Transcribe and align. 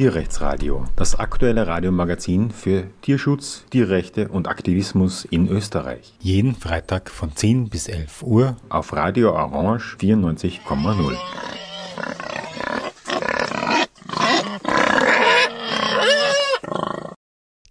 Tierrechtsradio, 0.00 0.86
das 0.96 1.14
aktuelle 1.14 1.66
Radiomagazin 1.66 2.52
für 2.52 2.84
Tierschutz, 3.02 3.66
Tierrechte 3.68 4.28
und 4.28 4.48
Aktivismus 4.48 5.26
in 5.26 5.46
Österreich. 5.46 6.14
Jeden 6.20 6.54
Freitag 6.54 7.10
von 7.10 7.36
10 7.36 7.68
bis 7.68 7.86
11 7.86 8.22
Uhr 8.22 8.56
auf 8.70 8.94
Radio 8.94 9.32
Orange 9.34 9.98
94,0. 10.00 11.18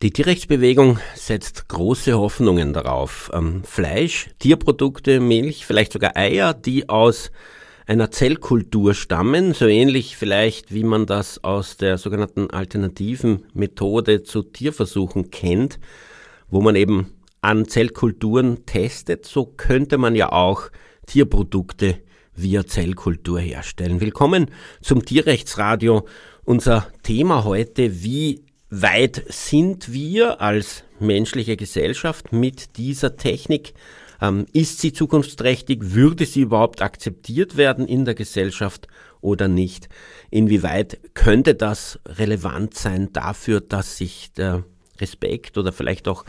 Die 0.04 0.12
Tierrechtsbewegung 0.12 1.00
setzt 1.16 1.68
große 1.68 2.16
Hoffnungen 2.16 2.74
darauf. 2.74 3.32
Ähm, 3.34 3.64
Fleisch, 3.64 4.30
Tierprodukte, 4.38 5.20
Milch, 5.20 5.66
vielleicht 5.66 5.94
sogar 5.94 6.16
Eier, 6.16 6.54
die 6.54 6.90
aus 6.90 7.32
einer 7.90 8.12
Zellkultur 8.12 8.94
stammen, 8.94 9.56
so 9.56 9.66
ähnlich 9.66 10.16
vielleicht 10.16 10.72
wie 10.72 10.84
man 10.84 11.08
das 11.08 11.44
aus 11.44 11.76
der 11.76 11.98
sogenannten 11.98 12.52
alternativen 12.52 13.48
Methode 13.54 14.22
zu 14.22 14.44
Tierversuchen 14.44 15.32
kennt, 15.32 15.80
wo 16.50 16.62
man 16.62 16.76
eben 16.76 17.16
an 17.42 17.68
Zellkulturen 17.68 18.68
testet, 18.68 19.26
so 19.26 19.46
könnte 19.46 19.98
man 19.98 20.14
ja 20.14 20.32
auch 20.32 20.70
Tierprodukte 21.08 21.98
via 22.36 22.64
Zellkultur 22.68 23.40
herstellen. 23.40 24.02
Willkommen 24.02 24.52
zum 24.84 25.04
Tierrechtsradio. 25.04 26.06
Unser 26.44 26.88
Thema 27.02 27.44
heute, 27.44 28.04
wie 28.04 28.44
weit 28.70 29.24
sind 29.30 29.92
wir 29.92 30.42
als 30.42 30.84
menschliche 31.00 31.58
Gesellschaft 31.58 32.34
mit 32.34 32.78
dieser 32.78 33.18
Technik? 33.18 33.74
Ähm, 34.22 34.46
ist 34.54 34.80
sie 34.80 34.94
zukunftsträchtig? 34.94 35.94
Würde 35.94 36.26
sie 36.26 36.42
überhaupt 36.42 36.82
akzeptiert 36.82 37.58
werden 37.58 37.88
in 37.88 38.06
der 38.06 38.16
Gesellschaft 38.16 38.88
oder 39.22 39.48
nicht? 39.48 39.90
Inwieweit 40.30 41.00
könnte 41.14 41.56
das 41.56 42.00
relevant 42.06 42.74
sein 42.76 43.14
dafür, 43.14 43.62
dass 43.62 43.98
sich 43.98 44.34
der 44.34 44.64
Respekt 45.00 45.58
oder 45.58 45.72
vielleicht 45.72 46.08
auch 46.08 46.26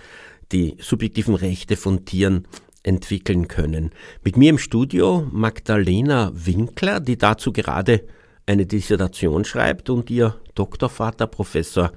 die 0.52 0.77
subjektiven 0.80 1.34
Rechte 1.34 1.77
von 1.77 2.05
Tieren 2.05 2.46
entwickeln 2.83 3.48
können? 3.48 3.91
Mit 4.24 4.36
mir 4.36 4.50
im 4.50 4.58
Studio 4.58 5.27
Magdalena 5.30 6.30
Winkler, 6.34 7.00
die 7.00 7.18
dazu 7.18 7.52
gerade 7.52 8.05
eine 8.46 8.66
Dissertation 8.66 9.44
schreibt 9.44 9.91
und 9.91 10.11
ihr 10.11 10.36
Doktorvater 10.55 11.27
Professor 11.27 11.92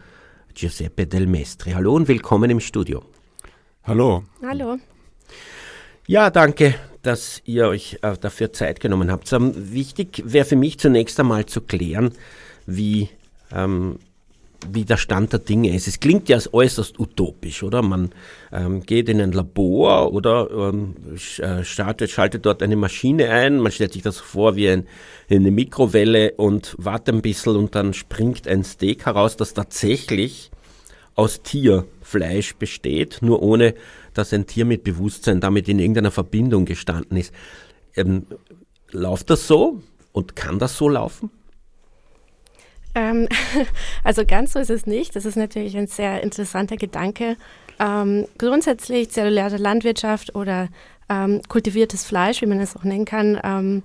Giuseppe 0.54 1.08
Del 1.08 1.26
Mestre. 1.26 1.74
Hallo 1.74 1.96
und 1.96 2.08
willkommen 2.08 2.50
im 2.50 2.60
Studio. 2.60 3.04
Hallo. 3.84 4.24
Hallo. 4.44 4.78
Ja, 6.06 6.30
danke, 6.30 6.76
dass 7.02 7.42
ihr 7.46 7.68
euch 7.70 8.00
äh, 8.02 8.18
dafür 8.20 8.52
Zeit 8.52 8.82
genommen 8.82 9.10
habt. 9.10 9.32
Ähm, 9.32 9.54
wichtig 9.56 10.22
wäre 10.26 10.44
für 10.44 10.58
mich 10.58 10.78
zunächst 10.78 11.18
einmal 11.18 11.46
zu 11.46 11.62
klären, 11.62 12.12
wie, 12.66 13.08
ähm, 13.54 14.00
wie 14.70 14.84
der 14.84 14.98
Stand 14.98 15.32
der 15.32 15.40
Dinge 15.40 15.74
ist. 15.74 15.88
Es 15.88 16.02
klingt 16.02 16.28
ja 16.28 16.40
äußerst 16.52 17.00
utopisch, 17.00 17.64
oder? 17.64 17.82
Man 17.82 18.12
ähm, 18.52 18.82
geht 18.86 19.08
in 19.08 19.22
ein 19.22 19.32
Labor 19.32 20.12
oder 20.12 20.50
ähm, 20.52 20.96
äh, 21.38 21.64
startet, 21.64 22.12
schaltet 22.12 22.46
dort 22.46 22.62
eine 22.62 22.76
Maschine 22.76 23.30
ein, 23.30 23.60
man 23.60 23.72
stellt 23.72 23.94
sich 23.94 24.02
das 24.02 24.18
vor 24.18 24.58
wie 24.58 24.70
ein, 24.70 24.88
eine 25.30 25.52
Mikrowelle 25.52 26.34
und 26.34 26.76
wartet 26.78 27.16
ein 27.16 27.22
bisschen 27.22 27.56
und 27.56 27.76
dann 27.76 27.94
springt 27.94 28.46
ein 28.46 28.66
Steak 28.66 29.06
heraus, 29.06 29.38
das 29.38 29.54
tatsächlich 29.54 30.52
aus 31.16 31.44
Tierfleisch 31.44 32.56
besteht, 32.56 33.20
nur 33.22 33.42
ohne 33.42 33.76
dass 34.18 34.34
ein 34.34 34.48
Tier 34.48 34.66
mit 34.66 34.84
Bewusstsein 34.84 35.40
damit 35.42 35.68
in 35.70 35.80
irgendeiner 35.80 36.12
Verbindung 36.12 36.66
gestanden 36.66 37.18
ist. 37.18 37.34
Ähm, 37.96 38.26
läuft 38.92 39.30
das 39.30 39.48
so 39.48 39.82
und 40.12 40.36
kann 40.36 40.60
das 40.60 40.78
so 40.78 40.90
laufen? 40.90 41.30
Ähm, 42.96 43.28
also 44.04 44.26
ganz 44.26 44.54
so 44.54 44.60
ist 44.60 44.70
es 44.70 44.86
nicht. 44.86 45.16
Das 45.16 45.26
ist 45.26 45.36
natürlich 45.36 45.76
ein 45.78 45.88
sehr 45.88 46.22
interessanter 46.24 46.78
Gedanke. 46.78 47.38
Ähm, 47.80 48.28
grundsätzlich 48.38 49.10
zelluläre 49.10 49.58
Landwirtschaft 49.58 50.36
oder 50.36 50.70
ähm, 51.10 51.42
kultiviertes 51.48 52.06
Fleisch, 52.06 52.42
wie 52.42 52.46
man 52.46 52.60
es 52.60 52.76
auch 52.76 52.84
nennen 52.84 53.06
kann, 53.06 53.40
ähm, 53.44 53.84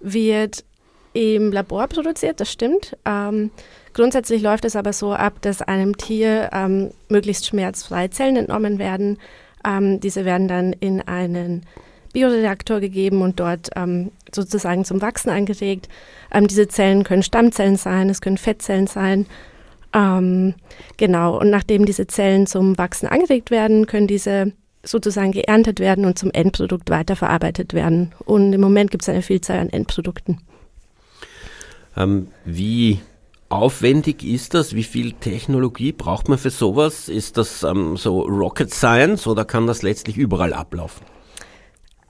wird 0.00 0.64
im 1.12 1.52
Labor 1.52 1.88
produziert, 1.88 2.40
das 2.40 2.50
stimmt. 2.50 2.96
Ähm, 3.04 3.50
grundsätzlich 3.92 4.42
läuft 4.42 4.64
es 4.64 4.76
aber 4.76 4.92
so 4.92 5.12
ab, 5.12 5.40
dass 5.42 5.62
einem 5.62 5.96
Tier 5.96 6.50
ähm, 6.52 6.90
möglichst 7.08 7.46
schmerzfrei 7.46 8.08
Zellen 8.08 8.36
entnommen 8.36 8.78
werden, 8.78 9.18
ähm, 9.66 10.00
diese 10.00 10.24
werden 10.24 10.48
dann 10.48 10.72
in 10.72 11.00
einen 11.02 11.62
Bioreaktor 12.12 12.80
gegeben 12.80 13.22
und 13.22 13.38
dort 13.40 13.70
ähm, 13.76 14.12
sozusagen 14.34 14.84
zum 14.84 15.00
Wachsen 15.02 15.30
angeregt. 15.30 15.88
Ähm, 16.32 16.46
diese 16.46 16.68
Zellen 16.68 17.04
können 17.04 17.22
Stammzellen 17.22 17.76
sein, 17.76 18.08
es 18.08 18.20
können 18.20 18.38
Fettzellen 18.38 18.86
sein. 18.86 19.26
Ähm, 19.94 20.54
genau, 20.96 21.38
und 21.38 21.50
nachdem 21.50 21.84
diese 21.84 22.06
Zellen 22.06 22.46
zum 22.46 22.76
Wachsen 22.78 23.08
angeregt 23.08 23.50
werden, 23.50 23.86
können 23.86 24.06
diese 24.06 24.52
sozusagen 24.84 25.32
geerntet 25.32 25.80
werden 25.80 26.04
und 26.04 26.18
zum 26.18 26.30
Endprodukt 26.30 26.90
weiterverarbeitet 26.90 27.74
werden. 27.74 28.12
Und 28.24 28.52
im 28.52 28.60
Moment 28.60 28.90
gibt 28.90 29.02
es 29.02 29.08
eine 29.08 29.22
Vielzahl 29.22 29.58
an 29.58 29.70
Endprodukten. 29.70 30.40
Ähm, 31.96 32.28
wie 32.44 33.00
aufwendig 33.48 34.24
ist 34.24 34.54
das? 34.54 34.74
Wie 34.74 34.82
viel 34.84 35.12
Technologie 35.12 35.92
braucht 35.92 36.28
man 36.28 36.38
für 36.38 36.50
sowas? 36.50 37.08
Ist 37.08 37.36
das 37.36 37.62
ähm, 37.62 37.96
so 37.96 38.20
Rocket 38.22 38.72
Science 38.72 39.26
oder 39.26 39.44
kann 39.44 39.66
das 39.66 39.82
letztlich 39.82 40.16
überall 40.16 40.52
ablaufen? 40.52 41.04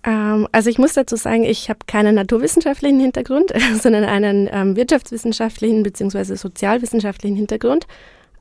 Ähm, 0.04 0.48
also 0.52 0.70
ich 0.70 0.78
muss 0.78 0.94
dazu 0.94 1.16
sagen, 1.16 1.44
ich 1.44 1.68
habe 1.68 1.80
keinen 1.86 2.16
naturwissenschaftlichen 2.16 3.00
Hintergrund, 3.00 3.52
sondern 3.80 4.04
einen 4.04 4.48
ähm, 4.50 4.76
wirtschaftswissenschaftlichen 4.76 5.82
bzw. 5.82 6.34
sozialwissenschaftlichen 6.34 7.36
Hintergrund. 7.36 7.86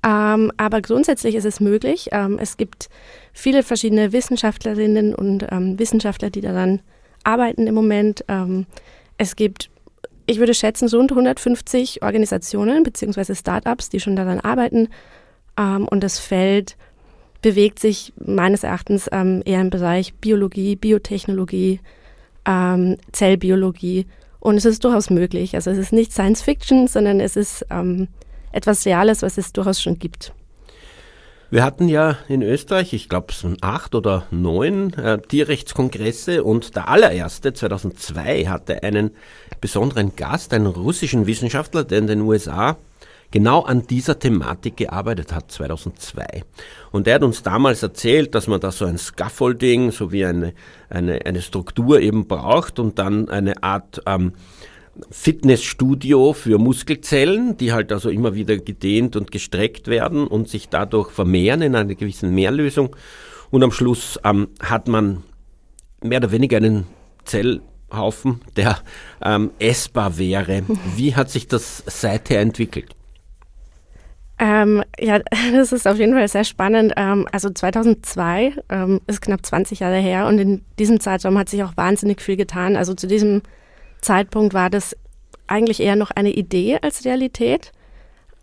Ähm, 0.05 0.51
aber 0.57 0.81
grundsätzlich 0.81 1.35
ist 1.35 1.45
es 1.45 1.59
möglich. 1.59 2.09
Ähm, 2.11 2.37
es 2.39 2.57
gibt 2.57 2.89
viele 3.33 3.63
verschiedene 3.63 4.11
Wissenschaftlerinnen 4.11 5.13
und 5.13 5.43
Wissenschaftler, 5.79 6.29
die 6.29 6.41
daran 6.41 6.81
arbeiten 7.23 7.67
im 7.67 7.75
Moment. 7.75 8.23
es 9.17 9.35
gibt 9.35 9.69
ich 10.27 10.39
würde 10.39 10.53
schätzen, 10.53 10.87
rund 10.89 11.11
150 11.11 12.03
Organisationen 12.03 12.83
bzw. 12.83 13.33
Startups, 13.33 13.89
die 13.89 13.99
schon 13.99 14.15
daran 14.15 14.39
arbeiten. 14.39 14.89
Ähm, 15.57 15.87
und 15.87 16.03
das 16.03 16.19
Feld 16.19 16.75
bewegt 17.41 17.79
sich 17.79 18.13
meines 18.23 18.63
Erachtens 18.63 19.07
ähm, 19.11 19.41
eher 19.45 19.61
im 19.61 19.69
Bereich 19.69 20.13
Biologie, 20.15 20.75
Biotechnologie, 20.75 21.79
ähm, 22.45 22.97
Zellbiologie. 23.13 24.05
Und 24.39 24.57
es 24.57 24.65
ist 24.65 24.83
durchaus 24.83 25.09
möglich. 25.09 25.55
Also 25.55 25.71
es 25.71 25.77
ist 25.77 25.93
nicht 25.93 26.11
Science 26.11 26.41
Fiction, 26.41 26.87
sondern 26.87 27.19
es 27.19 27.35
ist 27.35 27.65
ähm, 27.69 28.09
etwas 28.51 28.85
Reales, 28.85 29.21
was 29.21 29.37
es 29.37 29.53
durchaus 29.53 29.81
schon 29.81 29.97
gibt. 29.97 30.33
Wir 31.49 31.63
hatten 31.63 31.87
ja 31.87 32.17
in 32.27 32.41
Österreich, 32.41 32.91
ich 32.91 33.07
glaube, 33.07 33.27
es 33.29 33.39
sind 33.39 33.63
acht 33.63 33.95
oder 33.95 34.25
neun 34.31 34.91
äh, 34.95 35.17
Tierrechtskongresse 35.17 36.43
und 36.43 36.75
der 36.75 36.89
allererste, 36.89 37.53
2002, 37.53 38.47
hatte 38.47 38.83
einen 38.83 39.11
besonderen 39.61 40.17
Gast, 40.17 40.53
einen 40.53 40.65
russischen 40.65 41.25
Wissenschaftler, 41.25 41.85
der 41.85 41.99
in 41.99 42.07
den 42.07 42.21
USA 42.21 42.75
genau 43.31 43.61
an 43.61 43.87
dieser 43.87 44.19
Thematik 44.19 44.75
gearbeitet 44.75 45.33
hat, 45.33 45.49
2002. 45.49 46.43
Und 46.91 47.07
er 47.07 47.15
hat 47.15 47.23
uns 47.23 47.43
damals 47.43 47.81
erzählt, 47.81 48.35
dass 48.35 48.47
man 48.47 48.59
da 48.59 48.69
so 48.69 48.83
ein 48.83 48.97
Scaffolding, 48.97 49.91
so 49.91 50.11
wie 50.11 50.25
eine, 50.25 50.53
eine, 50.89 51.25
eine 51.25 51.41
Struktur 51.41 52.01
eben 52.01 52.27
braucht 52.27 52.77
und 52.77 52.99
dann 52.99 53.29
eine 53.29 53.63
Art 53.63 54.01
ähm, 54.05 54.33
Fitnessstudio 55.11 56.33
für 56.33 56.57
Muskelzellen, 56.57 57.57
die 57.57 57.73
halt 57.73 57.91
also 57.91 58.09
immer 58.09 58.35
wieder 58.35 58.57
gedehnt 58.57 59.15
und 59.15 59.31
gestreckt 59.31 59.87
werden 59.87 60.27
und 60.27 60.49
sich 60.49 60.69
dadurch 60.69 61.11
vermehren 61.11 61.61
in 61.61 61.75
einer 61.75 61.95
gewissen 61.95 62.33
Mehrlösung. 62.33 62.95
Und 63.49 63.63
am 63.63 63.71
Schluss 63.71 64.19
ähm, 64.23 64.49
hat 64.59 64.87
man 64.87 65.23
mehr 66.03 66.19
oder 66.19 66.31
weniger 66.31 66.57
einen 66.57 66.85
Zellhaufen, 67.25 68.41
der 68.55 68.79
ähm, 69.23 69.51
essbar 69.59 70.17
wäre. 70.17 70.63
Wie 70.95 71.15
hat 71.15 71.29
sich 71.29 71.47
das 71.47 71.83
seither 71.85 72.41
entwickelt? 72.41 72.95
Ähm, 74.39 74.83
ja, 74.99 75.19
das 75.53 75.71
ist 75.71 75.87
auf 75.87 75.97
jeden 75.97 76.13
Fall 76.13 76.27
sehr 76.27 76.43
spannend. 76.43 76.93
Ähm, 76.95 77.27
also 77.31 77.49
2002 77.49 78.53
ähm, 78.69 79.01
ist 79.07 79.21
knapp 79.21 79.45
20 79.45 79.79
Jahre 79.79 79.97
her 79.97 80.27
und 80.27 80.39
in 80.39 80.65
diesem 80.77 80.99
Zeitraum 80.99 81.37
hat 81.37 81.49
sich 81.49 81.63
auch 81.63 81.75
wahnsinnig 81.75 82.21
viel 82.21 82.37
getan. 82.37 82.75
Also 82.75 82.93
zu 82.93 83.07
diesem 83.07 83.41
Zeitpunkt 84.01 84.53
war 84.53 84.69
das 84.69 84.95
eigentlich 85.47 85.79
eher 85.79 85.95
noch 85.95 86.11
eine 86.11 86.31
Idee 86.31 86.79
als 86.81 87.05
Realität. 87.05 87.71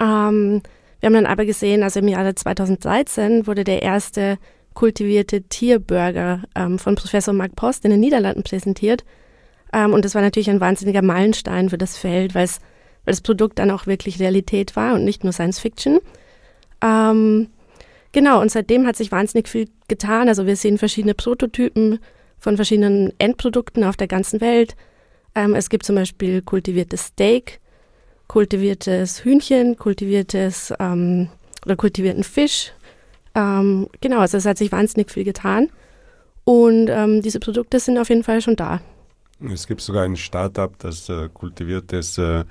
Ähm, 0.00 0.62
wir 1.00 1.06
haben 1.08 1.14
dann 1.14 1.26
aber 1.26 1.44
gesehen, 1.44 1.82
also 1.82 2.00
im 2.00 2.08
Jahre 2.08 2.34
2013 2.34 3.46
wurde 3.46 3.64
der 3.64 3.82
erste 3.82 4.38
kultivierte 4.72 5.42
Tierburger 5.42 6.42
ähm, 6.54 6.78
von 6.78 6.96
Professor 6.96 7.34
Mark 7.34 7.56
Post 7.56 7.84
in 7.84 7.90
den 7.90 8.00
Niederlanden 8.00 8.42
präsentiert. 8.42 9.04
Ähm, 9.72 9.92
und 9.92 10.04
das 10.04 10.14
war 10.14 10.22
natürlich 10.22 10.50
ein 10.50 10.60
wahnsinniger 10.60 11.02
Meilenstein 11.02 11.70
für 11.70 11.78
das 11.78 11.96
Feld, 11.96 12.34
weil 12.34 12.48
das 13.04 13.20
Produkt 13.20 13.58
dann 13.58 13.70
auch 13.70 13.86
wirklich 13.86 14.18
Realität 14.18 14.76
war 14.76 14.94
und 14.94 15.04
nicht 15.04 15.24
nur 15.24 15.32
Science 15.32 15.60
Fiction. 15.60 16.00
Ähm, 16.82 17.48
genau, 18.12 18.40
und 18.40 18.50
seitdem 18.50 18.86
hat 18.86 18.96
sich 18.96 19.12
wahnsinnig 19.12 19.48
viel 19.48 19.68
getan. 19.88 20.28
Also 20.28 20.46
wir 20.46 20.56
sehen 20.56 20.78
verschiedene 20.78 21.14
Prototypen 21.14 21.98
von 22.38 22.56
verschiedenen 22.56 23.12
Endprodukten 23.18 23.84
auf 23.84 23.96
der 23.96 24.08
ganzen 24.08 24.40
Welt. 24.40 24.76
Ähm, 25.34 25.54
es 25.54 25.68
gibt 25.68 25.84
zum 25.84 25.96
Beispiel 25.96 26.42
kultiviertes 26.42 27.06
Steak 27.06 27.60
kultiviertes 28.26 29.24
Hühnchen, 29.24 29.76
kultiviertes 29.76 30.72
ähm, 30.78 31.28
oder 31.64 31.76
kultivierten 31.76 32.24
Fisch. 32.24 32.72
Ähm, 33.34 33.88
genau, 34.00 34.20
also 34.20 34.36
es 34.38 34.46
hat 34.46 34.58
sich 34.58 34.72
wahnsinnig 34.72 35.10
viel 35.10 35.24
getan. 35.24 35.68
Und 36.44 36.88
ähm, 36.88 37.22
diese 37.22 37.40
Produkte 37.40 37.80
sind 37.80 37.98
auf 37.98 38.08
jeden 38.08 38.22
Fall 38.22 38.40
schon 38.40 38.56
da. 38.56 38.80
Es 39.52 39.66
gibt 39.66 39.80
sogar 39.80 40.04
ein 40.04 40.16
Startup, 40.16 40.76
das 40.78 41.08
äh, 41.08 41.28
kultiviertes 41.32 42.18
äh, 42.18 42.44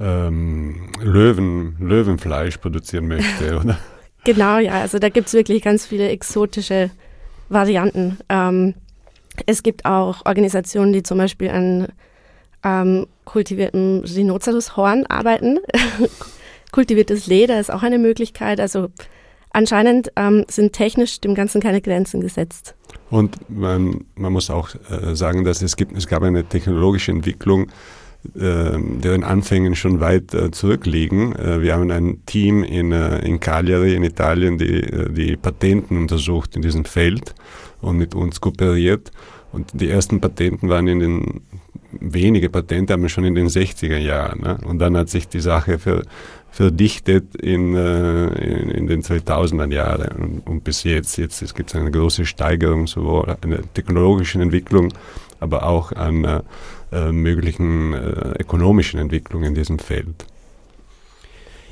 ähm, 0.00 0.92
Löwen, 1.00 1.76
Löwenfleisch 1.78 2.58
produzieren 2.58 3.08
möchte, 3.08 3.58
oder? 3.60 3.78
Genau, 4.24 4.58
ja. 4.58 4.80
Also 4.80 4.98
da 4.98 5.08
gibt 5.08 5.28
es 5.28 5.34
wirklich 5.34 5.62
ganz 5.62 5.86
viele 5.86 6.08
exotische 6.08 6.90
Varianten. 7.48 8.18
Ähm, 8.28 8.74
es 9.46 9.62
gibt 9.62 9.84
auch 9.84 10.26
Organisationen, 10.26 10.92
die 10.92 11.02
zum 11.02 11.18
Beispiel 11.18 11.50
an 11.50 11.88
ähm, 12.64 13.06
kultiviertem 13.24 14.04
Rhinoceroshorn 14.04 15.06
arbeiten. 15.06 15.58
Kultiviertes 16.72 17.26
Leder 17.26 17.60
ist 17.60 17.72
auch 17.72 17.82
eine 17.82 17.98
Möglichkeit. 17.98 18.60
Also 18.60 18.88
anscheinend 19.50 20.12
ähm, 20.16 20.44
sind 20.48 20.72
technisch 20.72 21.20
dem 21.20 21.34
Ganzen 21.34 21.60
keine 21.60 21.80
Grenzen 21.80 22.20
gesetzt. 22.20 22.74
Und 23.10 23.36
man, 23.48 24.04
man 24.14 24.32
muss 24.32 24.50
auch 24.50 24.70
äh, 24.90 25.14
sagen, 25.14 25.44
dass 25.44 25.62
es 25.62 25.76
gibt, 25.76 25.96
es 25.96 26.06
gab 26.06 26.22
eine 26.22 26.44
technologische 26.44 27.10
Entwicklung, 27.10 27.68
äh, 28.34 28.78
deren 28.78 29.24
Anfängen 29.24 29.74
schon 29.74 30.00
weit 30.00 30.34
äh, 30.34 30.50
zurückliegen. 30.50 31.34
Äh, 31.36 31.62
wir 31.62 31.74
haben 31.74 31.90
ein 31.90 32.22
Team 32.26 32.62
in, 32.64 32.92
äh, 32.92 33.20
in 33.20 33.40
Cagliari 33.40 33.94
in 33.94 34.02
Italien, 34.02 34.58
die 34.58 34.82
äh, 34.82 35.10
die 35.10 35.36
Patenten 35.36 35.96
untersucht 35.96 36.56
in 36.56 36.62
diesem 36.62 36.84
Feld 36.84 37.34
und 37.80 37.96
mit 37.96 38.14
uns 38.14 38.40
kooperiert. 38.40 39.10
Und 39.52 39.80
die 39.80 39.88
ersten 39.88 40.20
Patenten 40.20 40.68
waren 40.68 40.88
in 40.88 41.00
den, 41.00 41.40
wenige 41.92 42.50
Patente 42.50 42.92
haben 42.92 43.02
wir 43.02 43.08
schon 43.08 43.24
in 43.24 43.34
den 43.34 43.48
60er 43.48 43.98
Jahren. 43.98 44.40
Ne? 44.40 44.58
Und 44.64 44.78
dann 44.78 44.96
hat 44.96 45.08
sich 45.08 45.28
die 45.28 45.40
Sache 45.40 45.78
für, 45.78 46.02
verdichtet 46.50 47.34
in, 47.36 47.74
äh, 47.74 48.26
in, 48.26 48.70
in, 48.70 48.86
den 48.86 49.02
2000er 49.02 49.72
Jahren 49.72 50.12
und, 50.16 50.46
und, 50.46 50.64
bis 50.64 50.84
jetzt. 50.84 51.16
Jetzt 51.16 51.42
es 51.42 51.54
gibt 51.54 51.70
es 51.70 51.76
eine 51.76 51.90
große 51.90 52.26
Steigerung 52.26 52.86
sowohl 52.86 53.36
an 53.40 53.50
der 53.50 53.72
technologischen 53.74 54.40
Entwicklung, 54.40 54.92
aber 55.40 55.64
auch 55.64 55.92
an 55.92 56.24
äh, 56.24 56.40
äh, 56.90 57.12
möglichen 57.12 57.92
äh, 57.92 58.40
ökonomischen 58.40 58.98
Entwicklungen 58.98 59.48
in 59.48 59.54
diesem 59.54 59.78
Feld. 59.78 60.26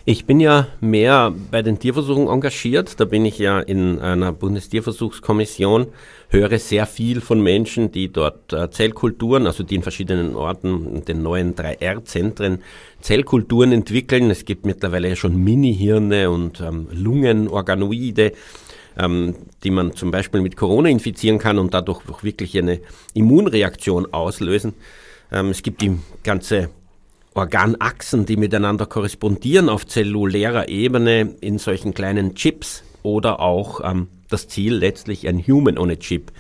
Ich 0.08 0.25
bin 0.25 0.38
ja 0.38 0.69
mehr 0.81 1.35
bei 1.50 1.62
den 1.62 1.81
Tierversuchen 1.81 2.29
engagiert. 2.29 3.00
Da 3.00 3.05
bin 3.06 3.25
ich 3.25 3.41
ja 3.41 3.58
in 3.58 3.99
einer 3.99 4.31
Bundestierversuchskommission, 4.32 5.88
höre 6.29 6.61
sehr 6.61 6.87
viel 6.87 7.20
von 7.20 7.41
Menschen, 7.41 7.91
die 7.91 8.12
dort 8.12 8.53
äh, 8.53 8.70
Zellkulturen, 8.70 9.49
also 9.49 9.64
die 9.64 9.75
in 9.75 9.82
verschiedenen 9.82 10.37
Orten, 10.37 11.05
den 11.05 11.25
neuen 11.25 11.56
3R-Zentren, 11.56 12.62
Zellkulturen 13.00 13.73
entwickeln. 13.73 14.31
Es 14.31 14.44
gibt 14.44 14.64
mittlerweile 14.64 15.17
schon 15.17 15.43
Mini-Hirne 15.43 16.31
und 16.31 16.61
ähm, 16.61 16.87
Lungenorganoide, 16.93 18.31
ähm, 18.97 19.35
die 19.64 19.73
man 19.73 19.97
zum 19.97 20.12
Beispiel 20.12 20.41
mit 20.41 20.56
Corona 20.56 20.88
infizieren 20.88 21.41
kann 21.41 21.59
und 21.59 21.75
dadurch 21.75 22.09
auch 22.09 22.23
wirklich 22.23 22.56
eine 22.56 22.79
Immunreaktion 23.14 24.14
auslösen. 24.14 24.75
Ähm, 25.32 25.49
es 25.49 25.64
gibt 25.64 25.81
die 25.82 25.99
ganze 26.23 26.70
Organachsen, 27.37 28.25
die 28.25 28.37
miteinander 28.37 28.87
korrespondieren 28.87 29.69
auf 29.69 29.87
zellulärer 29.87 30.69
Ebene 30.69 31.35
in 31.41 31.59
solchen 31.59 31.93
kleinen 31.93 32.35
Chips 32.35 32.83
oder 33.03 33.41
auch 33.41 33.81
ähm, 33.85 34.09
das 34.31 34.49
Ziel 34.49 34.75
letztlich 34.75 35.29
ein 35.29 35.38
Human 35.47 35.79
on 35.79 35.91
a 35.91 35.97
Chip 35.97 36.33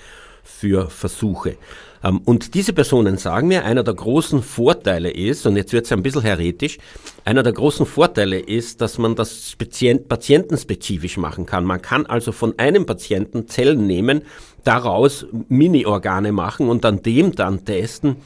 für 0.42 0.88
Versuche. 0.88 1.58
Ähm, 2.02 2.22
und 2.24 2.54
diese 2.54 2.72
Personen 2.72 3.18
sagen 3.18 3.48
mir, 3.48 3.64
einer 3.66 3.82
der 3.82 3.92
großen 3.92 4.42
Vorteile 4.42 5.10
ist, 5.10 5.46
und 5.46 5.56
jetzt 5.56 5.74
wird 5.74 5.84
es 5.84 5.92
ein 5.92 6.02
bisschen 6.02 6.22
heretisch, 6.22 6.78
einer 7.26 7.42
der 7.42 7.52
großen 7.52 7.84
Vorteile 7.84 8.38
ist, 8.38 8.80
dass 8.80 8.96
man 8.96 9.16
das 9.16 9.54
patientenspezifisch 9.56 11.18
machen 11.18 11.44
kann. 11.44 11.64
Man 11.64 11.82
kann 11.82 12.06
also 12.06 12.32
von 12.32 12.58
einem 12.58 12.86
Patienten 12.86 13.48
Zellen 13.48 13.86
nehmen, 13.86 14.22
daraus 14.64 15.26
Mini-Organe 15.48 16.32
machen 16.32 16.68
und 16.68 16.84
an 16.84 17.02
dem 17.02 17.34
dann 17.34 17.64
testen, 17.64 18.16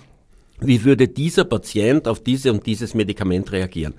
wie 0.60 0.84
würde 0.84 1.08
dieser 1.08 1.44
Patient 1.44 2.06
auf 2.08 2.22
diese 2.22 2.52
und 2.52 2.66
dieses 2.66 2.94
Medikament 2.94 3.52
reagieren? 3.52 3.94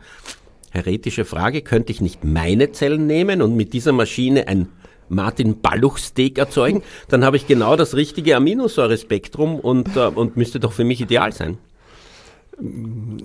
Heretische 0.71 1.25
Frage, 1.25 1.61
könnte 1.61 1.91
ich 1.91 2.01
nicht 2.01 2.23
meine 2.23 2.71
Zellen 2.71 3.05
nehmen 3.05 3.41
und 3.41 3.55
mit 3.55 3.73
dieser 3.73 3.91
Maschine 3.91 4.47
ein 4.47 4.69
Martin 5.09 5.59
Balluch-Steak 5.61 6.37
erzeugen? 6.37 6.81
Dann 7.09 7.25
habe 7.25 7.35
ich 7.35 7.45
genau 7.45 7.75
das 7.75 7.95
richtige 7.95 8.37
Aminosäurespektrum 8.37 9.59
und, 9.59 9.97
äh, 9.97 10.07
und 10.07 10.37
müsste 10.37 10.59
doch 10.59 10.71
für 10.71 10.85
mich 10.85 11.01
ideal 11.01 11.33
sein. 11.33 11.57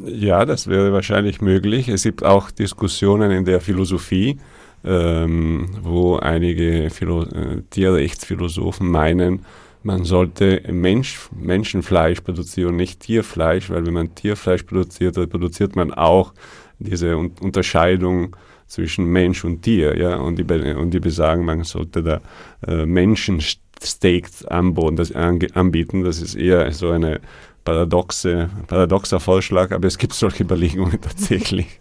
Ja, 0.05 0.45
das 0.45 0.67
wäre 0.67 0.93
wahrscheinlich 0.93 1.41
möglich. 1.41 1.89
Es 1.89 2.03
gibt 2.03 2.25
auch 2.25 2.51
Diskussionen 2.51 3.31
in 3.31 3.45
der 3.45 3.61
Philosophie, 3.61 4.39
ähm, 4.85 5.69
wo 5.83 6.17
einige 6.17 6.91
Philo 6.91 7.23
äh, 7.25 7.63
Tierrechtsphilosophen 7.71 8.89
meinen, 8.89 9.45
man 9.87 10.05
sollte 10.05 10.63
Mensch, 10.73 11.29
Menschenfleisch 11.31 12.21
produzieren, 12.21 12.75
nicht 12.75 13.01
Tierfleisch, 13.01 13.71
weil 13.71 13.87
wenn 13.87 13.95
man 13.95 14.15
Tierfleisch 14.17 14.65
produziert, 14.65 15.17
dann 15.17 15.29
produziert 15.29 15.77
man 15.77 15.95
auch 15.95 16.35
diese 16.81 17.17
Unterscheidung 17.17 18.35
zwischen 18.67 19.07
Mensch 19.07 19.45
und 19.45 19.63
Tier, 19.63 19.97
ja, 19.97 20.17
und 20.17 20.37
die, 20.39 20.75
und 20.75 20.91
die 20.91 20.99
besagen, 20.99 21.45
man 21.45 21.63
sollte 21.63 22.03
da 22.03 22.21
äh, 22.67 22.85
Menschensteaks 22.85 24.45
anbieten 24.45 24.97
das, 24.97 25.13
anbieten. 25.13 26.03
Das 26.03 26.21
ist 26.21 26.35
eher 26.35 26.73
so 26.73 26.91
eine 26.91 27.21
paradoxe, 27.65 28.51
paradoxer 28.67 29.21
Vorschlag, 29.21 29.71
aber 29.71 29.87
es 29.87 29.99
gibt 29.99 30.15
solche 30.15 30.43
Überlegungen 30.43 31.01
tatsächlich. 31.01 31.79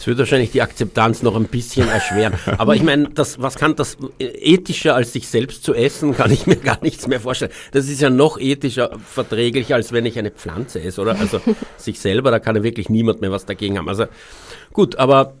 Es 0.00 0.06
wird 0.06 0.16
wahrscheinlich 0.16 0.50
die 0.50 0.62
Akzeptanz 0.62 1.22
noch 1.22 1.36
ein 1.36 1.44
bisschen 1.44 1.86
erschweren. 1.86 2.32
Aber 2.56 2.74
ich 2.74 2.82
meine, 2.82 3.10
das, 3.10 3.42
was 3.42 3.56
kann 3.56 3.76
das 3.76 3.98
ethischer 4.18 4.94
als 4.94 5.12
sich 5.12 5.28
selbst 5.28 5.62
zu 5.62 5.74
essen, 5.74 6.16
kann 6.16 6.30
ich 6.30 6.46
mir 6.46 6.56
gar 6.56 6.82
nichts 6.82 7.06
mehr 7.06 7.20
vorstellen. 7.20 7.52
Das 7.72 7.86
ist 7.86 8.00
ja 8.00 8.08
noch 8.08 8.40
ethischer 8.40 8.98
verträglich, 9.04 9.74
als 9.74 9.92
wenn 9.92 10.06
ich 10.06 10.18
eine 10.18 10.30
Pflanze 10.30 10.80
esse, 10.80 11.02
oder? 11.02 11.20
Also 11.20 11.42
sich 11.76 12.00
selber, 12.00 12.30
da 12.30 12.38
kann 12.38 12.56
ja 12.56 12.62
wirklich 12.62 12.88
niemand 12.88 13.20
mehr 13.20 13.30
was 13.30 13.44
dagegen 13.44 13.76
haben. 13.76 13.90
Also 13.90 14.06
gut, 14.72 14.96
aber 14.96 15.34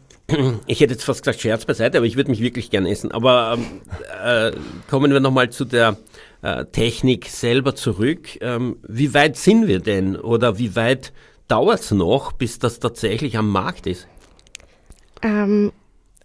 ich 0.66 0.80
hätte 0.80 0.92
jetzt 0.92 1.04
fast 1.04 1.22
gesagt 1.22 1.40
Scherz 1.40 1.64
beiseite, 1.64 1.96
aber 1.96 2.06
ich 2.06 2.16
würde 2.16 2.30
mich 2.30 2.42
wirklich 2.42 2.68
gern 2.68 2.84
essen. 2.84 3.12
Aber 3.12 3.56
ähm, 3.56 3.80
äh, 4.22 4.52
kommen 4.90 5.10
wir 5.10 5.20
nochmal 5.20 5.48
zu 5.48 5.64
der 5.64 5.96
äh, 6.42 6.66
Technik 6.66 7.30
selber 7.30 7.74
zurück. 7.74 8.36
Ähm, 8.42 8.76
wie 8.86 9.14
weit 9.14 9.38
sind 9.38 9.68
wir 9.68 9.78
denn 9.78 10.16
oder 10.16 10.58
wie 10.58 10.76
weit 10.76 11.14
dauert 11.48 11.80
es 11.80 11.92
noch, 11.92 12.32
bis 12.32 12.58
das 12.58 12.78
tatsächlich 12.78 13.38
am 13.38 13.48
Markt 13.48 13.86
ist? 13.86 14.06
Ähm, 15.22 15.72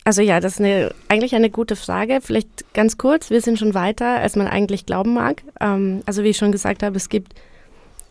also 0.03 0.21
ja, 0.21 0.39
das 0.39 0.53
ist 0.53 0.59
eine, 0.59 0.93
eigentlich 1.09 1.33
eine 1.33 1.49
gute 1.49 1.75
Frage. 1.75 2.19
Vielleicht 2.21 2.73
ganz 2.73 2.97
kurz, 2.97 3.31
wir 3.31 3.41
sind 3.41 3.57
schon 3.57 3.73
weiter, 3.73 4.19
als 4.19 4.35
man 4.35 4.47
eigentlich 4.47 4.85
glauben 4.85 5.13
mag. 5.13 5.43
Ähm, 5.59 6.01
also 6.05 6.23
wie 6.23 6.29
ich 6.29 6.37
schon 6.37 6.51
gesagt 6.51 6.83
habe, 6.83 6.95
es 6.95 7.09
gibt 7.09 7.33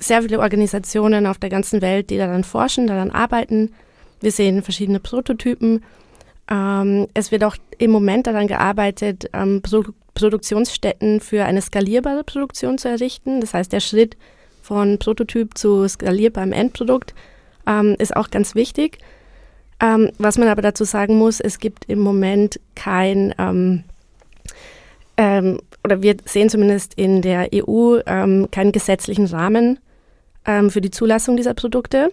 sehr 0.00 0.22
viele 0.22 0.40
Organisationen 0.40 1.26
auf 1.26 1.38
der 1.38 1.50
ganzen 1.50 1.82
Welt, 1.82 2.10
die 2.10 2.18
daran 2.18 2.44
forschen, 2.44 2.86
daran 2.86 3.10
arbeiten. 3.10 3.72
Wir 4.20 4.32
sehen 4.32 4.62
verschiedene 4.62 5.00
Prototypen. 5.00 5.84
Ähm, 6.50 7.06
es 7.14 7.30
wird 7.30 7.44
auch 7.44 7.56
im 7.78 7.90
Moment 7.90 8.26
daran 8.26 8.48
gearbeitet, 8.48 9.30
ähm, 9.32 9.62
Pro 9.62 9.84
Produktionsstätten 10.14 11.18
für 11.18 11.44
eine 11.44 11.60
skalierbare 11.60 12.22
Produktion 12.22 12.78
zu 12.78 12.88
errichten. 12.88 13.40
Das 13.40 13.52
heißt, 13.52 13.72
der 13.72 13.80
Schritt 13.80 14.16
von 14.62 15.00
Prototyp 15.00 15.58
zu 15.58 15.88
skalierbarem 15.88 16.52
Endprodukt 16.52 17.14
ähm, 17.66 17.96
ist 17.98 18.14
auch 18.14 18.30
ganz 18.30 18.54
wichtig. 18.54 18.98
Ähm, 19.84 20.10
was 20.16 20.38
man 20.38 20.48
aber 20.48 20.62
dazu 20.62 20.84
sagen 20.84 21.16
muss, 21.18 21.40
es 21.40 21.58
gibt 21.58 21.84
im 21.90 21.98
Moment 21.98 22.58
kein, 22.74 23.34
ähm, 23.38 23.84
ähm, 25.18 25.60
oder 25.84 26.00
wir 26.00 26.16
sehen 26.24 26.48
zumindest 26.48 26.94
in 26.94 27.20
der 27.20 27.50
EU 27.52 27.98
ähm, 28.06 28.48
keinen 28.50 28.72
gesetzlichen 28.72 29.26
Rahmen 29.26 29.78
ähm, 30.46 30.70
für 30.70 30.80
die 30.80 30.90
Zulassung 30.90 31.36
dieser 31.36 31.52
Produkte. 31.52 32.10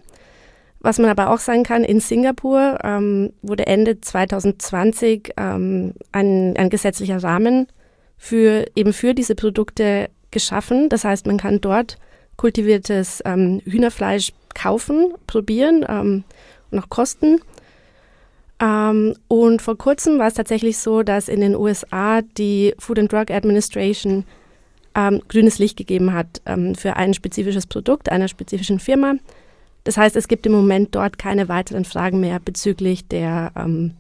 Was 0.82 1.00
man 1.00 1.10
aber 1.10 1.30
auch 1.30 1.40
sagen 1.40 1.64
kann, 1.64 1.86
in 1.86 2.02
Singapur 2.02 2.80
ähm, 2.84 3.32
wurde 3.42 3.68
Ende 3.68 4.02
2020 4.02 5.38
ein, 5.38 5.94
ein 6.12 6.70
gesetzlicher 6.72 7.22
Rahmen 7.24 7.68
für 8.18 8.66
eben 8.76 8.92
für 8.92 9.14
diese 9.14 9.36
Produkte 9.36 10.10
geschaffen. 10.32 10.90
Das 10.90 11.04
heißt, 11.04 11.28
man 11.28 11.38
kann 11.38 11.62
dort 11.62 11.98
kultiviertes 12.36 13.22
Hühnerfleisch 13.24 14.32
kaufen, 14.56 15.14
probieren 15.28 15.84
und 16.72 16.80
auch 16.80 16.90
kosten. 16.90 17.40
Ähm, 18.62 19.16
und 19.28 19.62
vor 19.62 19.78
kurzem 19.78 20.20
war 20.20 20.28
es 20.28 20.36
tatsächlich 20.36 20.78
so, 20.78 21.02
dass 21.04 21.28
in 21.28 21.42
den 21.42 21.56
USA 21.56 22.22
die 22.22 22.76
Food 22.78 23.00
and 23.00 23.12
Drug 23.12 23.32
Administration 23.32 24.24
ähm, 24.94 25.22
grünes 25.28 25.58
Licht 25.58 25.78
gegeben 25.78 26.14
hat 26.14 26.42
ähm, 26.46 26.76
für 26.76 26.96
ein 26.96 27.14
spezifisches 27.14 27.66
Produkt 27.66 28.12
einer 28.12 28.28
spezifischen 28.28 28.80
Firma. 28.80 29.16
Das 29.84 29.98
heißt, 29.98 30.16
es 30.16 30.28
gibt 30.28 30.46
im 30.46 30.52
Moment 30.52 30.94
dort 30.96 31.18
keine 31.18 31.50
weiteren 31.50 31.86
Fragen 31.86 32.20
mehr 32.20 32.40
bezüglich 32.40 33.08
der 33.08 33.52
ähm, 33.56 33.96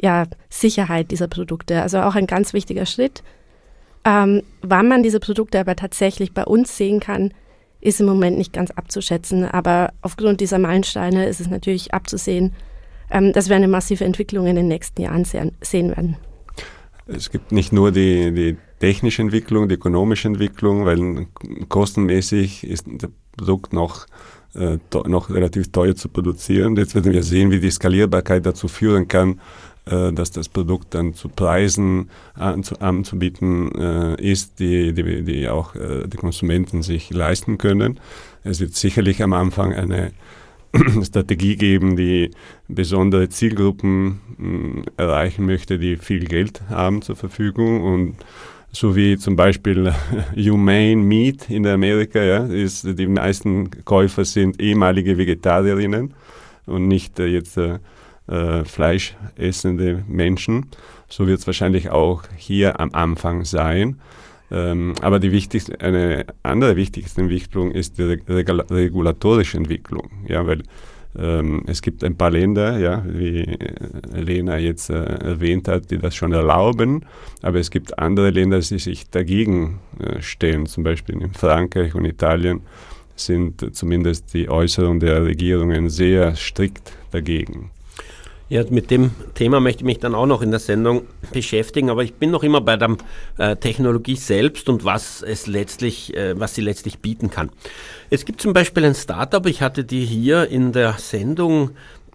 ja, 0.00 0.24
Sicherheit 0.50 1.12
dieser 1.12 1.28
Produkte. 1.28 1.80
Also 1.80 2.00
auch 2.00 2.16
ein 2.16 2.26
ganz 2.26 2.52
wichtiger 2.52 2.86
Schritt. 2.86 3.22
Ähm, 4.04 4.42
wann 4.62 4.88
man 4.88 5.04
diese 5.04 5.20
Produkte 5.20 5.60
aber 5.60 5.76
tatsächlich 5.76 6.32
bei 6.32 6.44
uns 6.44 6.76
sehen 6.76 6.98
kann, 6.98 7.32
ist 7.80 8.00
im 8.00 8.06
Moment 8.06 8.36
nicht 8.36 8.52
ganz 8.52 8.72
abzuschätzen. 8.72 9.44
Aber 9.44 9.92
aufgrund 10.02 10.40
dieser 10.40 10.58
Meilensteine 10.58 11.26
ist 11.26 11.40
es 11.40 11.48
natürlich 11.48 11.94
abzusehen, 11.94 12.52
ähm, 13.12 13.32
dass 13.32 13.48
wir 13.48 13.56
eine 13.56 13.68
massive 13.68 14.04
Entwicklung 14.04 14.46
in 14.46 14.56
den 14.56 14.68
nächsten 14.68 15.02
Jahren 15.02 15.24
sehen 15.24 15.88
werden. 15.90 16.16
Es 17.06 17.30
gibt 17.30 17.52
nicht 17.52 17.72
nur 17.72 17.92
die, 17.92 18.32
die 18.32 18.56
technische 18.80 19.22
Entwicklung, 19.22 19.68
die 19.68 19.74
ökonomische 19.74 20.28
Entwicklung, 20.28 20.86
weil 20.86 21.26
kostenmäßig 21.68 22.64
ist 22.64 22.86
das 22.98 23.10
Produkt 23.36 23.72
noch, 23.72 24.06
äh, 24.54 24.78
noch 25.06 25.30
relativ 25.30 25.72
teuer 25.72 25.94
zu 25.94 26.08
produzieren. 26.08 26.76
Jetzt 26.76 26.94
werden 26.94 27.12
wir 27.12 27.22
sehen, 27.22 27.50
wie 27.50 27.60
die 27.60 27.70
Skalierbarkeit 27.70 28.46
dazu 28.46 28.68
führen 28.68 29.08
kann, 29.08 29.40
äh, 29.84 30.12
dass 30.12 30.30
das 30.30 30.48
Produkt 30.48 30.94
dann 30.94 31.14
zu 31.14 31.28
Preisen 31.28 32.08
anzubieten 32.34 33.72
äh, 33.74 34.14
ist, 34.22 34.60
die, 34.60 34.92
die, 34.92 35.22
die 35.22 35.48
auch 35.48 35.74
äh, 35.74 36.06
die 36.06 36.16
Konsumenten 36.16 36.82
sich 36.82 37.10
leisten 37.10 37.58
können. 37.58 37.98
Es 38.44 38.60
wird 38.60 38.74
sicherlich 38.74 39.22
am 39.22 39.32
Anfang 39.32 39.74
eine 39.74 40.12
Strategie 41.04 41.56
geben, 41.56 41.96
die 41.96 42.30
besondere 42.68 43.28
Zielgruppen 43.28 44.20
mh, 44.38 44.82
erreichen 44.96 45.46
möchte, 45.46 45.78
die 45.78 45.96
viel 45.96 46.24
Geld 46.24 46.62
haben 46.68 47.02
zur 47.02 47.16
Verfügung 47.16 47.82
und 47.82 48.16
so 48.72 48.96
wie 48.96 49.18
zum 49.18 49.36
Beispiel 49.36 49.92
Humane 50.34 50.96
Meat 50.96 51.50
in 51.50 51.66
Amerika, 51.66 52.22
ja, 52.22 52.44
ist, 52.46 52.86
die 52.98 53.06
meisten 53.06 53.84
Käufer 53.84 54.24
sind 54.24 54.60
ehemalige 54.60 55.18
Vegetarierinnen 55.18 56.14
und 56.66 56.88
nicht 56.88 57.20
äh, 57.20 57.26
jetzt 57.26 57.58
äh, 57.58 57.78
äh, 58.28 58.64
fleischessende 58.64 60.04
Menschen. 60.08 60.66
So 61.08 61.26
wird 61.26 61.40
es 61.40 61.46
wahrscheinlich 61.46 61.90
auch 61.90 62.22
hier 62.36 62.80
am 62.80 62.92
Anfang 62.92 63.44
sein. 63.44 64.00
Ähm, 64.52 64.92
aber 65.00 65.18
die 65.18 65.32
wichtigste, 65.32 65.80
eine 65.80 66.26
andere 66.42 66.76
wichtigste 66.76 67.22
Entwicklung 67.22 67.70
ist 67.72 67.98
die 67.98 68.02
Regula 68.02 68.64
regulatorische 68.70 69.56
Entwicklung. 69.56 70.10
Ja, 70.28 70.46
weil 70.46 70.62
ähm, 71.18 71.62
es 71.66 71.80
gibt 71.80 72.04
ein 72.04 72.16
paar 72.16 72.30
Länder, 72.30 72.78
ja, 72.78 73.02
wie 73.06 73.40
äh, 73.40 74.20
Lena 74.20 74.58
jetzt 74.58 74.90
äh, 74.90 74.94
erwähnt 74.94 75.68
hat, 75.68 75.90
die 75.90 75.98
das 75.98 76.14
schon 76.14 76.32
erlauben, 76.32 77.04
aber 77.40 77.58
es 77.58 77.70
gibt 77.70 77.98
andere 77.98 78.30
Länder, 78.30 78.60
die 78.60 78.78
sich 78.78 79.08
dagegen 79.10 79.80
äh, 79.98 80.20
stellen. 80.20 80.66
Zum 80.66 80.84
Beispiel 80.84 81.20
in 81.20 81.32
Frankreich 81.32 81.94
und 81.94 82.04
Italien 82.04 82.60
sind 83.14 83.74
zumindest 83.74 84.34
die 84.34 84.48
Äußerungen 84.48 85.00
der 85.00 85.24
Regierungen 85.24 85.88
sehr 85.90 86.34
strikt 86.34 86.92
dagegen. 87.10 87.70
Ja, 88.52 88.62
mit 88.68 88.90
dem 88.90 89.12
Thema 89.32 89.60
möchte 89.60 89.80
ich 89.80 89.86
mich 89.86 89.98
dann 89.98 90.14
auch 90.14 90.26
noch 90.26 90.42
in 90.42 90.50
der 90.50 90.60
Sendung 90.60 91.06
beschäftigen, 91.32 91.88
aber 91.88 92.04
ich 92.04 92.12
bin 92.12 92.30
noch 92.30 92.42
immer 92.42 92.60
bei 92.60 92.76
der 92.76 92.98
äh, 93.38 93.56
Technologie 93.56 94.16
selbst 94.16 94.68
und 94.68 94.84
was 94.84 95.22
es 95.22 95.46
letztlich, 95.46 96.14
äh, 96.14 96.38
was 96.38 96.54
sie 96.54 96.60
letztlich 96.60 96.98
bieten 96.98 97.30
kann. 97.30 97.48
Es 98.10 98.26
gibt 98.26 98.42
zum 98.42 98.52
Beispiel 98.52 98.84
ein 98.84 98.94
Startup, 98.94 99.46
ich 99.46 99.62
hatte 99.62 99.84
die 99.84 100.04
hier 100.04 100.48
in 100.48 100.72
der 100.72 100.98
Sendung, 100.98 101.70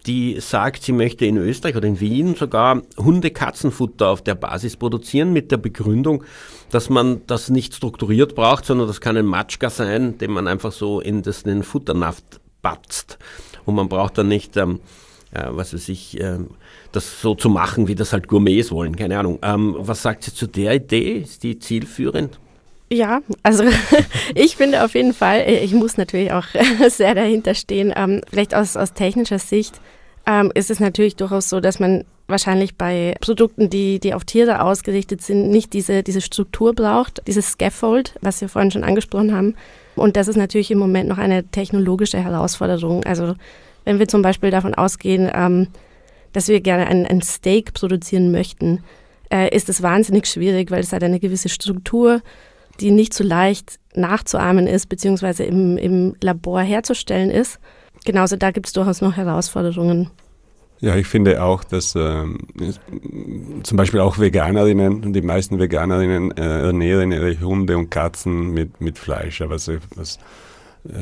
die 0.06 0.38
sagt, 0.38 0.84
sie 0.84 0.92
möchte 0.92 1.26
in 1.26 1.38
Österreich 1.38 1.74
oder 1.74 1.88
in 1.88 1.98
Wien 1.98 2.36
sogar 2.36 2.82
Hunde-Katzenfutter 2.96 4.06
auf 4.06 4.22
der 4.22 4.36
Basis 4.36 4.76
produzieren 4.76 5.32
mit 5.32 5.50
der 5.50 5.56
Begründung, 5.56 6.22
dass 6.70 6.88
man 6.88 7.22
das 7.26 7.50
nicht 7.50 7.74
strukturiert 7.74 8.36
braucht, 8.36 8.64
sondern 8.64 8.86
das 8.86 9.00
kann 9.00 9.16
ein 9.16 9.26
Matschka 9.26 9.70
sein, 9.70 10.18
den 10.18 10.30
man 10.30 10.46
einfach 10.46 10.70
so 10.70 11.00
in, 11.00 11.22
das, 11.22 11.42
in 11.42 11.48
den 11.50 11.62
Futternaft 11.64 12.40
batzt. 12.62 13.18
Und 13.64 13.74
man 13.74 13.88
braucht 13.88 14.18
dann 14.18 14.28
nicht 14.28 14.56
ähm, 14.56 14.78
äh, 15.32 15.44
was 15.48 15.74
weiß 15.74 15.88
ich, 15.88 16.20
äh, 16.20 16.38
das 16.92 17.20
so 17.20 17.34
zu 17.34 17.48
machen, 17.48 17.88
wie 17.88 17.94
das 17.94 18.12
halt 18.12 18.28
Gourmets 18.28 18.70
wollen, 18.70 18.96
keine 18.96 19.18
Ahnung. 19.18 19.38
Ähm, 19.42 19.74
was 19.78 20.02
sagt 20.02 20.24
sie 20.24 20.34
zu 20.34 20.46
der 20.46 20.74
Idee? 20.74 21.18
Ist 21.18 21.42
die 21.42 21.58
zielführend? 21.58 22.38
Ja, 22.90 23.20
also 23.42 23.64
ich 24.34 24.56
finde 24.56 24.84
auf 24.84 24.94
jeden 24.94 25.12
Fall, 25.12 25.40
äh, 25.40 25.64
ich 25.64 25.74
muss 25.74 25.96
natürlich 25.96 26.32
auch 26.32 26.46
sehr 26.88 27.14
dahinter 27.14 27.54
stehen. 27.54 27.92
Ähm, 27.94 28.22
vielleicht 28.28 28.54
aus, 28.54 28.76
aus 28.76 28.94
technischer 28.94 29.38
Sicht 29.38 29.80
ähm, 30.26 30.50
ist 30.54 30.70
es 30.70 30.80
natürlich 30.80 31.16
durchaus 31.16 31.48
so, 31.48 31.60
dass 31.60 31.80
man 31.80 32.04
wahrscheinlich 32.28 32.76
bei 32.76 33.14
Produkten, 33.20 33.70
die, 33.70 33.98
die 34.00 34.12
auf 34.12 34.24
Tiere 34.24 34.62
ausgerichtet 34.62 35.22
sind, 35.22 35.50
nicht 35.50 35.72
diese, 35.72 36.02
diese 36.02 36.20
Struktur 36.20 36.74
braucht, 36.74 37.22
dieses 37.26 37.52
Scaffold, 37.52 38.14
was 38.20 38.40
wir 38.40 38.50
vorhin 38.50 38.70
schon 38.70 38.84
angesprochen 38.84 39.34
haben. 39.34 39.54
Und 39.96 40.16
das 40.16 40.28
ist 40.28 40.36
natürlich 40.36 40.70
im 40.70 40.78
Moment 40.78 41.08
noch 41.08 41.18
eine 41.18 41.44
technologische 41.44 42.18
Herausforderung. 42.18 43.04
Also 43.04 43.34
wenn 43.84 43.98
wir 43.98 44.08
zum 44.08 44.22
Beispiel 44.22 44.50
davon 44.50 44.74
ausgehen, 44.74 45.30
ähm, 45.32 45.68
dass 46.32 46.48
wir 46.48 46.60
gerne 46.60 46.86
ein, 46.86 47.06
ein 47.06 47.22
Steak 47.22 47.74
produzieren 47.74 48.30
möchten, 48.30 48.84
äh, 49.30 49.54
ist 49.54 49.68
es 49.68 49.82
wahnsinnig 49.82 50.26
schwierig, 50.26 50.70
weil 50.70 50.80
es 50.80 50.92
hat 50.92 51.02
eine 51.02 51.20
gewisse 51.20 51.48
Struktur, 51.48 52.22
die 52.80 52.90
nicht 52.90 53.14
so 53.14 53.24
leicht 53.24 53.78
nachzuahmen 53.94 54.66
ist, 54.66 54.88
beziehungsweise 54.88 55.44
im, 55.44 55.76
im 55.76 56.14
Labor 56.20 56.60
herzustellen 56.60 57.30
ist. 57.30 57.58
Genauso 58.04 58.36
da 58.36 58.50
gibt 58.50 58.66
es 58.66 58.72
durchaus 58.72 59.00
noch 59.00 59.16
Herausforderungen. 59.16 60.10
Ja, 60.80 60.94
ich 60.94 61.08
finde 61.08 61.42
auch, 61.42 61.64
dass 61.64 61.96
äh, 61.96 62.24
zum 63.64 63.76
Beispiel 63.76 63.98
auch 63.98 64.18
Veganerinnen, 64.18 65.12
die 65.12 65.22
meisten 65.22 65.58
Veganerinnen 65.58 66.36
äh, 66.36 66.66
ernähren 66.66 67.10
ihre 67.10 67.40
Hunde 67.40 67.76
und 67.76 67.90
Katzen 67.90 68.52
mit, 68.52 68.80
mit 68.80 68.96
Fleisch. 68.96 69.42
Was, 69.44 69.68
was 69.96 70.20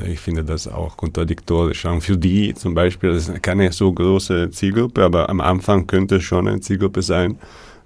ich 0.07 0.21
finde 0.21 0.45
das 0.45 0.69
auch 0.69 0.97
kontradiktorisch. 0.97 1.85
Und 1.85 2.01
für 2.01 2.17
die 2.17 2.55
zum 2.55 2.75
Beispiel, 2.75 3.13
das 3.13 3.29
ist 3.29 3.43
keine 3.43 3.73
so 3.73 3.93
große 3.93 4.51
Zielgruppe, 4.51 5.05
aber 5.05 5.29
am 5.29 5.41
Anfang 5.41 5.87
könnte 5.87 6.21
schon 6.21 6.49
eine 6.49 6.61
Zielgruppe 6.61 7.03
sein, 7.03 7.39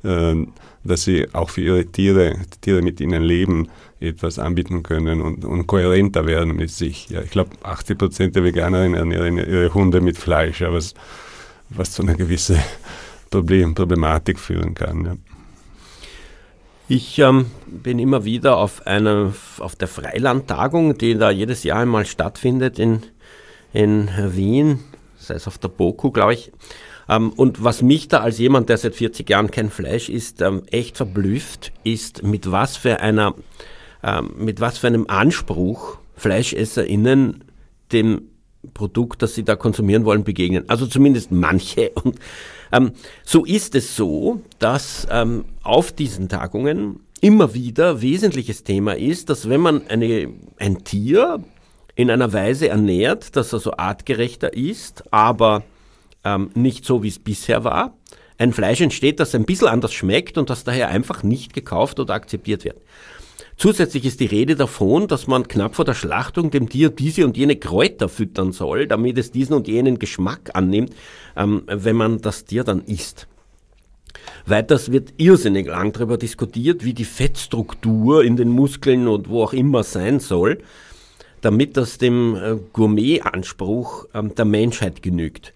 äh, 0.02 0.34
dass 0.82 1.04
sie 1.04 1.26
auch 1.34 1.50
für 1.50 1.60
ihre 1.60 1.86
Tiere, 1.86 2.36
Tiere 2.60 2.82
mit 2.82 3.00
ihnen 3.00 3.22
leben, 3.22 3.68
etwas 4.00 4.38
anbieten 4.38 4.82
können 4.82 5.20
und, 5.20 5.44
und 5.44 5.66
kohärenter 5.66 6.26
werden 6.26 6.56
mit 6.56 6.70
sich. 6.70 7.10
Ja, 7.10 7.20
ich 7.20 7.30
glaube, 7.30 7.50
80 7.62 7.98
Prozent 7.98 8.36
der 8.36 8.44
Veganerinnen 8.44 8.94
ernähren 8.94 9.36
ihre 9.36 9.74
Hunde 9.74 10.00
mit 10.00 10.16
Fleisch, 10.16 10.62
was, 10.62 10.94
was 11.68 11.92
zu 11.92 12.02
einer 12.02 12.14
gewissen 12.14 12.58
Problem, 13.30 13.74
Problematik 13.74 14.38
führen 14.38 14.74
kann. 14.74 15.04
Ja. 15.04 15.16
Ich 16.92 17.20
ähm, 17.20 17.46
bin 17.68 18.00
immer 18.00 18.24
wieder 18.24 18.56
auf 18.56 18.84
einer, 18.84 19.32
auf 19.60 19.76
der 19.76 19.86
Freilandtagung, 19.86 20.98
die 20.98 21.14
da 21.14 21.30
jedes 21.30 21.62
Jahr 21.62 21.78
einmal 21.78 22.04
stattfindet 22.04 22.80
in, 22.80 23.02
in 23.72 24.10
Wien, 24.34 24.80
sei 25.16 25.34
es 25.34 25.46
auf 25.46 25.56
der 25.56 25.68
BOKU, 25.68 26.10
glaube 26.10 26.34
ich. 26.34 26.50
Ähm, 27.08 27.30
und 27.30 27.62
was 27.62 27.82
mich 27.82 28.08
da 28.08 28.22
als 28.22 28.38
jemand, 28.38 28.70
der 28.70 28.76
seit 28.76 28.96
40 28.96 29.30
Jahren 29.30 29.52
kein 29.52 29.70
Fleisch 29.70 30.08
isst, 30.08 30.42
ähm, 30.42 30.64
echt 30.72 30.96
verblüfft, 30.96 31.70
ist, 31.84 32.24
mit 32.24 32.50
was 32.50 32.76
für 32.76 32.98
einer, 32.98 33.36
ähm, 34.02 34.32
mit 34.36 34.60
was 34.60 34.78
für 34.78 34.88
einem 34.88 35.06
Anspruch 35.06 35.98
FleischesserInnen 36.16 37.44
dem 37.92 38.22
Produkt, 38.74 39.22
das 39.22 39.34
sie 39.34 39.44
da 39.44 39.56
konsumieren 39.56 40.04
wollen, 40.04 40.24
begegnen. 40.24 40.64
Also 40.68 40.86
zumindest 40.86 41.32
manche. 41.32 41.90
Und 42.04 42.18
ähm, 42.72 42.92
so 43.24 43.44
ist 43.44 43.74
es 43.74 43.96
so, 43.96 44.42
dass 44.58 45.06
ähm, 45.10 45.44
auf 45.62 45.92
diesen 45.92 46.28
Tagungen 46.28 47.00
immer 47.20 47.54
wieder 47.54 48.00
wesentliches 48.00 48.64
Thema 48.64 48.96
ist, 48.96 49.28
dass 49.28 49.48
wenn 49.48 49.60
man 49.60 49.86
eine, 49.88 50.32
ein 50.58 50.84
Tier 50.84 51.42
in 51.94 52.10
einer 52.10 52.32
Weise 52.32 52.68
ernährt, 52.68 53.36
dass 53.36 53.52
er 53.52 53.58
so 53.58 53.76
artgerechter 53.76 54.54
ist, 54.54 55.12
aber 55.12 55.62
ähm, 56.24 56.50
nicht 56.54 56.84
so, 56.84 57.02
wie 57.02 57.08
es 57.08 57.18
bisher 57.18 57.64
war, 57.64 57.94
ein 58.38 58.54
Fleisch 58.54 58.80
entsteht, 58.80 59.20
das 59.20 59.34
ein 59.34 59.44
bisschen 59.44 59.68
anders 59.68 59.92
schmeckt 59.92 60.38
und 60.38 60.48
das 60.48 60.64
daher 60.64 60.88
einfach 60.88 61.22
nicht 61.22 61.52
gekauft 61.52 62.00
oder 62.00 62.14
akzeptiert 62.14 62.64
wird. 62.64 62.78
Zusätzlich 63.60 64.06
ist 64.06 64.20
die 64.20 64.26
Rede 64.26 64.56
davon, 64.56 65.06
dass 65.06 65.26
man 65.26 65.46
knapp 65.46 65.74
vor 65.74 65.84
der 65.84 65.92
Schlachtung 65.92 66.50
dem 66.50 66.70
Tier 66.70 66.88
diese 66.88 67.26
und 67.26 67.36
jene 67.36 67.56
Kräuter 67.56 68.08
füttern 68.08 68.52
soll, 68.52 68.86
damit 68.86 69.18
es 69.18 69.32
diesen 69.32 69.52
und 69.52 69.68
jenen 69.68 69.98
Geschmack 69.98 70.52
annimmt, 70.54 70.94
ähm, 71.36 71.64
wenn 71.66 71.94
man 71.94 72.22
das 72.22 72.46
Tier 72.46 72.64
dann 72.64 72.80
isst. 72.80 73.28
Weiters 74.46 74.92
wird 74.92 75.12
irrsinnig 75.18 75.66
lang 75.66 75.92
darüber 75.92 76.16
diskutiert, 76.16 76.86
wie 76.86 76.94
die 76.94 77.04
Fettstruktur 77.04 78.24
in 78.24 78.38
den 78.38 78.48
Muskeln 78.48 79.06
und 79.06 79.28
wo 79.28 79.42
auch 79.42 79.52
immer 79.52 79.82
sein 79.82 80.20
soll, 80.20 80.62
damit 81.42 81.76
das 81.76 81.98
dem 81.98 82.36
äh, 82.36 82.56
Gourmet-Anspruch 82.72 84.06
ähm, 84.14 84.34
der 84.34 84.46
Menschheit 84.46 85.02
genügt. 85.02 85.52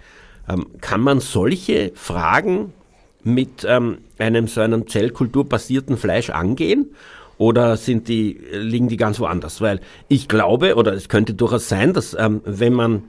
Ähm, 0.47 0.67
kann 0.83 1.01
man 1.01 1.21
solche 1.21 1.93
Fragen 1.95 2.75
mit 3.23 3.65
ähm, 3.67 3.97
einem 4.19 4.47
so 4.47 4.61
einem 4.61 4.89
zellkulturbasierten 4.89 5.97
Fleisch 5.97 6.29
angehen? 6.29 6.91
Oder 7.39 7.77
sind 7.77 8.09
die, 8.09 8.39
liegen 8.53 8.89
die 8.89 8.97
ganz 8.97 9.21
woanders? 9.21 9.61
Weil 9.61 9.81
ich 10.09 10.29
glaube, 10.29 10.77
oder 10.77 10.93
es 10.93 11.09
könnte 11.09 11.35
durchaus 11.35 11.69
sein, 11.69 11.93
dass 11.93 12.17
ähm, 12.19 12.41
wenn 12.45 12.73
man 12.73 13.05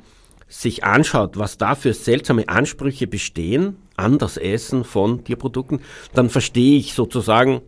sich 0.48 0.84
anschaut, 0.84 1.38
was 1.38 1.58
da 1.58 1.76
für 1.76 1.94
seltsame 1.94 2.48
Ansprüche 2.48 3.08
bestehen 3.08 3.78
an 3.96 4.18
das 4.18 4.38
Essen 4.38 4.84
von 4.84 5.24
Tierprodukten, 5.24 5.80
dann 6.14 6.30
verstehe 6.30 6.78
ich 6.78 6.94
sozusagen, 6.94 7.62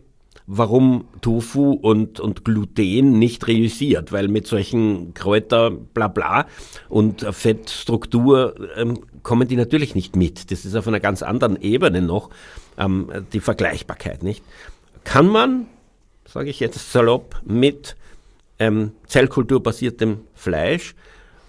warum 0.46 1.06
Tofu 1.20 1.72
und, 1.72 2.20
und 2.20 2.44
Gluten 2.44 3.18
nicht 3.18 3.46
reüssiert, 3.46 4.12
weil 4.12 4.28
mit 4.28 4.46
solchen 4.46 5.12
Kräuter 5.12 5.70
bla 5.70 6.08
bla 6.08 6.46
und 6.88 7.22
Fettstruktur 7.22 8.54
ähm, 8.76 9.00
kommen 9.22 9.48
die 9.48 9.56
natürlich 9.56 9.94
nicht 9.94 10.16
mit. 10.16 10.50
Das 10.50 10.64
ist 10.64 10.74
auf 10.74 10.88
einer 10.88 11.00
ganz 11.00 11.22
anderen 11.22 11.60
Ebene 11.60 12.00
noch 12.00 12.30
ähm, 12.78 13.10
die 13.32 13.40
Vergleichbarkeit, 13.40 14.22
nicht? 14.22 14.42
Kann 15.04 15.26
man 15.26 15.66
sage 16.32 16.50
ich 16.50 16.60
jetzt 16.60 16.92
salopp, 16.92 17.40
mit 17.44 17.96
ähm, 18.58 18.92
zellkulturbasiertem 19.06 20.20
Fleisch 20.34 20.94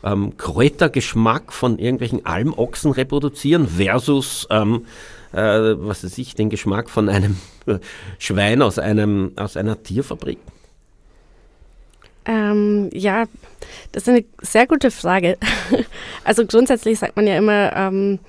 ähm, 0.04 0.38
Kräutergeschmack 0.38 1.52
von 1.52 1.78
irgendwelchen 1.78 2.26
Almochsen 2.26 2.92
reproduzieren 2.92 3.68
versus, 3.68 4.48
ähm, 4.50 4.86
äh, 5.34 5.38
was 5.38 6.04
weiß 6.04 6.18
ich, 6.18 6.36
den 6.36 6.50
Geschmack 6.50 6.90
von 6.90 7.10
einem 7.10 7.38
Schwein 8.20 8.62
aus, 8.62 8.80
einem, 8.80 9.34
aus 9.36 9.58
einer 9.58 9.82
Tierfabrik? 9.84 10.40
Ähm, 12.26 12.90
ja, 12.94 13.26
das 13.92 14.04
ist 14.04 14.10
eine 14.10 14.26
sehr 14.42 14.68
gute 14.68 14.92
Frage. 14.92 15.38
Also 16.24 16.46
grundsätzlich 16.46 17.00
sagt 17.00 17.16
man 17.16 17.26
ja 17.26 17.38
immer, 17.38 17.76
ähm, 17.76 18.20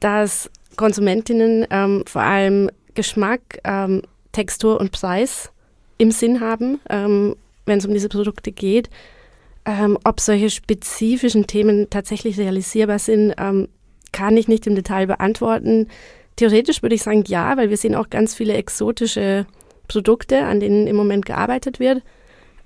dass 0.00 0.50
Konsumentinnen 0.76 1.64
ähm, 1.70 2.02
vor 2.06 2.22
allem 2.22 2.70
Geschmack, 2.94 3.40
ähm, 3.62 4.02
Textur 4.32 4.80
und 4.80 4.90
Preis 4.90 5.52
im 6.00 6.10
Sinn 6.10 6.40
haben, 6.40 6.80
ähm, 6.88 7.36
wenn 7.66 7.78
es 7.78 7.86
um 7.86 7.92
diese 7.92 8.08
Produkte 8.08 8.52
geht. 8.52 8.88
Ähm, 9.66 9.98
ob 10.04 10.18
solche 10.18 10.48
spezifischen 10.48 11.46
Themen 11.46 11.90
tatsächlich 11.90 12.38
realisierbar 12.38 12.98
sind, 12.98 13.34
ähm, 13.38 13.68
kann 14.10 14.36
ich 14.38 14.48
nicht 14.48 14.66
im 14.66 14.74
Detail 14.74 15.06
beantworten. 15.06 15.88
Theoretisch 16.36 16.82
würde 16.82 16.94
ich 16.94 17.02
sagen 17.02 17.24
ja, 17.26 17.56
weil 17.58 17.68
wir 17.68 17.76
sehen 17.76 17.94
auch 17.94 18.08
ganz 18.08 18.34
viele 18.34 18.54
exotische 18.54 19.46
Produkte, 19.88 20.46
an 20.46 20.58
denen 20.58 20.86
im 20.86 20.96
Moment 20.96 21.26
gearbeitet 21.26 21.78
wird. 21.80 22.02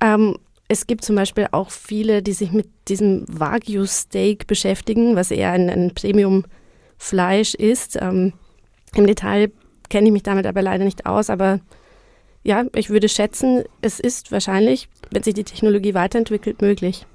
Ähm, 0.00 0.36
es 0.68 0.86
gibt 0.86 1.04
zum 1.04 1.16
Beispiel 1.16 1.48
auch 1.50 1.72
viele, 1.72 2.22
die 2.22 2.32
sich 2.32 2.52
mit 2.52 2.68
diesem 2.86 3.24
Wagyu-Steak 3.28 4.46
beschäftigen, 4.46 5.16
was 5.16 5.32
eher 5.32 5.50
ein, 5.50 5.68
ein 5.68 5.92
Premium-Fleisch 5.92 7.54
ist. 7.56 7.98
Ähm, 8.00 8.32
Im 8.94 9.08
Detail 9.08 9.50
kenne 9.90 10.06
ich 10.06 10.12
mich 10.12 10.22
damit 10.22 10.46
aber 10.46 10.62
leider 10.62 10.84
nicht 10.84 11.04
aus, 11.04 11.28
aber 11.30 11.58
ja, 12.44 12.64
ich 12.74 12.90
würde 12.90 13.08
schätzen, 13.08 13.64
es 13.80 13.98
ist 13.98 14.30
wahrscheinlich, 14.30 14.88
wenn 15.10 15.22
sich 15.22 15.34
die 15.34 15.44
Technologie 15.44 15.94
weiterentwickelt, 15.94 16.60
möglich. 16.60 17.06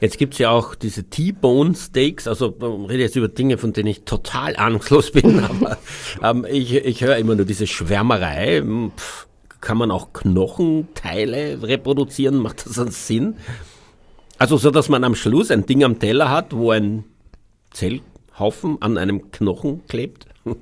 Jetzt 0.00 0.18
gibt 0.18 0.34
es 0.34 0.38
ja 0.38 0.50
auch 0.50 0.76
diese 0.76 1.04
T-Bone 1.04 1.74
Steaks, 1.74 2.28
also 2.28 2.54
ich 2.56 2.88
rede 2.88 3.02
jetzt 3.02 3.16
über 3.16 3.26
Dinge, 3.26 3.58
von 3.58 3.72
denen 3.72 3.88
ich 3.88 4.02
total 4.02 4.54
ahnungslos 4.54 5.10
bin, 5.10 5.42
aber 5.44 5.78
ähm, 6.22 6.46
ich, 6.48 6.72
ich 6.74 7.02
höre 7.02 7.16
immer 7.16 7.34
nur 7.34 7.46
diese 7.46 7.66
Schwärmerei. 7.66 8.58
Hm, 8.58 8.92
pff, 8.96 9.26
kann 9.60 9.76
man 9.78 9.90
auch 9.90 10.12
Knochenteile 10.12 11.62
reproduzieren? 11.62 12.36
Macht 12.36 12.64
das 12.66 12.78
einen 12.78 12.92
Sinn? 12.92 13.36
Also 14.38 14.56
so, 14.56 14.70
dass 14.70 14.88
man 14.88 15.02
am 15.02 15.16
Schluss 15.16 15.50
ein 15.50 15.66
Ding 15.66 15.82
am 15.82 15.98
Teller 15.98 16.30
hat, 16.30 16.54
wo 16.54 16.70
ein 16.70 17.04
Zellhaufen 17.72 18.80
an 18.80 18.98
einem 18.98 19.32
Knochen 19.32 19.84
klebt? 19.88 20.26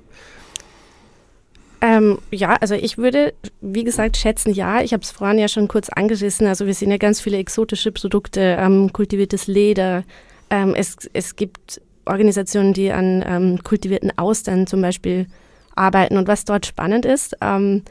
Ähm, 1.80 2.18
ja, 2.30 2.56
also 2.60 2.74
ich 2.74 2.96
würde, 2.96 3.34
wie 3.60 3.84
gesagt, 3.84 4.16
schätzen, 4.16 4.52
ja. 4.52 4.80
Ich 4.80 4.92
habe 4.92 5.02
es 5.02 5.10
vorhin 5.10 5.38
ja 5.38 5.48
schon 5.48 5.68
kurz 5.68 5.88
angerissen. 5.88 6.46
Also 6.46 6.66
wir 6.66 6.74
sehen 6.74 6.90
ja 6.90 6.96
ganz 6.96 7.20
viele 7.20 7.36
exotische 7.36 7.92
Produkte, 7.92 8.56
ähm, 8.58 8.92
kultiviertes 8.92 9.46
Leder. 9.46 10.04
Ähm, 10.50 10.74
es, 10.74 10.96
es 11.12 11.36
gibt 11.36 11.80
Organisationen, 12.06 12.72
die 12.72 12.92
an 12.92 13.22
ähm, 13.26 13.62
kultivierten 13.62 14.16
Austern 14.16 14.66
zum 14.66 14.80
Beispiel 14.80 15.26
arbeiten. 15.74 16.16
Und 16.16 16.28
was 16.28 16.44
dort 16.44 16.66
spannend 16.66 17.04
ist, 17.04 17.36
ähm, 17.40 17.82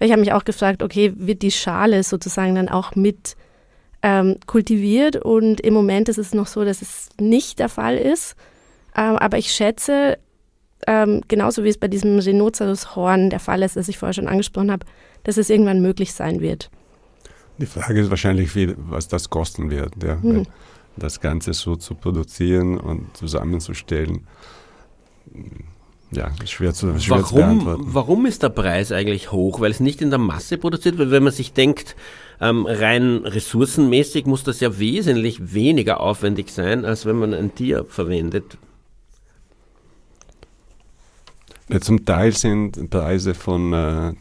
ich 0.00 0.12
habe 0.12 0.20
mich 0.20 0.32
auch 0.32 0.44
gefragt, 0.44 0.82
okay, 0.82 1.12
wird 1.16 1.42
die 1.42 1.50
Schale 1.50 2.04
sozusagen 2.04 2.54
dann 2.54 2.68
auch 2.68 2.94
mit 2.94 3.36
ähm, 4.02 4.36
kultiviert? 4.46 5.16
Und 5.16 5.60
im 5.60 5.74
Moment 5.74 6.08
ist 6.08 6.18
es 6.18 6.32
noch 6.32 6.46
so, 6.46 6.64
dass 6.64 6.82
es 6.82 7.08
nicht 7.20 7.58
der 7.58 7.68
Fall 7.68 7.96
ist. 7.96 8.36
aber 8.94 9.38
ich 9.38 9.52
schätze, 9.52 10.18
ähm, 10.86 11.22
genauso 11.28 11.64
wie 11.64 11.68
es 11.68 11.78
bei 11.78 11.88
diesem 11.88 12.18
Rhinoceros-Horn 12.18 13.30
der 13.30 13.40
Fall 13.40 13.62
ist, 13.62 13.76
das 13.76 13.88
ich 13.88 13.98
vorher 13.98 14.14
schon 14.14 14.28
angesprochen 14.28 14.70
habe, 14.70 14.86
dass 15.24 15.36
es 15.36 15.50
irgendwann 15.50 15.82
möglich 15.82 16.12
sein 16.12 16.40
wird. 16.40 16.70
Die 17.58 17.66
Frage 17.66 18.00
ist 18.00 18.10
wahrscheinlich, 18.10 18.54
wie, 18.54 18.74
was 18.76 19.08
das 19.08 19.30
kosten 19.30 19.70
wird. 19.70 20.02
Ja? 20.02 20.16
Mhm. 20.16 20.46
Das 20.96 21.20
Ganze 21.20 21.52
so 21.52 21.76
zu 21.76 21.94
produzieren 21.94 22.78
und 22.78 23.16
zusammenzustellen, 23.16 24.26
ja, 26.10 26.30
ist 26.42 26.52
schwer 26.52 26.72
zu, 26.72 26.98
schwer 26.98 27.18
warum, 27.18 27.26
zu 27.26 27.34
beantworten. 27.34 27.84
Warum 27.86 28.26
ist 28.26 28.42
der 28.42 28.48
Preis 28.48 28.92
eigentlich 28.92 29.30
hoch? 29.30 29.60
Weil 29.60 29.70
es 29.70 29.80
nicht 29.80 30.00
in 30.00 30.10
der 30.10 30.18
Masse 30.18 30.56
produziert 30.56 30.96
wird? 30.96 31.10
Wenn 31.10 31.22
man 31.22 31.32
sich 31.32 31.52
denkt, 31.52 31.96
ähm, 32.40 32.66
rein 32.66 33.18
ressourcenmäßig 33.24 34.24
muss 34.24 34.42
das 34.42 34.60
ja 34.60 34.78
wesentlich 34.78 35.52
weniger 35.52 36.00
aufwendig 36.00 36.50
sein, 36.50 36.84
als 36.84 37.04
wenn 37.04 37.16
man 37.16 37.34
ein 37.34 37.54
Tier 37.54 37.84
verwendet. 37.86 38.56
Ja, 41.68 41.80
zum 41.80 42.04
Teil 42.06 42.32
sind 42.32 42.88
Preise 42.88 43.34
von 43.34 43.74
äh, 43.74 44.14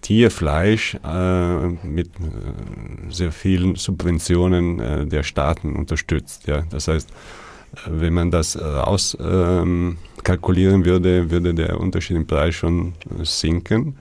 Tierfleisch 0.00 0.96
äh, 1.04 1.66
mit 1.84 2.08
äh, 2.08 3.10
sehr 3.10 3.32
vielen 3.32 3.74
Subventionen 3.74 4.78
äh, 4.78 5.04
der 5.06 5.24
Staaten 5.24 5.74
unterstützt. 5.74 6.46
Ja. 6.46 6.62
Das 6.70 6.86
heißt, 6.86 7.10
äh, 7.10 7.14
wenn 7.88 8.14
man 8.14 8.30
das 8.30 8.56
auskalkulieren 8.56 10.82
ähm, 10.82 10.84
würde, 10.84 11.32
würde 11.32 11.52
der 11.52 11.80
Unterschied 11.80 12.16
im 12.16 12.28
Preis 12.28 12.54
schon 12.54 12.92
sinken. 13.24 13.96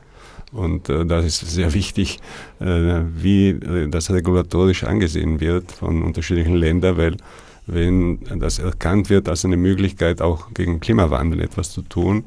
Und 0.51 0.87
äh, 0.89 1.03
das 1.03 1.25
ist 1.25 1.39
sehr 1.39 1.73
wichtig, 1.73 2.19
äh, 2.59 3.01
wie 3.15 3.59
das 3.89 4.11
regulatorisch 4.11 4.83
angesehen 4.83 5.39
wird 5.39 5.71
von 5.71 6.03
unterschiedlichen 6.03 6.55
Ländern, 6.55 6.97
weil 6.97 7.17
wenn 7.65 8.19
das 8.39 8.59
erkannt 8.59 9.09
wird 9.09 9.27
als 9.27 9.45
eine 9.45 9.57
Möglichkeit, 9.57 10.21
auch 10.21 10.53
gegen 10.53 10.79
Klimawandel 10.79 11.41
etwas 11.41 11.71
zu 11.71 11.81
tun, 11.81 12.19
äh, 12.19 12.23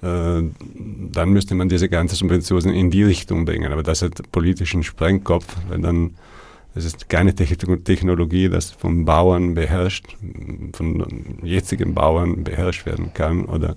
dann 0.00 1.30
müsste 1.30 1.54
man 1.54 1.68
diese 1.68 1.88
ganze 1.88 2.14
Subvention 2.14 2.72
in 2.72 2.90
die 2.90 3.02
Richtung 3.02 3.44
bringen. 3.44 3.72
Aber 3.72 3.82
das 3.82 4.02
hat 4.02 4.30
politischen 4.30 4.82
Sprengkopf, 4.84 5.56
weil 5.68 5.80
dann 5.80 6.14
es 6.74 6.84
ist 6.84 7.08
keine 7.08 7.34
Technologie, 7.34 8.48
das 8.48 8.70
von 8.70 9.04
Bauern 9.04 9.54
beherrscht, 9.54 10.06
von 10.72 11.38
jetzigen 11.42 11.94
Bauern 11.94 12.44
beherrscht 12.44 12.86
werden 12.86 13.12
kann. 13.14 13.46
Oder 13.46 13.76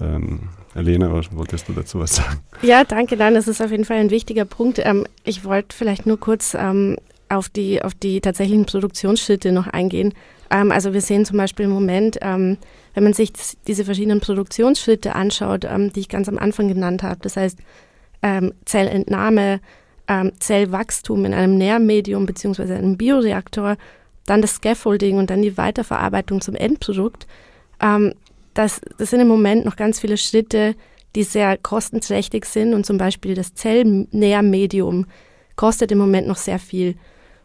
ähm, 0.00 0.40
Elena, 0.74 1.10
wolltest 1.32 1.68
du 1.68 1.72
dazu 1.72 1.98
was 1.98 2.16
sagen? 2.16 2.38
Ja, 2.62 2.84
danke. 2.84 3.16
Nein, 3.16 3.34
das 3.34 3.48
ist 3.48 3.60
auf 3.60 3.72
jeden 3.72 3.84
Fall 3.84 3.96
ein 3.96 4.10
wichtiger 4.10 4.44
Punkt. 4.44 4.78
Ähm, 4.78 5.06
ich 5.24 5.44
wollte 5.44 5.76
vielleicht 5.76 6.06
nur 6.06 6.20
kurz 6.20 6.54
ähm, 6.54 6.96
auf, 7.28 7.48
die, 7.48 7.82
auf 7.82 7.94
die 7.94 8.20
tatsächlichen 8.20 8.66
Produktionsschritte 8.66 9.50
noch 9.50 9.66
eingehen. 9.66 10.14
Ähm, 10.50 10.70
also 10.70 10.92
wir 10.92 11.00
sehen 11.00 11.24
zum 11.24 11.36
Beispiel 11.36 11.64
im 11.64 11.72
Moment, 11.72 12.18
ähm, 12.22 12.58
wenn 12.94 13.04
man 13.04 13.12
sich 13.12 13.32
diese 13.66 13.84
verschiedenen 13.84 14.20
Produktionsschritte 14.20 15.14
anschaut, 15.14 15.64
ähm, 15.64 15.92
die 15.92 16.00
ich 16.00 16.08
ganz 16.08 16.28
am 16.28 16.38
Anfang 16.38 16.68
genannt 16.68 17.02
habe, 17.02 17.20
das 17.22 17.36
heißt 17.36 17.58
ähm, 18.22 18.52
Zellentnahme, 18.64 19.60
ähm, 20.08 20.32
Zellwachstum 20.38 21.24
in 21.24 21.34
einem 21.34 21.56
Nährmedium 21.56 22.26
bzw. 22.26 22.74
einem 22.74 22.96
Bioreaktor, 22.96 23.76
dann 24.26 24.42
das 24.42 24.56
Scaffolding 24.56 25.18
und 25.18 25.30
dann 25.30 25.42
die 25.42 25.56
Weiterverarbeitung 25.56 26.40
zum 26.40 26.54
Endprodukt, 26.54 27.26
ähm, 27.80 28.14
das, 28.54 28.80
das 28.98 29.10
sind 29.10 29.20
im 29.20 29.28
Moment 29.28 29.64
noch 29.64 29.76
ganz 29.76 30.00
viele 30.00 30.16
Schritte, 30.16 30.74
die 31.14 31.22
sehr 31.22 31.56
kostenträchtig 31.56 32.44
sind 32.44 32.74
und 32.74 32.86
zum 32.86 32.98
Beispiel 32.98 33.34
das 33.34 33.54
Zellnährmedium 33.54 35.06
kostet 35.56 35.92
im 35.92 35.98
Moment 35.98 36.26
noch 36.26 36.36
sehr 36.36 36.58
viel. 36.58 36.96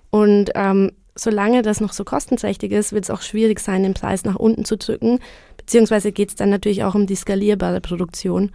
Und 0.10 0.51
ähm, 0.55 0.91
solange 1.15 1.62
das 1.62 1.80
noch 1.80 1.93
so 1.93 2.04
kostenträchtig 2.04 2.71
ist, 2.71 2.91
wird 2.91 3.06
es 3.06 3.10
auch 3.10 3.21
schwierig 3.21 3.60
sein, 3.60 3.84
den 3.84 3.93
Preis 3.93 4.25
nach 4.25 4.36
unten 4.36 4.65
zu 4.65 4.78
drücken. 4.78 5.19
Beziehungsweise 5.58 6.12
geht 6.12 6.30
es 6.30 6.36
dann 6.36 6.49
natürlich 6.49 6.84
auch 6.84 6.93
um 6.93 7.08
die 7.08 7.15
skalierbare 7.15 7.82
Produktion. 7.82 8.51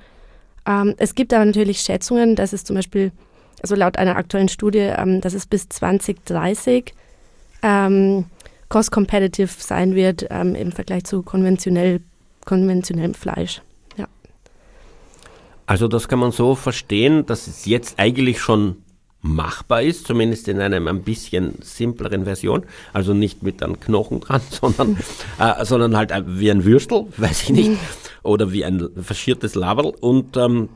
Ähm, 0.67 0.95
es 0.99 1.15
gibt 1.15 1.33
aber 1.33 1.45
natürlich 1.45 1.81
Schätzungen, 1.81 2.37
dass 2.37 2.53
es 2.53 2.65
zum 2.65 2.77
Beispiel, 2.77 3.13
also 3.63 3.75
laut 3.75 3.97
einer 3.97 4.17
aktuellen 4.17 4.49
Studie, 4.49 4.79
ähm, 4.79 5.21
dass 5.21 5.33
es 5.33 5.47
bis 5.47 5.69
2030 5.69 6.95
ähm, 7.63 8.27
cost 8.69 8.93
competitive 8.93 9.51
sein 9.59 9.95
wird 9.95 10.27
ähm, 10.31 10.55
im 10.55 10.71
Vergleich 10.71 11.05
zu 11.05 11.23
konventionell, 11.23 12.01
konventionellem 12.45 13.15
Fleisch. 13.15 13.63
Ja. 13.97 14.07
Also 15.67 15.89
das 15.89 16.09
kann 16.09 16.19
man 16.19 16.31
so 16.31 16.55
verstehen, 16.55 17.27
dass 17.27 17.47
es 17.47 17.65
jetzt 17.65 17.99
eigentlich 17.99 18.41
schon 18.41 18.77
machbar 19.23 19.83
ist, 19.83 20.07
zumindest 20.07 20.49
in 20.49 20.61
einem 20.61 20.89
ein 20.89 21.03
bisschen 21.03 21.55
simpleren 21.61 22.25
Version. 22.25 22.65
Also 22.93 23.15
nicht 23.15 23.43
mit 23.43 23.63
einem 23.63 23.79
Knochen 23.81 24.21
dran, 24.21 24.41
sondern, 24.51 24.97
äh, 25.39 25.65
sondern 25.65 25.97
halt 25.97 26.13
wie 26.27 26.51
ein 26.51 26.65
Würstel, 26.65 27.07
weiß 27.17 27.45
ich 27.45 27.51
nicht, 27.51 27.81
oder 28.23 28.53
wie 28.53 28.65
ein 28.65 28.89
verschiertes 28.97 29.55
Laberl. 29.55 29.93
Und, 30.01 30.37
ähm, 30.37 30.69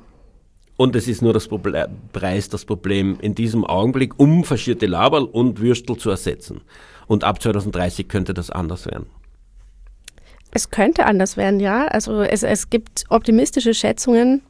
und 0.76 0.96
es 0.96 1.08
ist 1.08 1.22
nur 1.22 1.32
das 1.32 1.48
Problem, 1.48 1.86
Preis 2.12 2.48
das 2.48 2.64
Problem 2.64 3.18
in 3.20 3.34
diesem 3.34 3.64
Augenblick, 3.64 4.18
um 4.18 4.44
verschierte 4.44 4.86
Laberl 4.86 5.24
und 5.24 5.60
Würstel 5.60 5.96
zu 5.96 6.10
ersetzen. 6.10 6.60
Und 7.06 7.24
ab 7.24 7.40
2030 7.40 8.08
könnte 8.08 8.34
das 8.34 8.50
anders 8.50 8.86
werden. 8.86 9.06
Es 10.50 10.70
könnte 10.70 11.06
anders 11.06 11.36
werden, 11.36 11.60
ja. 11.60 11.86
Also 11.86 12.22
es, 12.22 12.42
es 12.42 12.70
gibt 12.70 13.04
optimistische 13.08 13.74
Schätzungen, 13.74 14.42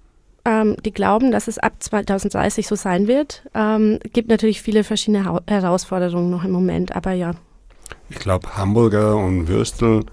ähm, 0.45 0.77
die 0.85 0.93
glauben, 0.93 1.31
dass 1.31 1.49
es 1.49 1.59
ab 1.59 1.75
2030 1.79 2.67
so 2.67 2.75
sein 2.75 3.09
wird. 3.09 3.43
Ähm, 3.55 3.99
gibt 4.13 4.29
natürlich 4.29 4.63
viele 4.63 4.85
verschiedene 4.85 5.25
ha 5.25 5.41
Herausforderungen 5.47 6.31
noch 6.31 6.45
im 6.45 6.53
Moment, 6.53 6.95
aber 6.95 7.13
ja. 7.13 7.33
Ich 8.09 8.19
glaube, 8.19 8.57
Hamburger 8.57 9.17
und 9.17 9.49
Würstel 9.49 10.05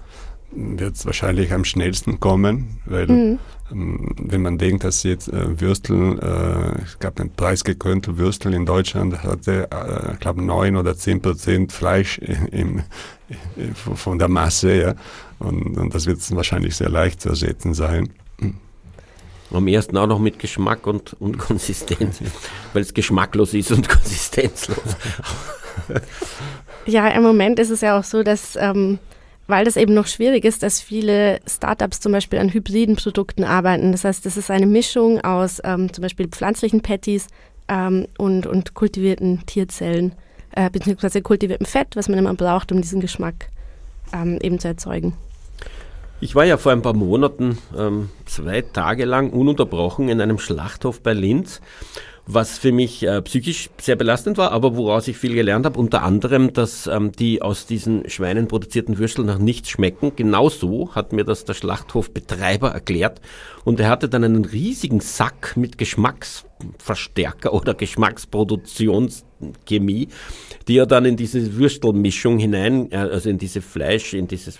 wird 0.54 0.96
es 0.96 1.06
wahrscheinlich 1.06 1.52
am 1.52 1.64
schnellsten 1.64 2.20
kommen, 2.20 2.80
weil 2.84 3.06
mhm. 3.06 3.38
ähm, 3.70 4.14
wenn 4.18 4.42
man 4.42 4.58
denkt, 4.58 4.84
dass 4.84 5.02
jetzt 5.02 5.28
äh, 5.28 5.60
Würstel, 5.60 6.18
äh, 6.18 6.82
es 6.82 6.98
gab 6.98 7.20
ein 7.20 7.30
preisgekrönte 7.30 8.18
Würstel 8.18 8.52
in 8.54 8.66
Deutschland, 8.66 9.22
hatte, 9.22 9.68
äh, 9.70 10.12
ich 10.12 10.20
glaube, 10.20 10.42
neun 10.42 10.76
oder 10.76 10.96
zehn 10.96 11.22
Prozent 11.22 11.72
Fleisch 11.72 12.18
im, 12.50 12.82
im, 13.56 13.74
von 13.74 14.18
der 14.18 14.28
Masse, 14.28 14.74
ja. 14.74 14.94
Und, 15.38 15.76
und 15.76 15.94
das 15.94 16.06
wird 16.06 16.18
wahrscheinlich 16.36 16.76
sehr 16.76 16.90
leicht 16.90 17.20
zu 17.20 17.30
ersetzen 17.30 17.74
sein. 17.74 18.10
Am 19.52 19.68
ersten 19.68 19.96
auch 19.96 20.06
noch 20.06 20.18
mit 20.18 20.38
Geschmack 20.38 20.86
und, 20.86 21.14
und 21.20 21.38
Konsistenz, 21.38 22.20
weil 22.72 22.82
es 22.82 22.94
geschmacklos 22.94 23.54
ist 23.54 23.70
und 23.72 23.88
konsistenzlos. 23.88 24.96
ja, 26.86 27.08
im 27.08 27.22
Moment 27.22 27.58
ist 27.58 27.70
es 27.70 27.80
ja 27.80 27.98
auch 27.98 28.04
so, 28.04 28.22
dass 28.22 28.56
ähm, 28.56 28.98
weil 29.46 29.64
das 29.64 29.76
eben 29.76 29.92
noch 29.94 30.06
schwierig 30.06 30.44
ist, 30.44 30.62
dass 30.62 30.80
viele 30.80 31.40
Startups 31.46 32.00
zum 32.00 32.12
Beispiel 32.12 32.38
an 32.38 32.52
hybriden 32.52 32.96
Produkten 32.96 33.44
arbeiten. 33.44 33.92
Das 33.92 34.04
heißt, 34.04 34.24
das 34.24 34.36
ist 34.36 34.50
eine 34.50 34.66
Mischung 34.66 35.20
aus 35.20 35.60
ähm, 35.64 35.92
zum 35.92 36.02
Beispiel 36.02 36.28
pflanzlichen 36.28 36.80
Patties 36.80 37.26
ähm, 37.68 38.06
und, 38.18 38.46
und 38.46 38.74
kultivierten 38.74 39.44
Tierzellen, 39.46 40.14
äh, 40.52 40.70
beziehungsweise 40.70 41.22
kultiviertem 41.22 41.66
Fett, 41.66 41.96
was 41.96 42.08
man 42.08 42.18
immer 42.18 42.34
braucht, 42.34 42.72
um 42.72 42.80
diesen 42.80 43.00
Geschmack 43.00 43.48
ähm, 44.14 44.38
eben 44.42 44.58
zu 44.58 44.68
erzeugen. 44.68 45.14
Ich 46.22 46.36
war 46.36 46.44
ja 46.44 46.56
vor 46.56 46.70
ein 46.70 46.82
paar 46.82 46.94
Monaten 46.94 47.58
ähm, 47.76 48.08
zwei 48.26 48.62
Tage 48.62 49.06
lang 49.06 49.30
ununterbrochen 49.30 50.08
in 50.08 50.20
einem 50.20 50.38
Schlachthof 50.38 51.02
bei 51.02 51.14
Linz 51.14 51.60
was 52.26 52.58
für 52.58 52.72
mich 52.72 53.02
äh, 53.02 53.20
psychisch 53.22 53.70
sehr 53.80 53.96
belastend 53.96 54.36
war, 54.38 54.52
aber 54.52 54.76
woraus 54.76 55.08
ich 55.08 55.16
viel 55.16 55.34
gelernt 55.34 55.66
habe, 55.66 55.76
unter 55.78 56.02
anderem, 56.02 56.52
dass 56.52 56.86
ähm, 56.86 57.10
die 57.12 57.42
aus 57.42 57.66
diesen 57.66 58.08
Schweinen 58.08 58.46
produzierten 58.46 58.98
Würstel 58.98 59.24
nach 59.24 59.38
nichts 59.38 59.70
schmecken. 59.70 60.12
Genauso 60.14 60.94
hat 60.94 61.12
mir 61.12 61.24
das 61.24 61.44
der 61.44 61.54
Schlachthofbetreiber 61.54 62.70
erklärt 62.70 63.20
und 63.64 63.80
er 63.80 63.88
hatte 63.88 64.08
dann 64.08 64.22
einen 64.22 64.44
riesigen 64.44 65.00
Sack 65.00 65.56
mit 65.56 65.78
Geschmacksverstärker 65.78 67.52
oder 67.54 67.74
Geschmacksproduktionschemie, 67.74 70.06
die 70.68 70.76
er 70.76 70.86
dann 70.86 71.04
in 71.04 71.16
diese 71.16 71.56
Würstelmischung 71.56 72.38
hinein, 72.38 72.92
äh, 72.92 72.98
also 72.98 73.30
in 73.30 73.38
diese 73.38 73.62
Fleisch, 73.62 74.14
in 74.14 74.28
dieses 74.28 74.56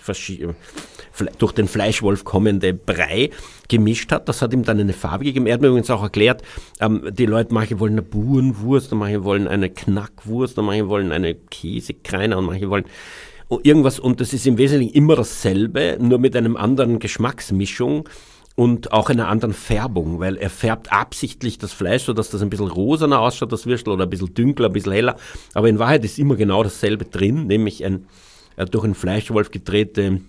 durch 1.37 1.51
den 1.51 1.67
Fleischwolf 1.67 2.23
kommende 2.23 2.73
Brei 2.73 3.29
gemischt 3.67 4.11
hat. 4.11 4.27
Das 4.27 4.41
hat 4.41 4.53
ihm 4.53 4.63
dann 4.63 4.79
eine 4.79 4.93
Farbe 4.93 5.23
gegeben. 5.23 5.45
Er 5.45 5.55
hat 5.55 5.61
mir 5.61 5.67
übrigens 5.67 5.89
auch 5.89 6.03
erklärt, 6.03 6.41
ähm, 6.79 7.09
die 7.11 7.25
Leute, 7.25 7.53
manche 7.53 7.79
wollen 7.79 7.93
eine 7.93 8.01
Burenwurst, 8.01 8.91
manche 8.93 9.23
wollen 9.23 9.47
eine 9.47 9.69
Knackwurst, 9.69 10.57
manche 10.57 10.87
wollen 10.87 11.11
eine 11.11 11.35
Käsekreiner 11.35 12.37
und 12.37 12.45
manche 12.45 12.69
wollen 12.69 12.85
irgendwas. 13.61 13.99
Und 13.99 14.19
das 14.21 14.33
ist 14.33 14.47
im 14.47 14.57
Wesentlichen 14.57 14.93
immer 14.93 15.15
dasselbe, 15.15 15.97
nur 15.99 16.17
mit 16.17 16.35
einem 16.35 16.57
anderen 16.57 16.99
Geschmacksmischung 16.99 18.09
und 18.55 18.91
auch 18.91 19.09
einer 19.09 19.29
anderen 19.29 19.53
Färbung, 19.53 20.19
weil 20.19 20.37
er 20.37 20.49
färbt 20.49 20.91
absichtlich 20.91 21.57
das 21.57 21.73
Fleisch, 21.73 22.03
so 22.03 22.13
dass 22.13 22.29
das 22.29 22.41
ein 22.41 22.49
bisschen 22.49 22.67
rosaner 22.67 23.19
ausschaut, 23.19 23.51
das 23.51 23.65
Würstel, 23.65 23.91
oder 23.91 24.03
ein 24.03 24.09
bisschen 24.09 24.33
dünkler, 24.33 24.67
ein 24.67 24.73
bisschen 24.73 24.91
heller. 24.91 25.15
Aber 25.53 25.69
in 25.69 25.79
Wahrheit 25.79 26.05
ist 26.05 26.19
immer 26.19 26.35
genau 26.35 26.63
dasselbe 26.63 27.05
drin, 27.05 27.47
nämlich 27.47 27.83
ein 27.83 28.05
äh, 28.55 28.65
durch 28.65 28.83
einen 28.83 28.95
Fleischwolf 28.95 29.51
gedrehte 29.51 30.21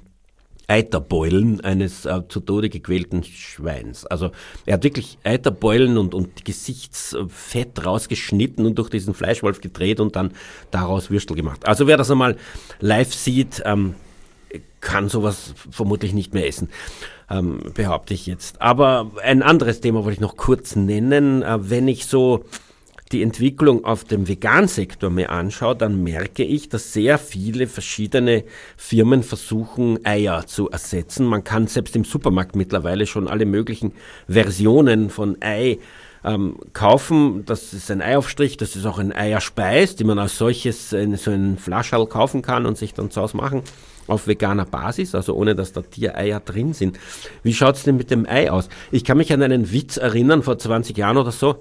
Eiterbeulen 0.67 1.61
eines 1.61 2.07
äh, 2.07 2.23
zu 2.29 2.41
Tode 2.41 2.71
gequälten 2.71 3.23
Schweins. 3.23 4.07
Also 4.07 4.31
er 4.67 4.75
hat 4.75 4.85
wirklich 4.85 5.19
Eiterbeulen 5.25 5.99
und, 5.99 6.15
und 6.15 6.45
Gesichtsfett 6.45 7.85
rausgeschnitten 7.85 8.65
und 8.65 8.79
durch 8.79 8.91
diesen 8.91 9.15
Fleischwolf 9.15 9.61
gedreht 9.61 10.01
und 10.01 10.17
dann 10.17 10.33
daraus 10.71 11.11
Würstel 11.11 11.37
gemacht. 11.37 11.67
Also 11.67 11.87
wer 11.87 11.97
das 11.97 12.11
einmal 12.11 12.37
live 12.81 13.13
sieht, 13.13 13.63
ähm, 13.65 13.95
kann 14.81 15.09
sowas 15.09 15.55
vermutlich 15.71 16.13
nicht 16.13 16.35
mehr 16.35 16.47
essen, 16.47 16.69
ähm, 17.31 17.59
behaupte 17.75 18.15
ich 18.15 18.27
jetzt. 18.27 18.61
Aber 18.61 19.11
ein 19.23 19.43
anderes 19.43 19.81
Thema 19.81 20.05
wollte 20.05 20.15
ich 20.15 20.21
noch 20.21 20.37
kurz 20.37 20.77
nennen. 20.77 21.43
Äh, 21.43 21.71
wenn 21.71 21.89
ich 21.89 22.07
so 22.07 22.45
die 23.15 23.23
Entwicklung 23.23 23.85
auf 23.85 24.03
dem 24.03 24.27
Vegansektor 24.27 25.09
mir 25.09 25.31
anschaue, 25.31 25.77
dann 25.77 26.03
merke 26.03 26.43
ich, 26.43 26.69
dass 26.69 26.93
sehr 26.93 27.17
viele 27.17 27.69
verschiedene 27.69 28.43
Firmen 28.77 29.23
versuchen, 29.23 30.05
Eier 30.05 30.49
zu 30.49 30.69
ersetzen. 30.69 31.25
Man 31.25 31.45
kann 31.45 31.69
selbst 31.69 31.95
im 31.95 32.03
Supermarkt 32.03 32.57
mittlerweile 32.57 33.07
schon 33.07 33.29
alle 33.29 33.47
möglichen 33.47 33.93
Versionen 34.27 35.11
von 35.11 35.37
Ei 35.41 35.79
ähm, 36.25 36.57
kaufen. 36.73 37.45
Das 37.47 37.73
ist 37.73 37.89
ein 37.93 38.03
Eiaufstrich, 38.03 38.57
das 38.57 38.75
ist 38.75 38.85
auch 38.85 38.99
ein 38.99 39.13
Eierspeis, 39.13 39.95
die 39.95 40.03
man 40.03 40.19
als 40.19 40.37
solches 40.37 40.93
in 40.93 41.17
so 41.17 41.31
einen 41.31 41.57
Flaschall 41.57 42.07
kaufen 42.07 42.43
kann 42.43 42.67
und 42.67 42.77
sich 42.77 42.95
dann 42.95 43.13
zu 43.13 43.23
Hause 43.23 43.37
machen 43.37 43.63
auf 44.09 44.27
veganer 44.27 44.67
Basis, 44.67 45.15
also 45.15 45.35
ohne 45.35 45.55
dass 45.55 45.73
da 45.73 45.83
Tiereier 45.83 46.41
drin 46.41 46.73
sind. 46.73 46.99
Wie 47.45 47.55
schaut 47.55 47.77
es 47.77 47.85
denn 47.85 47.97
mit 47.97 48.11
dem 48.11 48.27
Ei 48.27 48.51
aus? 48.51 48.69
Ich 48.91 49.05
kann 49.05 49.19
mich 49.19 49.33
an 49.33 49.41
einen 49.41 49.71
Witz 49.71 49.99
erinnern, 49.99 50.43
vor 50.43 50.59
20 50.59 50.99
Jahren 50.99 51.17
oder 51.17 51.33
so, 51.33 51.57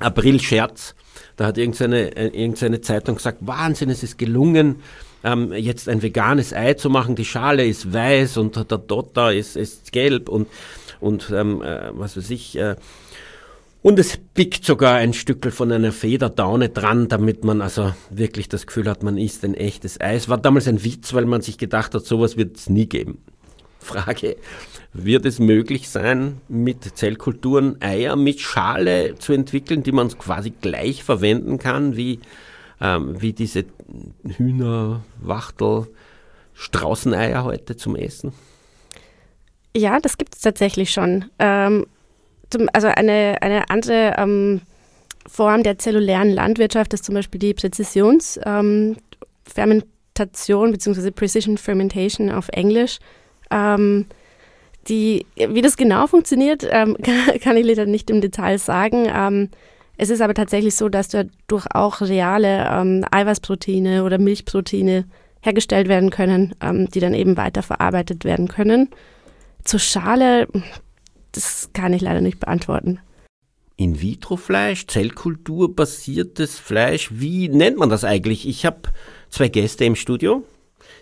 April-Scherz. 0.00 0.94
Da 1.36 1.46
hat 1.46 1.58
irgendeine, 1.58 2.16
äh, 2.16 2.26
irgendeine 2.28 2.80
Zeitung 2.80 3.16
gesagt, 3.16 3.38
Wahnsinn, 3.40 3.90
es 3.90 4.02
ist 4.02 4.18
gelungen, 4.18 4.82
ähm, 5.24 5.52
jetzt 5.52 5.88
ein 5.88 6.02
veganes 6.02 6.52
Ei 6.52 6.74
zu 6.74 6.90
machen. 6.90 7.16
Die 7.16 7.24
Schale 7.24 7.66
ist 7.66 7.92
weiß 7.92 8.36
und 8.36 8.56
der 8.56 8.78
Dotter 8.78 9.32
ist, 9.32 9.56
ist 9.56 9.90
gelb 9.92 10.28
und, 10.28 10.48
und 11.00 11.30
ähm, 11.34 11.62
äh, 11.62 11.90
was 11.92 12.16
weiß 12.16 12.30
ich. 12.30 12.56
Äh, 12.56 12.76
und 13.82 13.98
es 13.98 14.18
pickt 14.32 14.64
sogar 14.64 14.94
ein 14.94 15.12
Stückel 15.12 15.50
von 15.50 15.70
einer 15.70 15.92
Federdaune 15.92 16.70
dran, 16.70 17.08
damit 17.08 17.44
man 17.44 17.60
also 17.60 17.94
wirklich 18.08 18.48
das 18.48 18.66
Gefühl 18.66 18.88
hat, 18.88 19.02
man 19.02 19.18
isst 19.18 19.44
ein 19.44 19.52
echtes 19.52 20.00
Eis. 20.00 20.28
War 20.30 20.38
damals 20.38 20.66
ein 20.68 20.82
Witz, 20.84 21.12
weil 21.12 21.26
man 21.26 21.42
sich 21.42 21.58
gedacht 21.58 21.94
hat, 21.94 22.06
sowas 22.06 22.38
wird 22.38 22.56
es 22.56 22.70
nie 22.70 22.86
geben. 22.86 23.18
Frage, 23.80 24.36
wird 24.94 25.26
es 25.26 25.40
möglich 25.40 25.88
sein, 25.90 26.40
mit 26.48 26.84
Zellkulturen 26.96 27.82
Eier 27.82 28.14
mit 28.16 28.40
Schale 28.40 29.16
zu 29.16 29.32
entwickeln, 29.32 29.82
die 29.82 29.92
man 29.92 30.08
quasi 30.16 30.50
gleich 30.50 31.02
verwenden 31.02 31.58
kann, 31.58 31.96
wie, 31.96 32.20
ähm, 32.80 33.20
wie 33.20 33.32
diese 33.32 33.64
Hühner, 34.36 35.04
Wachtel, 35.20 35.88
Straußeneier 36.54 37.42
heute 37.42 37.76
zum 37.76 37.96
Essen? 37.96 38.32
Ja, 39.76 39.98
das 39.98 40.16
gibt 40.16 40.36
es 40.36 40.40
tatsächlich 40.42 40.92
schon. 40.92 41.24
Ähm, 41.40 41.86
zum, 42.50 42.68
also 42.72 42.86
eine, 42.86 43.38
eine 43.40 43.68
andere 43.70 44.14
ähm, 44.16 44.60
Form 45.26 45.64
der 45.64 45.78
zellulären 45.78 46.30
Landwirtschaft 46.30 46.94
ist 46.94 47.04
zum 47.04 47.16
Beispiel 47.16 47.40
die 47.40 47.54
Präzisionsfermentation 47.54 48.96
ähm, 50.66 50.72
bzw. 50.72 51.10
Precision 51.10 51.58
Fermentation 51.58 52.30
auf 52.30 52.48
Englisch. 52.50 53.00
Ähm, 53.50 54.06
die, 54.88 55.26
wie 55.36 55.62
das 55.62 55.76
genau 55.76 56.06
funktioniert, 56.06 56.66
ähm, 56.70 56.96
kann, 57.40 57.56
ich 57.56 57.66
leider 57.66 57.86
nicht 57.86 58.10
im 58.10 58.20
Detail 58.20 58.58
sagen. 58.58 59.06
Ähm, 59.14 59.48
es 59.96 60.10
ist 60.10 60.20
aber 60.20 60.34
tatsächlich 60.34 60.74
so, 60.74 60.88
dass 60.88 61.08
dadurch 61.08 61.66
auch 61.72 62.00
reale 62.00 62.68
ähm, 62.70 63.04
Eiweißproteine 63.10 64.04
oder 64.04 64.18
Milchproteine 64.18 65.04
hergestellt 65.40 65.88
werden 65.88 66.10
können, 66.10 66.54
ähm, 66.60 66.88
die 66.90 67.00
dann 67.00 67.14
eben 67.14 67.36
weiterverarbeitet 67.36 68.24
werden 68.24 68.48
können. 68.48 68.88
Zur 69.62 69.80
Schale, 69.80 70.48
das 71.32 71.70
kann 71.72 71.92
ich 71.92 72.02
leider 72.02 72.20
nicht 72.20 72.40
beantworten. 72.40 72.98
In-vitro-Fleisch, 73.76 74.86
Zellkultur-basiertes 74.86 76.58
Fleisch, 76.58 77.10
wie 77.12 77.48
nennt 77.48 77.76
man 77.76 77.88
das 77.88 78.04
eigentlich? 78.04 78.48
Ich 78.48 78.64
habe 78.64 78.82
zwei 79.30 79.48
Gäste 79.48 79.84
im 79.84 79.96
Studio, 79.96 80.44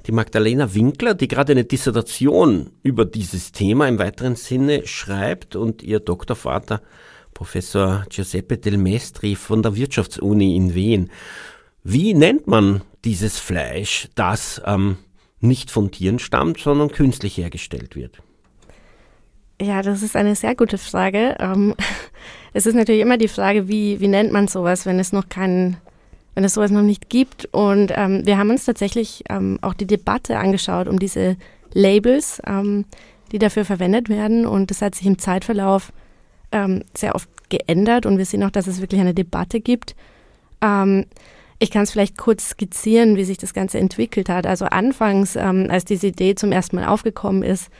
die 0.06 0.12
Magdalena 0.12 0.74
Winkler, 0.74 1.14
die 1.14 1.28
gerade 1.28 1.52
eine 1.52 1.64
Dissertation 1.64 2.70
über 2.82 3.04
dieses 3.04 3.52
Thema 3.52 3.88
im 3.88 3.98
weiteren 3.98 4.36
Sinne 4.36 4.86
schreibt 4.86 5.56
und 5.56 5.82
ihr 5.82 6.00
Doktorvater 6.00 6.82
Professor 7.34 8.04
Giuseppe 8.08 8.58
Del 8.58 8.76
Mestri 8.76 9.36
von 9.36 9.62
der 9.62 9.76
Wirtschaftsuni 9.76 10.56
in 10.56 10.74
Wien. 10.74 11.10
Wie 11.84 12.14
nennt 12.14 12.46
man 12.46 12.82
dieses 13.04 13.38
Fleisch, 13.38 14.08
das 14.14 14.60
ähm, 14.64 14.98
nicht 15.40 15.70
von 15.70 15.90
Tieren 15.90 16.18
stammt, 16.18 16.58
sondern 16.58 16.90
künstlich 16.90 17.36
hergestellt 17.36 17.96
wird? 17.96 18.22
Ja, 19.60 19.82
das 19.82 20.02
ist 20.02 20.16
eine 20.16 20.34
sehr 20.34 20.54
gute 20.54 20.78
Frage. 20.78 21.36
Ähm, 21.38 21.74
es 22.52 22.66
ist 22.66 22.74
natürlich 22.74 23.00
immer 23.00 23.18
die 23.18 23.28
Frage, 23.28 23.68
wie, 23.68 24.00
wie 24.00 24.08
nennt 24.08 24.32
man 24.32 24.48
sowas, 24.48 24.86
wenn 24.86 24.98
es 24.98 25.12
noch 25.12 25.28
keinen 25.28 25.76
wenn 26.34 26.44
es 26.44 26.54
sowas 26.54 26.70
noch 26.70 26.82
nicht 26.82 27.08
gibt. 27.08 27.48
Und 27.52 27.92
ähm, 27.94 28.24
wir 28.24 28.38
haben 28.38 28.50
uns 28.50 28.64
tatsächlich 28.64 29.24
ähm, 29.28 29.58
auch 29.62 29.74
die 29.74 29.86
Debatte 29.86 30.38
angeschaut 30.38 30.88
um 30.88 30.98
diese 30.98 31.36
Labels, 31.72 32.40
ähm, 32.46 32.84
die 33.32 33.38
dafür 33.38 33.64
verwendet 33.64 34.08
werden. 34.08 34.46
Und 34.46 34.70
das 34.70 34.82
hat 34.82 34.94
sich 34.94 35.06
im 35.06 35.18
Zeitverlauf 35.18 35.92
ähm, 36.52 36.84
sehr 36.96 37.14
oft 37.14 37.28
geändert. 37.50 38.06
Und 38.06 38.18
wir 38.18 38.24
sehen 38.24 38.42
auch, 38.44 38.50
dass 38.50 38.66
es 38.66 38.80
wirklich 38.80 39.00
eine 39.00 39.14
Debatte 39.14 39.60
gibt. 39.60 39.94
Ähm, 40.60 41.06
ich 41.58 41.70
kann 41.70 41.82
es 41.82 41.92
vielleicht 41.92 42.18
kurz 42.18 42.50
skizzieren, 42.50 43.16
wie 43.16 43.24
sich 43.24 43.38
das 43.38 43.54
Ganze 43.54 43.78
entwickelt 43.78 44.28
hat. 44.28 44.46
Also 44.46 44.64
anfangs, 44.64 45.36
ähm, 45.36 45.68
als 45.70 45.84
diese 45.84 46.08
Idee 46.08 46.34
zum 46.34 46.50
ersten 46.50 46.76
Mal 46.76 46.86
aufgekommen 46.86 47.42
ist, 47.42 47.70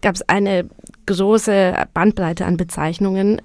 gab 0.00 0.14
es 0.14 0.28
eine 0.28 0.68
große 1.06 1.86
Bandbreite 1.94 2.46
an 2.46 2.56
Bezeichnungen. 2.56 3.40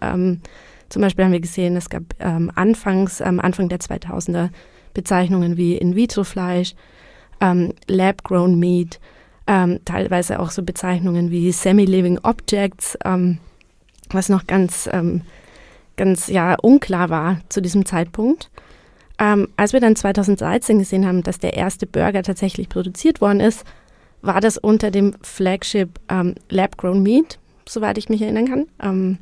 Zum 0.90 1.02
Beispiel 1.02 1.26
haben 1.26 1.32
wir 1.32 1.40
gesehen, 1.40 1.76
es 1.76 1.90
gab 1.90 2.04
ähm, 2.20 2.52
anfangs, 2.56 3.22
am 3.22 3.40
Anfang 3.40 3.70
der 3.70 3.80
2000er 3.80 4.50
Bezeichnungen 4.94 5.58
wie 5.58 5.76
In-vitro-Fleisch, 5.76 6.76
ähm, 7.42 7.74
Lab-grown 7.88 8.58
Meat, 8.60 9.00
ähm, 9.48 9.80
teilweise 9.86 10.40
auch 10.40 10.52
so 10.52 10.64
Bezeichnungen 10.64 11.32
wie 11.32 11.52
Semi-Living 11.52 12.20
Objects, 12.24 12.98
ähm, 13.04 13.40
was 14.10 14.30
noch 14.30 14.48
ganz, 14.48 14.90
ähm, 14.92 15.22
ganz 15.98 16.28
ja, 16.28 16.56
unklar 16.62 17.10
war 17.10 17.42
zu 17.50 17.62
diesem 17.62 17.86
Zeitpunkt. 17.86 18.50
Ähm, 19.20 19.48
als 19.58 19.74
wir 19.74 19.80
dann 19.80 19.96
2013 19.96 20.80
gesehen 20.80 21.06
haben, 21.06 21.24
dass 21.24 21.40
der 21.40 21.54
erste 21.54 21.86
Burger 21.86 22.24
tatsächlich 22.24 22.70
produziert 22.70 23.22
worden 23.22 23.40
ist, 23.40 23.66
war 24.22 24.40
das 24.40 24.58
unter 24.58 24.90
dem 24.90 25.14
Flagship 25.22 26.00
ähm, 26.10 26.36
Lab 26.50 26.78
Grown 26.78 27.04
Meat, 27.04 27.40
soweit 27.68 27.98
ich 27.98 28.10
mich 28.10 28.22
erinnern 28.22 28.48
kann. 28.80 29.20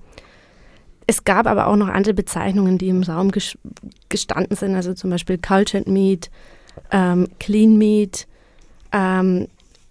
Es 1.11 1.25
gab 1.25 1.45
aber 1.45 1.67
auch 1.67 1.75
noch 1.75 1.89
andere 1.89 2.13
Bezeichnungen, 2.13 2.77
die 2.77 2.87
im 2.87 3.03
Raum 3.03 3.31
ges 3.31 3.57
gestanden 4.07 4.55
sind, 4.55 4.75
also 4.75 4.93
zum 4.93 5.09
Beispiel 5.09 5.37
Cultured 5.37 5.85
Meat, 5.85 6.31
ähm, 6.89 7.27
Clean 7.37 7.77
Meat. 7.77 8.27
Ähm, 8.93 9.49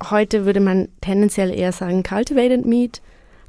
heute 0.09 0.47
würde 0.47 0.61
man 0.61 0.89
tendenziell 1.03 1.51
eher 1.53 1.73
sagen 1.73 2.05
Cultivated 2.05 2.65
Meat. 2.65 3.03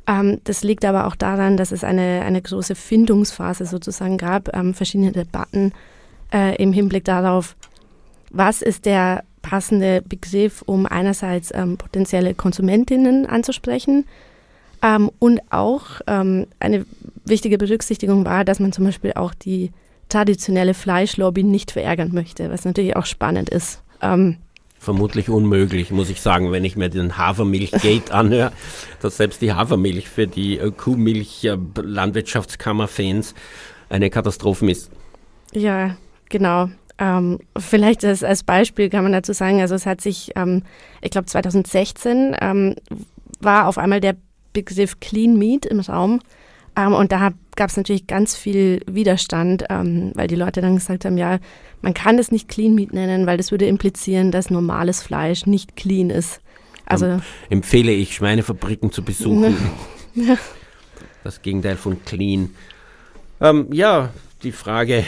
Ähm, 0.05 0.41
das 0.43 0.65
liegt 0.65 0.83
aber 0.83 1.07
auch 1.07 1.15
daran, 1.15 1.55
dass 1.55 1.71
es 1.71 1.85
eine, 1.85 2.23
eine 2.25 2.41
große 2.41 2.75
Findungsphase 2.75 3.65
sozusagen 3.65 4.17
gab, 4.17 4.53
ähm, 4.53 4.73
verschiedene 4.73 5.13
Debatten 5.13 5.71
äh, 6.33 6.61
im 6.61 6.73
Hinblick 6.73 7.05
darauf, 7.05 7.55
was 8.31 8.61
ist 8.61 8.85
der 8.85 9.23
passende 9.43 10.01
Begriff, 10.01 10.61
um 10.65 10.85
einerseits 10.85 11.53
ähm, 11.55 11.77
potenzielle 11.77 12.33
Konsumentinnen 12.33 13.25
anzusprechen 13.27 14.03
ähm, 14.81 15.11
und 15.19 15.41
auch 15.51 16.01
ähm, 16.07 16.47
eine 16.59 16.85
wichtige 17.25 17.57
Berücksichtigung 17.57 18.25
war, 18.25 18.45
dass 18.45 18.59
man 18.59 18.71
zum 18.71 18.85
Beispiel 18.85 19.11
auch 19.13 19.33
die 19.33 19.71
traditionelle 20.09 20.73
Fleischlobby 20.73 21.43
nicht 21.43 21.71
verärgern 21.71 22.11
möchte, 22.13 22.49
was 22.51 22.65
natürlich 22.65 22.95
auch 22.95 23.05
spannend 23.05 23.49
ist. 23.49 23.81
Ähm, 24.01 24.37
Vermutlich 24.79 25.29
unmöglich, 25.29 25.91
muss 25.91 26.09
ich 26.09 26.21
sagen, 26.21 26.51
wenn 26.51 26.65
ich 26.65 26.75
mir 26.75 26.89
den 26.89 27.15
Hafermilch-Gate 27.17 28.11
anhöre, 28.11 28.51
dass 28.99 29.17
selbst 29.17 29.39
die 29.41 29.53
Hafermilch 29.53 30.09
für 30.09 30.25
die 30.25 30.57
äh, 30.57 30.71
Kuhmilch-Landwirtschaftskammer-Fans 30.71 33.35
eine 33.89 34.09
Katastrophe 34.09 34.71
ist. 34.71 34.89
Ja, 35.53 35.97
genau. 36.29 36.69
Ähm, 36.97 37.37
vielleicht 37.57 38.03
als, 38.05 38.23
als, 38.23 38.43
Beispiel 38.43 38.89
kann 38.89 39.03
man 39.03 39.11
dazu 39.11 39.33
sagen, 39.33 39.59
also 39.61 39.75
es 39.75 39.85
hat 39.85 40.01
sich, 40.01 40.31
ähm, 40.35 40.63
ich 41.01 41.11
glaube 41.11 41.27
2016 41.27 42.35
ähm, 42.41 42.75
war 43.39 43.67
auf 43.67 43.77
einmal 43.77 44.01
der 44.01 44.15
Begriff 44.53 44.99
Clean 44.99 45.37
Meat 45.37 45.65
im 45.65 45.79
Raum 45.79 46.21
ähm, 46.75 46.93
und 46.93 47.11
da 47.11 47.33
gab 47.55 47.69
es 47.69 47.77
natürlich 47.77 48.07
ganz 48.07 48.35
viel 48.35 48.81
Widerstand, 48.89 49.65
ähm, 49.69 50.11
weil 50.15 50.27
die 50.27 50.35
Leute 50.35 50.61
dann 50.61 50.75
gesagt 50.75 51.05
haben, 51.05 51.17
ja, 51.17 51.39
man 51.81 51.93
kann 51.93 52.17
es 52.17 52.31
nicht 52.31 52.47
Clean 52.47 52.73
Meat 52.73 52.93
nennen, 52.93 53.27
weil 53.27 53.37
das 53.37 53.51
würde 53.51 53.65
implizieren, 53.65 54.31
dass 54.31 54.49
normales 54.49 55.01
Fleisch 55.01 55.45
nicht 55.45 55.75
clean 55.75 56.09
ist. 56.09 56.39
Also 56.85 57.05
um, 57.05 57.21
empfehle 57.49 57.91
ich, 57.91 58.15
Schweinefabriken 58.15 58.91
zu 58.91 59.03
besuchen. 59.03 59.57
ja. 60.15 60.37
Das 61.23 61.41
Gegenteil 61.41 61.75
von 61.75 62.03
clean. 62.03 62.55
Ähm, 63.39 63.67
ja, 63.71 64.11
die 64.43 64.51
Frage, 64.51 65.03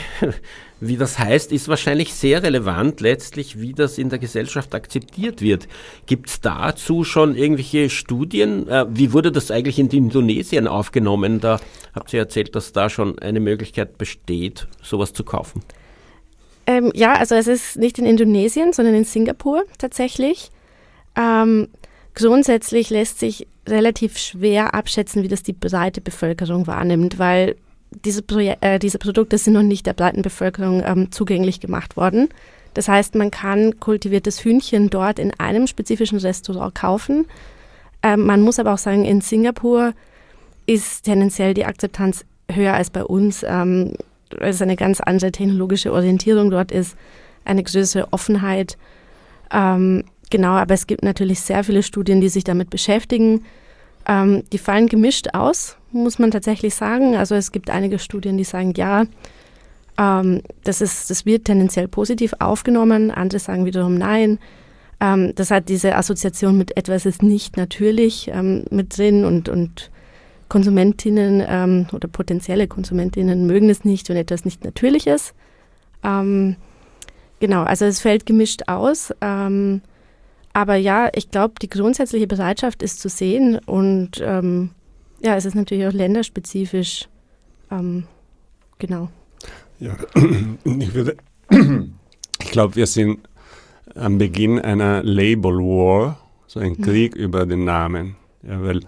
wie 0.88 0.96
das 0.96 1.18
heißt, 1.18 1.52
ist 1.52 1.68
wahrscheinlich 1.68 2.14
sehr 2.14 2.42
relevant 2.42 3.00
letztlich, 3.00 3.60
wie 3.60 3.72
das 3.72 3.98
in 3.98 4.08
der 4.08 4.18
Gesellschaft 4.18 4.74
akzeptiert 4.74 5.40
wird. 5.40 5.68
Gibt 6.06 6.28
es 6.28 6.40
dazu 6.40 7.04
schon 7.04 7.36
irgendwelche 7.36 7.90
Studien? 7.90 8.68
Äh, 8.68 8.86
wie 8.90 9.12
wurde 9.12 9.32
das 9.32 9.50
eigentlich 9.50 9.78
in 9.78 9.88
Indonesien 9.88 10.66
aufgenommen? 10.66 11.40
Da 11.40 11.60
habt 11.94 12.12
ihr 12.12 12.20
erzählt, 12.20 12.54
dass 12.54 12.72
da 12.72 12.90
schon 12.90 13.18
eine 13.18 13.40
Möglichkeit 13.40 13.98
besteht, 13.98 14.66
sowas 14.82 15.12
zu 15.12 15.24
kaufen. 15.24 15.62
Ähm, 16.66 16.90
ja, 16.94 17.14
also 17.14 17.34
es 17.34 17.46
ist 17.46 17.76
nicht 17.76 17.98
in 17.98 18.06
Indonesien, 18.06 18.72
sondern 18.72 18.94
in 18.94 19.04
Singapur 19.04 19.64
tatsächlich. 19.78 20.50
Ähm, 21.16 21.68
grundsätzlich 22.14 22.90
lässt 22.90 23.18
sich 23.18 23.46
relativ 23.68 24.18
schwer 24.18 24.74
abschätzen, 24.74 25.22
wie 25.22 25.28
das 25.28 25.42
die 25.42 25.52
breite 25.52 26.00
Bevölkerung 26.00 26.66
wahrnimmt, 26.66 27.18
weil 27.18 27.56
diese, 28.04 28.22
äh, 28.60 28.78
diese 28.78 28.98
Produkte 28.98 29.38
sind 29.38 29.54
noch 29.54 29.62
nicht 29.62 29.86
der 29.86 29.92
breiten 29.92 30.22
Bevölkerung 30.22 30.82
ähm, 30.84 31.12
zugänglich 31.12 31.60
gemacht 31.60 31.96
worden. 31.96 32.28
Das 32.74 32.88
heißt, 32.88 33.14
man 33.14 33.30
kann 33.30 33.78
kultiviertes 33.78 34.44
Hühnchen 34.44 34.90
dort 34.90 35.18
in 35.18 35.32
einem 35.38 35.66
spezifischen 35.66 36.18
Restaurant 36.18 36.74
kaufen. 36.74 37.26
Ähm, 38.02 38.26
man 38.26 38.40
muss 38.40 38.58
aber 38.58 38.74
auch 38.74 38.78
sagen, 38.78 39.04
in 39.04 39.20
Singapur 39.20 39.94
ist 40.66 41.04
tendenziell 41.04 41.54
die 41.54 41.64
Akzeptanz 41.64 42.24
höher 42.50 42.74
als 42.74 42.90
bei 42.90 43.04
uns. 43.04 43.44
Ähm, 43.46 43.94
es 44.40 44.60
eine 44.60 44.76
ganz 44.76 45.00
andere 45.00 45.30
technologische 45.30 45.92
Orientierung 45.92 46.50
dort 46.50 46.72
ist, 46.72 46.96
eine 47.44 47.62
größere 47.62 48.12
Offenheit. 48.12 48.76
Ähm, 49.52 50.04
genau, 50.30 50.52
aber 50.52 50.74
es 50.74 50.86
gibt 50.86 51.04
natürlich 51.04 51.40
sehr 51.40 51.62
viele 51.62 51.82
Studien, 51.82 52.20
die 52.20 52.28
sich 52.28 52.44
damit 52.44 52.70
beschäftigen. 52.70 53.44
Ähm, 54.06 54.42
die 54.52 54.58
fallen 54.58 54.88
gemischt 54.88 55.28
aus, 55.32 55.76
muss 55.92 56.18
man 56.18 56.30
tatsächlich 56.30 56.74
sagen. 56.74 57.16
Also 57.16 57.34
es 57.34 57.52
gibt 57.52 57.70
einige 57.70 57.98
Studien, 57.98 58.36
die 58.36 58.44
sagen, 58.44 58.74
ja, 58.76 59.04
ähm, 59.98 60.42
das, 60.64 60.80
ist, 60.80 61.10
das 61.10 61.24
wird 61.26 61.46
tendenziell 61.46 61.88
positiv 61.88 62.34
aufgenommen. 62.38 63.10
Andere 63.10 63.38
sagen 63.38 63.64
wiederum 63.64 63.96
nein. 63.96 64.38
Ähm, 65.00 65.32
das 65.34 65.50
hat 65.50 65.68
diese 65.68 65.96
Assoziation 65.96 66.58
mit 66.58 66.76
etwas 66.76 67.06
ist 67.06 67.22
nicht 67.22 67.56
natürlich 67.56 68.30
ähm, 68.32 68.64
mit 68.70 68.96
drin 68.96 69.24
und, 69.24 69.48
und 69.48 69.90
Konsumentinnen 70.48 71.42
ähm, 71.46 71.86
oder 71.92 72.08
potenzielle 72.08 72.68
Konsumentinnen 72.68 73.46
mögen 73.46 73.70
es 73.70 73.84
nicht, 73.84 74.08
wenn 74.08 74.16
etwas 74.16 74.44
nicht 74.44 74.64
natürlich 74.64 75.06
ist. 75.06 75.34
Ähm, 76.02 76.56
genau, 77.40 77.62
also 77.62 77.86
es 77.86 78.00
fällt 78.00 78.26
gemischt 78.26 78.62
aus. 78.66 79.12
Aber 80.54 80.76
ja, 80.76 81.10
ich 81.14 81.30
glaube, 81.30 81.54
die 81.60 81.68
grundsätzliche 81.68 82.28
Bereitschaft 82.28 82.82
ist 82.82 83.00
zu 83.00 83.08
sehen 83.08 83.58
und 83.66 84.22
ähm, 84.22 84.70
ja, 85.20 85.36
es 85.36 85.44
ist 85.44 85.54
natürlich 85.54 85.86
auch 85.86 85.92
länderspezifisch. 85.92 87.08
Ähm, 87.70 88.04
genau. 88.78 89.10
Ja, 89.80 89.96
ich 90.64 90.94
würde, 90.94 91.16
ich 91.50 92.50
glaube, 92.52 92.76
wir 92.76 92.86
sind 92.86 93.18
am 93.96 94.18
Beginn 94.18 94.60
einer 94.60 95.02
Label 95.02 95.58
War, 95.58 96.20
so 96.46 96.60
ein 96.60 96.74
mhm. 96.78 96.82
Krieg 96.82 97.16
mhm. 97.16 97.22
über 97.22 97.46
den 97.46 97.64
Namen. 97.64 98.14
Ja, 98.42 98.62
weil 98.62 98.80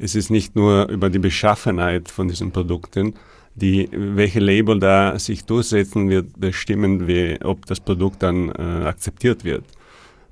es 0.00 0.16
ist 0.16 0.30
nicht 0.30 0.56
nur 0.56 0.88
über 0.88 1.08
die 1.08 1.20
Beschaffenheit 1.20 2.10
von 2.10 2.26
diesen 2.26 2.50
Produkten, 2.50 3.14
die, 3.54 3.88
welche 3.92 4.40
Label 4.40 4.80
da 4.80 5.16
sich 5.20 5.44
durchsetzen 5.44 6.10
wird, 6.10 6.40
bestimmen, 6.40 7.06
wie, 7.06 7.38
ob 7.44 7.66
das 7.66 7.78
Produkt 7.78 8.24
dann 8.24 8.48
äh, 8.48 8.86
akzeptiert 8.86 9.44
wird. 9.44 9.64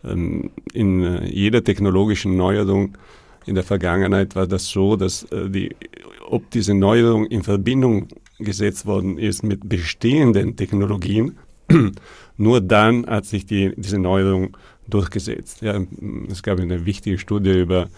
Ähm, 0.05 0.51
in 0.73 1.03
äh, 1.03 1.27
jeder 1.27 1.63
technologischen 1.63 2.37
Neuerung 2.37 2.97
in 3.47 3.55
der 3.55 3.65
Vergangenheit 3.65 4.37
war 4.37 4.47
das 4.47 4.67
so, 4.69 4.97
dass 4.97 5.25
äh, 5.25 5.49
die, 5.49 5.75
ob 6.29 6.51
diese 6.51 6.75
Neuerung 6.75 7.27
in 7.27 7.43
Verbindung 7.43 8.09
gesetzt 8.39 8.87
worden 8.87 9.19
ist 9.19 9.43
mit 9.43 9.69
bestehenden 9.69 10.57
Technologien, 10.57 11.37
nur 12.37 12.61
dann 12.61 13.07
hat 13.07 13.27
sich 13.27 13.47
die, 13.47 13.73
diese 13.77 13.99
Neuerung 13.99 14.57
durchgesetzt. 14.89 15.63
Ja, 15.63 15.81
es 16.31 16.43
gab 16.43 16.59
eine 16.59 16.85
wichtige 16.87 17.19
Studie 17.19 17.61
über 17.61 17.89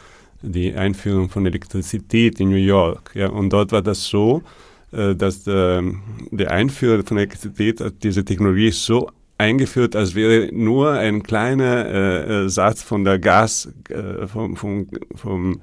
die 0.43 0.75
Einführung 0.75 1.29
von 1.29 1.47
Elektrizität 1.47 2.41
in 2.41 2.51
New 2.51 2.57
York. 2.57 3.13
Ja, 3.15 3.29
und 3.29 3.51
dort 3.51 3.73
war 3.73 3.83
das 3.83 4.05
so, 4.05 4.43
äh, 4.91 5.15
dass 5.15 5.45
der, 5.45 5.85
der 6.31 6.51
Einführer 6.51 7.03
von 7.05 7.17
Elektrizität 7.17 7.83
diese 8.03 8.25
Technologie 8.25 8.71
so 8.71 9.09
eingeführt, 9.43 9.97
als 9.97 10.15
wäre 10.15 10.49
nur 10.53 10.93
ein 10.93 11.23
kleiner 11.23 11.87
äh, 11.87 12.45
äh, 12.45 12.49
Satz 12.49 12.83
von 12.83 13.05
der 13.05 13.19
Gas, 13.19 13.73
äh, 13.89 14.27
vom, 14.27 14.57
vom, 14.57 14.89
vom 15.15 15.61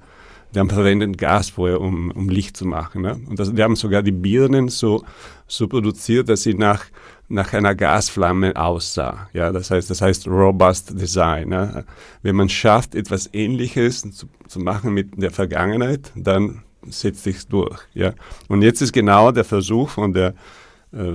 die 0.54 0.60
haben 0.60 0.70
verwendet 0.70 1.18
Gas 1.18 1.50
vorher, 1.50 1.80
um, 1.80 2.12
um 2.12 2.28
Licht 2.28 2.58
zu 2.58 2.66
machen. 2.66 3.04
Ne? 3.04 3.20
Und 3.30 3.40
das, 3.40 3.54
die 3.54 3.62
haben 3.62 3.76
sogar 3.76 4.02
die 4.02 4.12
Birnen 4.12 4.68
so, 4.68 5.04
so 5.48 5.68
produziert, 5.68 6.28
dass 6.28 6.42
sie 6.42 6.56
nach, 6.56 6.86
nach 7.28 7.54
einer 7.54 7.76
Gasflamme 7.76 8.56
aussah. 8.56 9.30
Ja? 9.34 9.52
Das, 9.52 9.70
heißt, 9.70 9.90
das 9.92 10.02
heißt 10.02 10.28
Robust 10.28 11.00
Design. 11.00 11.50
Ne? 11.50 11.86
Wenn 12.24 12.36
man 12.36 12.50
schafft, 12.50 12.96
etwas 12.96 13.30
Ähnliches 13.32 14.02
zu, 14.12 14.28
zu 14.48 14.60
machen 14.60 14.94
mit 14.94 15.22
der 15.22 15.30
Vergangenheit, 15.30 16.12
dann 16.16 16.64
setzt 16.88 17.24
sich 17.24 17.46
durch. 17.48 17.80
Ja? 17.94 18.14
Und 18.48 18.64
jetzt 18.64 18.82
ist 18.82 18.92
genau 18.92 19.32
der 19.32 19.44
Versuch 19.44 19.90
von 19.90 20.14
der 20.14 20.34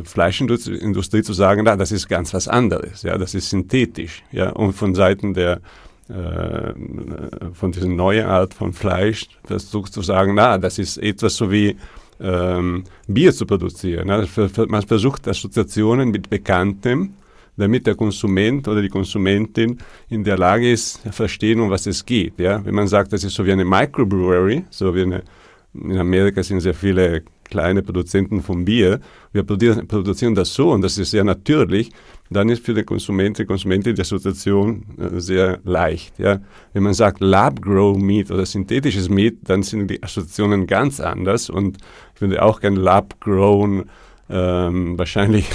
Fleischindustrie 0.05 1.23
zu 1.23 1.33
sagen, 1.33 1.63
na, 1.65 1.77
das 1.77 1.91
ist 1.91 2.09
ganz 2.09 2.33
was 2.33 2.47
anderes, 2.47 3.03
ja, 3.03 3.19
das 3.19 3.35
ist 3.35 3.51
synthetisch, 3.51 4.23
ja, 4.31 4.51
und 4.51 4.73
von 4.73 4.95
Seiten 4.95 5.35
der 5.35 5.61
äh, 6.09 6.75
von 7.55 7.73
dieser 7.73 7.89
neuen 7.89 8.27
Art 8.27 8.53
von 8.53 8.75
Fleisch 8.75 9.27
versucht 9.45 9.93
zu 9.93 10.03
sagen, 10.03 10.35
na, 10.35 10.59
das 10.59 10.79
ist 10.79 10.99
etwas 10.99 11.35
so 11.35 11.51
wie 11.51 11.77
ähm, 12.21 12.85
Bier 13.09 13.33
zu 13.33 13.47
produzieren. 13.47 14.09
Ne? 14.09 14.29
Man 14.69 14.83
versucht 14.83 15.27
Assoziationen 15.27 16.11
mit 16.11 16.29
Bekanntem, 16.29 17.15
damit 17.57 17.87
der 17.87 17.95
Konsument 17.95 18.69
oder 18.69 18.83
die 18.83 18.91
Konsumentin 18.91 19.79
in 20.11 20.25
der 20.25 20.37
Lage 20.37 20.71
ist, 20.71 21.01
verstehen, 21.11 21.61
um 21.61 21.71
was 21.71 21.87
es 21.87 22.05
geht. 22.05 22.39
Ja? 22.39 22.63
Wenn 22.63 22.75
man 22.75 22.87
sagt, 22.87 23.13
das 23.15 23.25
ist 23.25 23.35
so 23.35 23.47
wie 23.47 23.53
eine 23.53 23.65
Microbrewery, 23.65 24.65
so 24.69 24.95
wie 24.95 25.03
eine, 25.03 25.23
in 25.73 25.97
Amerika 25.97 26.43
sind 26.43 26.61
sehr 26.61 26.75
viele 26.75 27.23
kleine 27.45 27.83
Produzenten 27.83 28.43
von 28.43 28.65
Bier, 28.65 29.01
wir 29.33 29.43
produzieren 29.45 30.35
das 30.35 30.55
so 30.55 30.73
und 30.73 30.83
das 30.83 30.99
ist 30.99 31.11
sehr 31.11 31.25
natürlich, 31.25 31.91
dann 32.31 32.49
ist 32.49 32.65
für 32.65 32.75
den 32.75 32.87
Konsumenten, 32.87 33.47
Konsumentin 33.47 33.95
die 33.95 34.01
Assoziation 34.01 34.85
äh, 34.99 35.21
sehr 35.21 35.61
leicht. 35.65 36.19
Ja. 36.19 36.41
Wenn 36.73 36.83
man 36.83 36.95
sagt 36.95 37.21
Lab-Grow 37.21 37.97
Meat 37.99 38.31
oder 38.31 38.47
synthetisches 38.47 39.09
Meat, 39.09 39.37
dann 39.43 39.63
sind 39.63 39.89
die 39.89 40.03
Assoziationen 40.03 40.67
ganz 40.67 41.01
anders 41.01 41.51
und 41.51 41.79
ich 42.15 42.21
würde 42.21 42.43
auch 42.43 42.61
gerne 42.61 42.81
Lab-Grown 42.81 43.85
ähm, 44.31 44.99
wahrscheinlich 44.99 45.47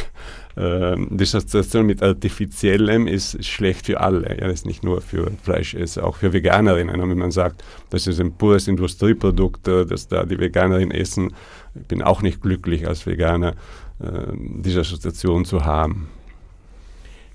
die 0.60 1.24
Assoziation 1.24 1.86
mit 1.86 2.04
Artifiziellem 2.04 3.08
ist 3.08 3.46
schlecht 3.46 3.86
für 3.86 4.02
alle. 4.02 4.28
Ja, 4.30 4.48
das 4.48 4.56
ist 4.56 4.66
nicht 4.66 4.84
nur 4.84 5.00
für 5.00 5.32
Fleisch, 5.42 5.74
ist 5.74 5.98
auch 5.98 6.18
für 6.18 6.34
Veganerinnen. 6.34 7.00
Und 7.00 7.10
wenn 7.10 7.18
man 7.18 7.32
sagt, 7.32 7.64
das 7.92 8.08
ist 8.08 8.20
ein 8.20 8.34
pures 8.34 8.68
Industrieprodukt, 8.68 9.68
äh, 9.70 9.86
das 9.86 10.10
da 10.10 10.26
die 10.26 10.38
Veganerinnen 10.38 10.92
essen, 10.92 11.34
ich 11.76 11.88
bin 11.88 12.02
auch 12.02 12.22
nicht 12.22 12.42
glücklich 12.42 12.88
als 12.88 13.06
Veganer, 13.06 13.54
äh, 14.02 14.34
diese 14.36 14.82
Assoziation 14.82 15.46
zu 15.46 15.64
haben. 15.64 16.10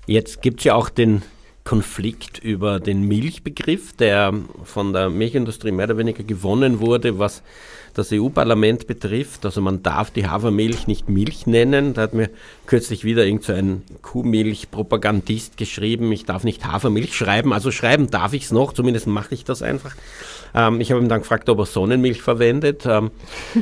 Jetzt 0.05 0.43
gibt 0.43 0.59
es 0.59 0.65
ja 0.65 0.75
auch 0.75 0.89
den 0.89 1.23
Konflikt 1.65 2.37
über 2.37 2.79
den 2.79 3.01
Milchbegriff, 3.01 3.93
der 3.93 4.33
von 4.63 4.93
der 4.93 5.09
Milchindustrie 5.09 5.71
mehr 5.71 5.87
oder 5.87 5.97
weniger 5.97 6.23
gewonnen 6.23 6.79
wurde, 6.79 7.17
was 7.17 7.41
das 7.95 8.11
EU-Parlament 8.13 8.85
betrifft. 8.85 9.45
Also 9.45 9.61
man 9.61 9.81
darf 9.81 10.11
die 10.11 10.27
Hafermilch 10.27 10.85
nicht 10.85 11.09
Milch 11.09 11.47
nennen. 11.47 11.95
Da 11.95 12.03
hat 12.03 12.13
mir 12.13 12.29
kürzlich 12.67 13.03
wieder 13.03 13.25
irgend 13.25 13.45
so 13.45 13.53
ein 13.53 13.81
Kuhmilch-Propagandist 14.03 15.57
geschrieben, 15.57 16.11
ich 16.11 16.25
darf 16.25 16.43
nicht 16.43 16.65
Hafermilch 16.65 17.15
schreiben. 17.15 17.51
Also 17.51 17.71
schreiben 17.71 18.11
darf 18.11 18.33
ich 18.33 18.43
es 18.43 18.51
noch, 18.51 18.71
zumindest 18.71 19.07
mache 19.07 19.33
ich 19.33 19.43
das 19.43 19.63
einfach. 19.63 19.95
Ähm, 20.53 20.79
ich 20.81 20.91
habe 20.91 21.01
ihm 21.01 21.09
dann 21.09 21.21
gefragt, 21.21 21.49
ob 21.49 21.57
er 21.57 21.65
Sonnenmilch 21.65 22.21
verwendet. 22.21 22.85
Ähm, 22.85 23.09
äh, 23.55 23.61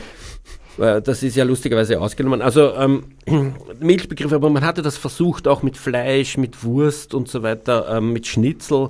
das 0.78 1.24
ist 1.24 1.36
ja 1.36 1.44
lustigerweise 1.44 2.00
ausgenommen. 2.02 2.42
Also 2.42 2.74
ähm, 2.76 3.06
Milchbegriff, 3.80 4.34
aber 4.34 4.50
man 4.50 4.66
hatte 4.66 4.82
das 4.82 4.98
versucht 4.98 5.48
auch 5.48 5.62
mit 5.62 5.78
Fleisch, 5.78 6.38
mit 6.38 6.64
Wurst 6.64 7.14
und 7.14 7.28
so 7.28 7.44
weiter, 7.44 7.88
ähm, 7.98 8.14
mit 8.14 8.28
Schnitzel 8.28 8.90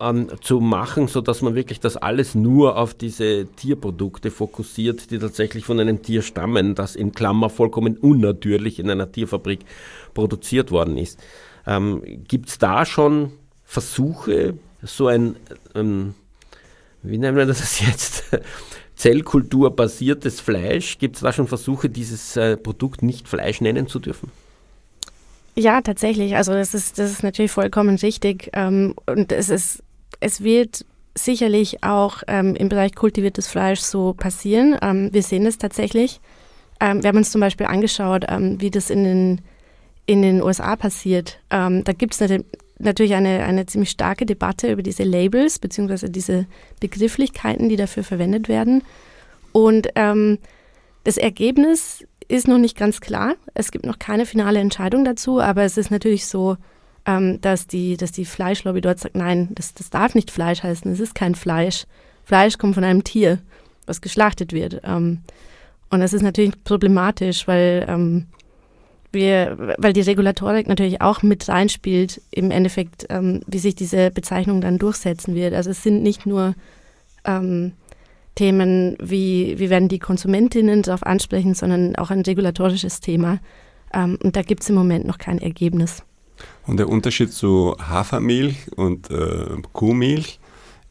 ähm, 0.00 0.28
zu 0.40 0.60
machen, 0.60 1.08
sodass 1.08 1.42
man 1.42 1.54
wirklich 1.54 1.80
das 1.80 1.96
alles 1.96 2.34
nur 2.34 2.76
auf 2.76 2.94
diese 2.94 3.46
Tierprodukte 3.46 4.30
fokussiert, 4.30 5.10
die 5.10 5.18
tatsächlich 5.18 5.64
von 5.64 5.80
einem 5.80 6.02
Tier 6.02 6.22
stammen, 6.22 6.74
das 6.74 6.96
in 6.96 7.12
Klammer 7.12 7.50
vollkommen 7.50 7.96
unnatürlich 7.96 8.78
in 8.78 8.90
einer 8.90 9.10
Tierfabrik 9.10 9.60
produziert 10.14 10.70
worden 10.70 10.96
ist. 10.96 11.18
Ähm, 11.66 12.02
Gibt 12.26 12.48
es 12.48 12.58
da 12.58 12.84
schon 12.84 13.32
Versuche, 13.64 14.54
so 14.82 15.06
ein, 15.06 15.36
ähm, 15.74 16.14
wie 17.02 17.18
nennen 17.18 17.36
wir 17.36 17.46
das 17.46 17.80
jetzt? 17.80 18.24
Zellkulturbasiertes 19.00 20.40
Fleisch. 20.40 20.98
Gibt 20.98 21.16
es 21.16 21.22
da 21.22 21.32
schon 21.32 21.48
Versuche, 21.48 21.88
dieses 21.88 22.36
äh, 22.36 22.56
Produkt 22.56 23.02
nicht 23.02 23.28
Fleisch 23.28 23.60
nennen 23.60 23.86
zu 23.86 23.98
dürfen? 23.98 24.30
Ja, 25.56 25.80
tatsächlich. 25.80 26.36
Also 26.36 26.52
das 26.52 26.74
ist, 26.74 26.98
das 26.98 27.10
ist 27.10 27.22
natürlich 27.22 27.50
vollkommen 27.50 27.96
richtig. 27.96 28.50
Ähm, 28.52 28.94
und 29.06 29.32
es 29.32 29.48
ist, 29.48 29.82
es 30.20 30.42
wird 30.42 30.84
sicherlich 31.14 31.82
auch 31.82 32.22
ähm, 32.28 32.54
im 32.54 32.68
Bereich 32.68 32.94
kultiviertes 32.94 33.46
Fleisch 33.46 33.80
so 33.80 34.12
passieren. 34.12 34.76
Ähm, 34.82 35.08
wir 35.12 35.22
sehen 35.22 35.46
es 35.46 35.58
tatsächlich. 35.58 36.20
Wir 36.82 37.08
haben 37.08 37.18
uns 37.18 37.30
zum 37.30 37.42
Beispiel 37.42 37.66
angeschaut, 37.66 38.24
wie 38.30 38.70
das 38.70 38.88
in 38.88 39.04
den, 39.04 39.40
in 40.06 40.22
den 40.22 40.42
USA 40.42 40.76
passiert. 40.76 41.38
Da 41.50 41.68
gibt 41.92 42.14
es 42.14 42.20
natürlich 42.80 43.14
eine, 43.14 43.44
eine 43.44 43.66
ziemlich 43.66 43.90
starke 43.90 44.26
Debatte 44.26 44.72
über 44.72 44.82
diese 44.82 45.02
Labels 45.02 45.58
beziehungsweise 45.58 46.10
diese 46.10 46.46
Begrifflichkeiten, 46.80 47.68
die 47.68 47.76
dafür 47.76 48.04
verwendet 48.04 48.48
werden. 48.48 48.82
Und 49.52 49.88
ähm, 49.94 50.38
das 51.04 51.16
Ergebnis 51.16 52.04
ist 52.28 52.46
noch 52.46 52.58
nicht 52.58 52.76
ganz 52.76 53.00
klar. 53.00 53.34
Es 53.54 53.70
gibt 53.70 53.86
noch 53.86 53.98
keine 53.98 54.26
finale 54.26 54.60
Entscheidung 54.60 55.04
dazu, 55.04 55.40
aber 55.40 55.64
es 55.64 55.76
ist 55.76 55.90
natürlich 55.90 56.26
so, 56.26 56.56
ähm, 57.06 57.40
dass, 57.40 57.66
die, 57.66 57.96
dass 57.96 58.12
die 58.12 58.24
Fleischlobby 58.24 58.80
dort 58.80 59.00
sagt, 59.00 59.16
nein, 59.16 59.48
das, 59.52 59.74
das 59.74 59.90
darf 59.90 60.14
nicht 60.14 60.30
Fleisch 60.30 60.62
heißen, 60.62 60.92
es 60.92 61.00
ist 61.00 61.14
kein 61.14 61.34
Fleisch. 61.34 61.86
Fleisch 62.24 62.58
kommt 62.58 62.74
von 62.74 62.84
einem 62.84 63.02
Tier, 63.02 63.38
was 63.86 64.00
geschlachtet 64.00 64.52
wird. 64.52 64.80
Ähm, 64.84 65.20
und 65.90 66.00
das 66.00 66.12
ist 66.12 66.22
natürlich 66.22 66.62
problematisch, 66.62 67.48
weil 67.48 67.84
ähm, 67.88 68.26
wir, 69.12 69.74
weil 69.78 69.92
die 69.92 70.00
Regulatorik 70.00 70.68
natürlich 70.68 71.00
auch 71.00 71.22
mit 71.22 71.48
reinspielt, 71.48 72.20
im 72.30 72.50
Endeffekt, 72.50 73.06
ähm, 73.08 73.40
wie 73.46 73.58
sich 73.58 73.74
diese 73.74 74.10
Bezeichnung 74.10 74.60
dann 74.60 74.78
durchsetzen 74.78 75.34
wird. 75.34 75.54
Also 75.54 75.70
es 75.70 75.82
sind 75.82 76.02
nicht 76.02 76.26
nur 76.26 76.54
ähm, 77.24 77.72
Themen, 78.34 78.96
wie, 79.00 79.58
wie 79.58 79.70
werden 79.70 79.88
die 79.88 79.98
Konsumentinnen 79.98 80.82
darauf 80.82 81.02
ansprechen, 81.02 81.54
sondern 81.54 81.96
auch 81.96 82.10
ein 82.10 82.22
regulatorisches 82.22 83.00
Thema. 83.00 83.38
Ähm, 83.92 84.18
und 84.22 84.36
da 84.36 84.42
gibt 84.42 84.62
es 84.62 84.70
im 84.70 84.76
Moment 84.76 85.06
noch 85.06 85.18
kein 85.18 85.38
Ergebnis. 85.38 86.02
Und 86.66 86.78
der 86.78 86.88
Unterschied 86.88 87.32
zu 87.32 87.76
Hafermilch 87.78 88.72
und 88.76 89.10
äh, 89.10 89.46
Kuhmilch 89.72 90.40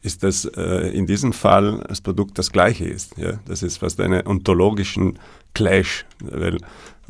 ist, 0.02 0.22
dass 0.22 0.44
äh, 0.44 0.90
in 0.90 1.06
diesem 1.06 1.32
Fall 1.32 1.84
das 1.88 2.00
Produkt 2.00 2.38
das 2.38 2.52
gleiche 2.52 2.84
ist. 2.84 3.16
Ja? 3.18 3.38
Das 3.46 3.62
ist 3.62 3.78
fast 3.78 4.00
einen 4.00 4.26
ontologischen 4.26 5.18
Clash. 5.54 6.06
Weil 6.20 6.58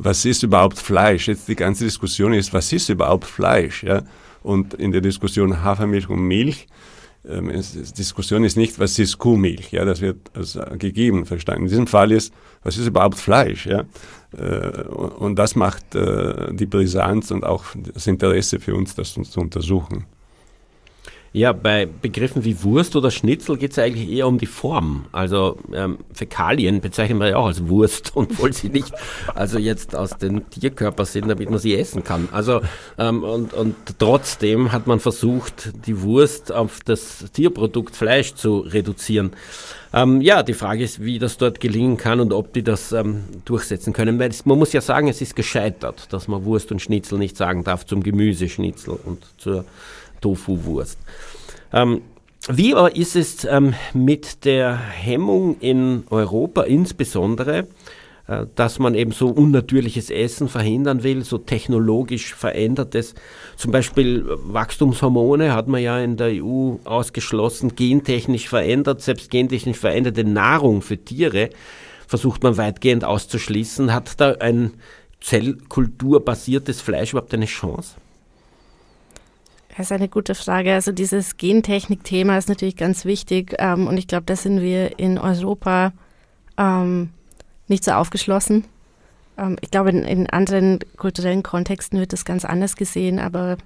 was 0.03 0.25
ist 0.25 0.43
überhaupt 0.43 0.79
Fleisch? 0.79 1.27
Jetzt 1.27 1.47
die 1.47 1.55
ganze 1.55 1.83
Diskussion 1.83 2.33
ist, 2.33 2.53
was 2.53 2.71
ist 2.73 2.89
überhaupt 2.89 3.25
Fleisch? 3.25 3.83
Ja? 3.83 4.01
Und 4.43 4.73
in 4.73 4.91
der 4.91 5.01
Diskussion 5.01 5.63
Hafermilch 5.63 6.09
und 6.09 6.21
Milch, 6.21 6.67
ähm, 7.27 7.49
ist, 7.51 7.97
Diskussion 7.97 8.43
ist 8.43 8.57
nicht, 8.57 8.79
was 8.79 8.97
ist 8.97 9.19
Kuhmilch? 9.19 9.71
Ja, 9.71 9.85
das 9.85 10.01
wird 10.01 10.17
als 10.33 10.57
gegeben 10.79 11.25
verstanden. 11.25 11.63
In 11.63 11.69
diesem 11.69 11.87
Fall 11.87 12.11
ist, 12.11 12.33
was 12.63 12.77
ist 12.77 12.87
überhaupt 12.87 13.19
Fleisch? 13.19 13.67
Ja? 13.67 13.83
Äh, 14.35 14.81
und 14.87 15.37
das 15.37 15.55
macht 15.55 15.93
äh, 15.93 16.51
die 16.53 16.65
Brisanz 16.65 17.29
und 17.29 17.45
auch 17.45 17.65
das 17.75 18.07
Interesse 18.07 18.59
für 18.59 18.73
uns, 18.73 18.95
das 18.95 19.15
uns 19.17 19.29
zu 19.29 19.39
untersuchen. 19.39 20.05
Ja, 21.33 21.53
bei 21.53 21.85
Begriffen 21.85 22.43
wie 22.43 22.61
Wurst 22.61 22.97
oder 22.97 23.09
Schnitzel 23.09 23.55
geht 23.55 23.71
es 23.71 23.79
eigentlich 23.79 24.09
eher 24.09 24.27
um 24.27 24.37
die 24.37 24.47
Form. 24.47 25.05
Also 25.13 25.57
ähm, 25.73 25.99
Fäkalien 26.13 26.81
bezeichnen 26.81 27.19
wir 27.19 27.29
ja 27.29 27.37
auch 27.37 27.45
als 27.45 27.69
Wurst, 27.69 28.11
obwohl 28.15 28.51
sie 28.51 28.67
nicht 28.67 28.91
also 29.33 29.57
jetzt 29.57 29.95
aus 29.95 30.17
dem 30.17 30.49
Tierkörper 30.49 31.05
sind, 31.05 31.29
damit 31.29 31.49
man 31.49 31.59
sie 31.59 31.77
essen 31.77 32.03
kann. 32.03 32.27
Also 32.33 32.59
ähm, 32.97 33.23
und, 33.23 33.53
und 33.53 33.75
trotzdem 33.97 34.73
hat 34.73 34.87
man 34.87 34.99
versucht, 34.99 35.71
die 35.87 36.01
Wurst 36.01 36.51
auf 36.51 36.79
das 36.83 37.31
Tierprodukt 37.31 37.95
Fleisch 37.95 38.35
zu 38.35 38.59
reduzieren. 38.59 39.31
Ähm, 39.93 40.19
ja, 40.19 40.43
die 40.43 40.53
Frage 40.53 40.83
ist, 40.83 41.01
wie 41.01 41.17
das 41.17 41.37
dort 41.37 41.61
gelingen 41.61 41.95
kann 41.95 42.19
und 42.19 42.33
ob 42.33 42.51
die 42.51 42.63
das 42.63 42.91
ähm, 42.91 43.23
durchsetzen 43.45 43.93
können. 43.93 44.19
Weil 44.19 44.31
es, 44.31 44.45
man 44.45 44.57
muss 44.57 44.73
ja 44.73 44.81
sagen, 44.81 45.07
es 45.07 45.21
ist 45.21 45.37
gescheitert, 45.37 46.11
dass 46.11 46.27
man 46.27 46.43
Wurst 46.43 46.73
und 46.73 46.81
Schnitzel 46.81 47.17
nicht 47.17 47.37
sagen 47.37 47.63
darf 47.63 47.85
zum 47.85 48.03
Gemüseschnitzel 48.03 48.97
und 49.05 49.23
zur 49.37 49.63
Tofu-Wurst. 50.21 50.99
Ähm, 51.73 52.01
wie 52.49 52.73
aber 52.73 52.95
ist 52.95 53.15
es 53.15 53.45
ähm, 53.45 53.73
mit 53.93 54.45
der 54.45 54.75
Hemmung 54.77 55.57
in 55.59 56.05
Europa 56.09 56.63
insbesondere, 56.63 57.67
äh, 58.27 58.45
dass 58.55 58.79
man 58.79 58.95
eben 58.95 59.11
so 59.11 59.27
unnatürliches 59.27 60.09
Essen 60.09 60.47
verhindern 60.47 61.03
will, 61.03 61.23
so 61.23 61.37
technologisch 61.37 62.33
verändertes, 62.33 63.13
zum 63.57 63.71
Beispiel 63.71 64.25
Wachstumshormone 64.27 65.53
hat 65.53 65.67
man 65.67 65.81
ja 65.81 65.99
in 65.99 66.17
der 66.17 66.43
EU 66.43 66.77
ausgeschlossen, 66.83 67.75
gentechnisch 67.75 68.49
verändert, 68.49 69.01
selbst 69.01 69.29
gentechnisch 69.29 69.77
veränderte 69.77 70.23
Nahrung 70.23 70.81
für 70.81 70.97
Tiere 70.97 71.49
versucht 72.07 72.43
man 72.43 72.57
weitgehend 72.57 73.05
auszuschließen. 73.05 73.93
Hat 73.93 74.19
da 74.19 74.33
ein 74.33 74.73
zellkulturbasiertes 75.21 76.81
Fleisch 76.81 77.13
überhaupt 77.13 77.33
eine 77.33 77.45
Chance? 77.45 77.95
Das 79.77 79.87
ist 79.87 79.91
eine 79.91 80.09
gute 80.09 80.35
Frage. 80.35 80.73
Also 80.73 80.91
dieses 80.91 81.37
Gentechnik-Thema 81.37 82.37
ist 82.37 82.49
natürlich 82.49 82.75
ganz 82.75 83.05
wichtig 83.05 83.55
ähm, 83.57 83.87
und 83.87 83.97
ich 83.97 84.07
glaube, 84.07 84.25
da 84.25 84.35
sind 84.35 84.61
wir 84.61 84.99
in 84.99 85.17
Europa 85.17 85.93
ähm, 86.57 87.09
nicht 87.67 87.85
so 87.85 87.91
aufgeschlossen. 87.91 88.65
Ähm, 89.37 89.55
ich 89.61 89.71
glaube, 89.71 89.91
in, 89.91 90.03
in, 90.03 90.29
anderen 90.29 90.79
kulturellen 90.97 91.41
Kontexten 91.41 91.99
wird 91.99 92.11
das 92.11 92.25
ganz 92.25 92.43
anders 92.43 92.75
gesehen, 92.75 93.17
aber 93.17 93.57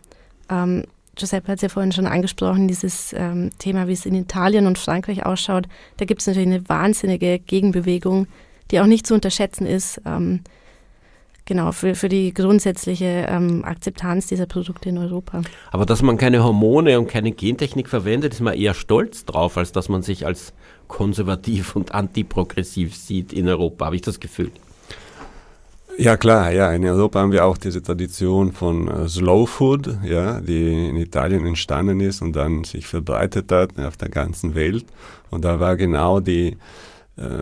ähm, 0.49 0.83
Giuseppe 1.15 1.47
hat 1.51 1.57
es 1.57 1.63
ja 1.63 1.69
vorhin 1.69 1.91
schon 1.91 2.07
angesprochen, 2.07 2.67
dieses 2.67 3.13
ähm, 3.13 3.49
Thema, 3.57 3.87
wie 3.87 3.93
es 3.93 4.05
in 4.05 4.15
Italien 4.15 4.67
und 4.67 4.77
Frankreich 4.77 5.25
ausschaut. 5.25 5.67
Da 5.97 6.05
gibt 6.05 6.21
es 6.21 6.27
natürlich 6.27 6.49
eine 6.49 6.69
wahnsinnige 6.69 7.39
Gegenbewegung, 7.39 8.27
die 8.69 8.79
auch 8.79 8.85
nicht 8.85 9.07
zu 9.07 9.13
unterschätzen 9.13 9.65
ist. 9.65 10.01
Genau, 11.47 11.71
für, 11.71 11.93
für 11.93 12.09
die 12.09 12.33
grundsätzliche 12.33 13.27
ähm, 13.29 13.63
Akzeptanz 13.63 14.25
dieser 14.25 14.47
Produkte 14.47 14.89
in 14.89 14.97
Europa. 14.97 15.41
Aber 15.71 15.85
dass 15.85 16.01
man 16.01 16.17
keine 16.17 16.43
Hormone 16.43 16.97
und 16.97 17.07
keine 17.07 17.31
Gentechnik 17.31 17.87
verwendet, 17.87 18.33
ist 18.33 18.41
man 18.41 18.55
eher 18.55 18.73
stolz 18.73 19.25
drauf, 19.25 19.55
als 19.55 19.71
dass 19.71 19.87
man 19.87 20.01
sich 20.01 20.25
als 20.25 20.53
konservativ 20.87 21.75
und 21.75 21.93
antiprogressiv 21.93 22.95
sieht 22.95 23.31
in 23.31 23.47
Europa, 23.47 23.85
habe 23.85 23.95
ich 23.95 24.01
das 24.01 24.19
Gefühl. 24.19 24.51
Ja 25.97 26.17
klar, 26.17 26.51
ja. 26.51 26.71
In 26.73 26.83
Europa 26.83 27.19
haben 27.19 27.31
wir 27.31 27.45
auch 27.45 27.57
diese 27.57 27.81
Tradition 27.81 28.51
von 28.51 28.89
uh, 28.89 29.07
Slow 29.07 29.47
Food, 29.47 29.97
ja, 30.03 30.41
die 30.41 30.89
in 30.89 30.97
Italien 30.97 31.45
entstanden 31.45 32.01
ist 32.01 32.21
und 32.21 32.35
dann 32.35 32.63
sich 32.65 32.87
verbreitet 32.87 33.51
hat 33.51 33.79
auf 33.79 33.95
der 33.97 34.09
ganzen 34.09 34.55
Welt. 34.55 34.85
Und 35.29 35.45
da 35.45 35.59
war 35.59 35.77
genau 35.77 36.19
die 36.19 36.47
äh, 36.47 36.55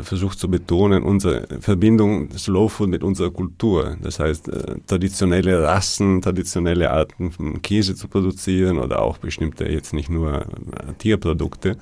versucht 0.03 0.37
zu 0.37 0.49
betonen, 0.49 1.01
unsere 1.01 1.47
Verbindung 1.59 2.29
Slow 2.37 2.69
Food 2.69 2.89
mit 2.89 3.03
unserer 3.03 3.31
Kultur. 3.31 3.97
Das 4.01 4.19
heißt, 4.19 4.49
äh, 4.49 4.75
traditionelle 4.85 5.63
Rassen, 5.63 6.21
traditionelle 6.21 6.91
Arten 6.91 7.31
von 7.31 7.61
Käse 7.63 7.95
zu 7.95 8.07
produzieren 8.07 8.77
oder 8.77 9.01
auch 9.01 9.17
bestimmte, 9.17 9.65
jetzt 9.65 9.93
nicht 9.93 10.09
nur 10.09 10.41
äh, 10.41 10.93
Tierprodukte. 10.99 11.77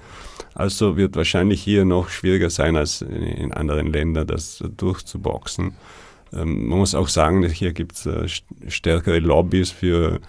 Also 0.53 0.95
wird 0.95 1.15
wahrscheinlich 1.17 1.61
hier 1.61 1.83
noch 1.83 2.09
schwieriger 2.09 2.49
sein 2.49 2.77
als 2.77 3.01
in, 3.01 3.51
anderen 3.51 3.87
Ländern, 3.91 4.27
das 4.27 4.63
durchzuboxen. 4.77 5.73
Ähm, 6.33 6.67
man 6.67 6.79
muss 6.79 6.95
auch 6.95 7.09
sagen, 7.09 7.43
hier 7.49 7.73
gibt 7.73 7.95
es 7.95 8.05
äh, 8.05 8.27
stärkere 8.69 9.19
Lobbys 9.19 9.69
für 9.69 10.21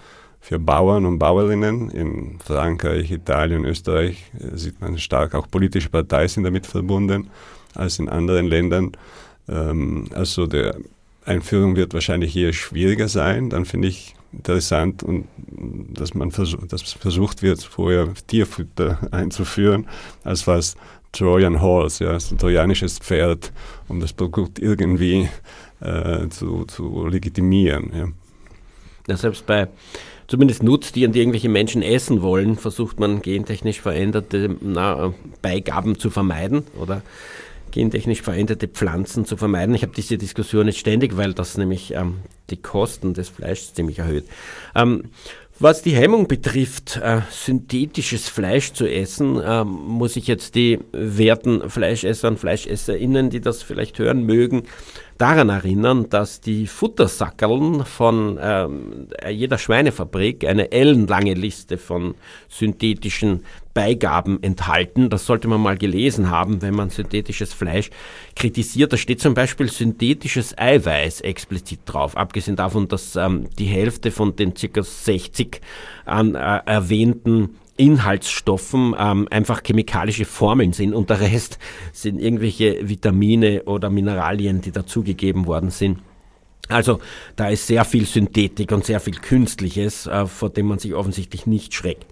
für 0.43 0.59
Bauern 0.59 1.05
und 1.05 1.19
Bauerinnen. 1.19 1.89
In 1.89 2.37
Frankreich, 2.43 3.09
Italien, 3.11 3.63
Österreich 3.63 4.29
äh, 4.37 4.57
sieht 4.57 4.81
man 4.81 4.97
stark, 4.97 5.35
auch 5.35 5.49
politische 5.49 5.89
Parteien 5.89 6.27
sind 6.27 6.43
damit 6.43 6.67
verbunden 6.67 7.29
als 7.73 7.97
in 7.97 8.09
anderen 8.09 8.47
Ländern. 8.47 8.91
Ähm, 9.47 10.09
also 10.13 10.45
der 10.45 10.75
Einführung 11.23 11.77
wird 11.77 11.93
wahrscheinlich 11.93 12.33
hier 12.33 12.51
schwieriger 12.51 13.07
sein. 13.07 13.49
Dann 13.49 13.63
finde 13.63 13.87
ich 13.87 14.15
interessant, 14.33 15.01
und, 15.01 15.29
dass 15.47 16.13
man 16.13 16.31
versucht, 16.31 16.73
dass 16.73 16.91
versucht 16.91 17.41
wird, 17.41 17.63
vorher 17.63 18.09
Tierfutter 18.27 18.99
einzuführen, 19.11 19.87
als 20.25 20.45
was 20.45 20.75
Trojan 21.13 21.61
Horse, 21.61 22.03
ja, 22.03 22.11
ein 22.11 22.37
trojanisches 22.37 22.99
Pferd, 22.99 23.53
um 23.87 24.01
das 24.01 24.11
Produkt 24.11 24.59
irgendwie 24.59 25.29
äh, 25.79 26.27
zu, 26.27 26.65
zu 26.65 27.07
legitimieren. 27.07 27.91
Ja. 27.95 28.07
ja. 29.07 29.15
selbst 29.15 29.45
bei 29.45 29.69
zumindest 30.33 30.63
Nutztieren, 30.63 31.11
die 31.11 31.19
irgendwelche 31.19 31.47
Menschen 31.47 31.83
essen 31.83 32.23
wollen, 32.23 32.57
versucht 32.57 32.99
man 32.99 33.21
gentechnisch 33.21 33.79
veränderte 33.79 34.55
na, 34.61 35.13
Beigaben 35.43 35.99
zu 35.99 36.09
vermeiden 36.09 36.63
oder 36.81 37.03
gentechnisch 37.69 38.23
veränderte 38.23 38.67
Pflanzen 38.67 39.25
zu 39.25 39.37
vermeiden. 39.37 39.75
Ich 39.75 39.83
habe 39.83 39.93
diese 39.95 40.17
Diskussion 40.17 40.65
jetzt 40.65 40.79
ständig, 40.79 41.17
weil 41.17 41.35
das 41.35 41.55
nämlich 41.55 41.93
ähm, 41.93 42.21
die 42.49 42.57
Kosten 42.57 43.13
des 43.13 43.29
Fleischs 43.29 43.75
ziemlich 43.75 43.99
erhöht. 43.99 44.25
Ähm, 44.73 45.03
was 45.59 45.83
die 45.83 45.95
Hemmung 45.95 46.27
betrifft, 46.27 46.97
äh, 46.97 47.21
synthetisches 47.29 48.27
Fleisch 48.27 48.73
zu 48.73 48.87
essen, 48.87 49.39
äh, 49.39 49.63
muss 49.63 50.15
ich 50.15 50.25
jetzt 50.25 50.55
die 50.55 50.79
werten 50.91 51.69
Fleischesser 51.69 52.27
und 52.27 52.39
FleischesserInnen, 52.39 53.29
die 53.29 53.39
das 53.39 53.61
vielleicht 53.61 53.99
hören 53.99 54.23
mögen, 54.23 54.63
daran 55.17 55.49
erinnern, 55.49 56.09
dass 56.09 56.41
die 56.41 56.67
Futtersackerln 56.67 57.85
von 57.85 58.39
ähm, 58.41 59.07
jeder 59.29 59.57
Schweinefabrik 59.57 60.45
eine 60.45 60.71
ellenlange 60.71 61.33
Liste 61.33 61.77
von 61.77 62.15
synthetischen 62.49 63.43
Beigaben 63.73 64.41
enthalten. 64.43 65.09
Das 65.09 65.25
sollte 65.25 65.47
man 65.47 65.61
mal 65.61 65.77
gelesen 65.77 66.29
haben, 66.29 66.61
wenn 66.61 66.75
man 66.75 66.89
synthetisches 66.89 67.53
Fleisch 67.53 67.89
kritisiert. 68.35 68.93
Da 68.93 68.97
steht 68.97 69.19
zum 69.19 69.33
Beispiel 69.33 69.69
synthetisches 69.69 70.57
Eiweiß 70.57 71.21
explizit 71.21 71.79
drauf, 71.85 72.15
abgesehen 72.15 72.55
davon, 72.55 72.87
dass 72.87 73.15
ähm, 73.15 73.49
die 73.57 73.65
Hälfte 73.65 74.11
von 74.11 74.35
den 74.35 74.53
ca. 74.53 74.83
60 74.83 75.61
an 76.05 76.35
äh, 76.35 76.59
erwähnten 76.65 77.57
Inhaltsstoffen 77.77 78.95
ähm, 78.97 79.27
einfach 79.31 79.61
chemikalische 79.65 80.25
Formeln 80.25 80.73
sind 80.73 80.93
und 80.93 81.09
der 81.09 81.21
Rest 81.21 81.57
sind 81.91 82.19
irgendwelche 82.19 82.87
Vitamine 82.87 83.63
oder 83.63 83.89
Mineralien, 83.89 84.61
die 84.61 84.71
dazugegeben 84.71 85.47
worden 85.47 85.71
sind. 85.71 85.99
Also 86.69 86.99
da 87.35 87.49
ist 87.49 87.67
sehr 87.67 87.83
viel 87.83 88.05
Synthetik 88.05 88.71
und 88.71 88.85
sehr 88.85 88.99
viel 88.99 89.15
Künstliches, 89.15 90.07
äh, 90.07 90.25
vor 90.27 90.49
dem 90.49 90.67
man 90.67 90.79
sich 90.79 90.93
offensichtlich 90.93 91.45
nicht 91.45 91.73
schreckt. 91.73 92.05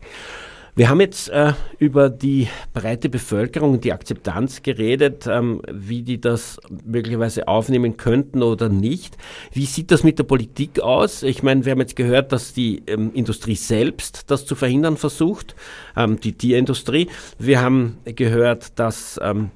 Wir 0.74 0.88
haben 0.88 1.02
jetzt 1.02 1.28
äh, 1.28 1.52
über 1.80 2.10
die 2.10 2.48
breite 2.74 3.10
Bevölkerung 3.10 3.74
und 3.74 3.84
die 3.84 3.92
Akzeptanz 3.92 4.64
geredet, 4.64 5.28
ähm, 5.28 5.62
wie 5.70 6.02
die 6.02 6.22
das 6.22 6.62
möglicherweise 6.86 7.50
aufnehmen 7.50 7.98
könnten 7.98 8.42
oder 8.42 8.70
nicht. 8.70 9.18
Wie 9.52 9.66
sieht 9.66 9.92
das 9.92 10.06
mit 10.06 10.18
der 10.18 10.24
Politik 10.24 10.80
aus? 10.80 11.24
Ich 11.24 11.44
meine, 11.44 11.66
wir 11.66 11.74
haben 11.74 11.82
jetzt 11.82 11.98
gehört, 11.98 12.32
dass 12.32 12.54
die 12.54 12.84
ähm, 12.88 13.12
Industrie 13.14 13.56
selbst 13.56 14.32
das 14.32 14.46
zu 14.46 14.56
verhindern 14.56 14.96
versucht, 14.96 15.56
ähm, 15.98 16.22
die 16.22 16.34
Tierindustrie. 16.34 17.10
Wir 17.38 17.62
haben 17.62 17.98
gehört, 18.06 18.80
dass 18.80 19.20
ähm, 19.22 19.52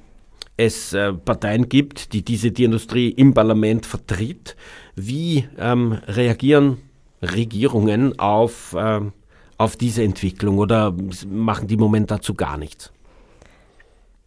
es 0.58 0.92
äh, 0.92 1.14
Parteien 1.14 1.70
gibt, 1.70 2.12
die 2.12 2.22
diese 2.22 2.52
Tierindustrie 2.52 3.08
im 3.08 3.32
Parlament 3.32 3.86
vertritt. 3.86 4.54
Wie 4.94 5.48
ähm, 5.58 5.92
reagieren 6.06 6.76
Regierungen 7.22 8.18
auf 8.18 8.76
ähm, 8.78 9.12
auf 9.58 9.76
diese 9.76 10.02
Entwicklung 10.02 10.58
oder 10.58 10.94
machen 11.28 11.68
die 11.68 11.74
im 11.74 11.80
Moment 11.80 12.10
dazu 12.10 12.34
gar 12.34 12.56
nichts? 12.56 12.92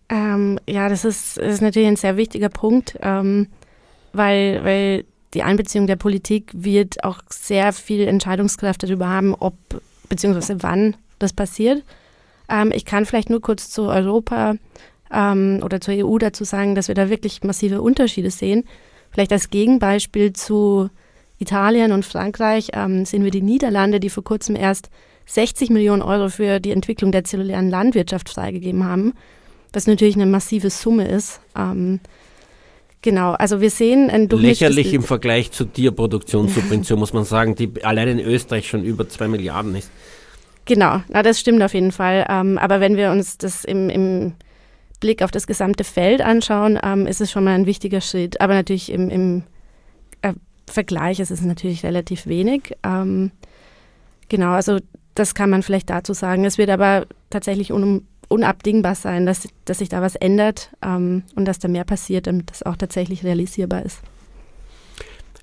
Ähm, 0.10 0.60
ja, 0.68 0.90
das 0.90 1.06
ist, 1.06 1.38
ist 1.38 1.62
natürlich 1.62 1.88
ein 1.88 1.96
sehr 1.96 2.18
wichtiger 2.18 2.50
Punkt, 2.50 2.98
ähm, 3.02 3.48
weil, 4.12 4.64
weil 4.64 5.06
die 5.36 5.44
Einbeziehung 5.44 5.86
der 5.86 5.98
Politik 5.98 6.52
wird 6.54 7.04
auch 7.04 7.20
sehr 7.30 7.74
viel 7.74 8.08
Entscheidungskraft 8.08 8.82
darüber 8.82 9.08
haben, 9.08 9.36
ob 9.36 9.54
bzw. 10.10 10.56
wann 10.60 10.96
das 11.20 11.34
passiert. 11.34 11.84
Ähm, 12.50 12.72
ich 12.74 12.86
kann 12.86 13.06
vielleicht 13.06 13.30
nur 13.30 13.42
kurz 13.42 13.70
zu 13.70 13.84
Europa 13.84 14.56
ähm, 15.14 15.62
oder 15.64 15.80
zur 15.80 15.94
EU 15.94 16.18
dazu 16.18 16.44
sagen, 16.44 16.74
dass 16.74 16.88
wir 16.88 16.96
da 16.96 17.10
wirklich 17.10 17.44
massive 17.44 17.82
Unterschiede 17.82 18.32
sehen. 18.32 18.66
Vielleicht 19.12 19.32
als 19.32 19.52
Gegenbeispiel 19.52 20.34
zu 20.34 20.90
Italien 21.38 21.92
und 21.92 22.06
Frankreich 22.06 22.70
ähm, 22.74 23.06
sehen 23.06 23.24
wir 23.24 23.32
die 23.32 23.42
Niederlande, 23.42 24.00
die 24.00 24.10
vor 24.10 24.24
kurzem 24.24 24.56
erst 24.56 24.90
60 25.30 25.70
Millionen 25.70 26.02
Euro 26.02 26.30
für 26.30 26.60
die 26.60 26.72
Entwicklung 26.72 27.12
der 27.12 27.24
zellulären 27.24 27.70
Landwirtschaft 27.70 28.30
freigegeben 28.30 28.84
haben, 28.84 29.14
was 29.74 29.88
natürlich 29.88 30.16
eine 30.16 30.26
massive 30.26 30.70
Summe 30.70 31.08
ist. 31.08 31.40
Ähm, 31.58 32.00
Genau, 33.02 33.32
also 33.32 33.62
wir 33.62 33.70
sehen 33.70 34.10
ein 34.10 34.28
Lächerlich 34.28 34.94
im 34.94 35.04
Vergleich 35.04 35.52
zur 35.52 35.72
Tierproduktionssubvention, 35.72 37.00
muss 37.00 37.14
man 37.14 37.24
sagen, 37.24 37.56
die 37.56 37.72
allein 37.84 38.10
in 38.10 38.20
Österreich 38.20 38.68
schon 38.68 38.84
über 38.84 39.08
zwei 39.08 39.30
Milliarden 39.30 39.74
ist. 39.76 39.90
Genau, 40.66 41.02
na, 41.08 41.24
das 41.24 41.40
stimmt 41.40 41.64
auf 41.64 41.74
jeden 41.74 41.94
Fall. 41.94 42.26
Ähm, 42.30 42.58
aber 42.58 42.82
wenn 42.82 42.98
wir 42.98 43.12
uns 43.12 43.38
das 43.38 43.64
im, 43.64 43.90
im, 43.90 44.34
Blick 45.00 45.24
auf 45.24 45.32
das 45.32 45.48
gesamte 45.48 45.86
Feld 45.86 46.22
anschauen, 46.22 46.78
ähm, 46.84 47.08
ist 47.08 47.22
es 47.22 47.32
schon 47.32 47.46
mal 47.46 47.56
ein 47.56 47.66
wichtiger 47.66 48.02
Schritt. 48.02 48.42
Aber 48.42 48.54
natürlich 48.54 48.92
im, 48.92 49.10
im 49.10 49.44
äh, 50.22 50.34
Vergleich 50.68 51.22
ist 51.22 51.32
es 51.32 51.42
natürlich 51.42 51.84
relativ 51.86 52.28
wenig. 52.28 52.76
Ähm, 52.84 53.32
genau, 54.28 54.52
also 54.52 54.80
das 55.20 55.36
kann 55.36 55.50
man 55.50 55.64
vielleicht 55.64 55.90
dazu 55.90 56.14
sagen. 56.14 56.46
Es 56.46 56.58
wird 56.58 56.70
aber 56.70 57.06
tatsächlich 57.30 57.72
un 57.72 58.08
unabdingbar 58.30 58.94
sein, 58.94 59.26
dass, 59.26 59.48
dass 59.66 59.80
sich 59.80 59.90
da 59.90 60.04
was 60.04 60.16
ändert 60.16 60.70
ähm, 60.86 61.24
und 61.36 61.46
dass 61.46 61.58
da 61.58 61.68
mehr 61.68 61.84
passiert, 61.84 62.28
damit 62.28 62.52
das 62.52 62.62
auch 62.62 62.76
tatsächlich 62.76 63.24
realisierbar 63.24 63.84
ist. 63.84 64.02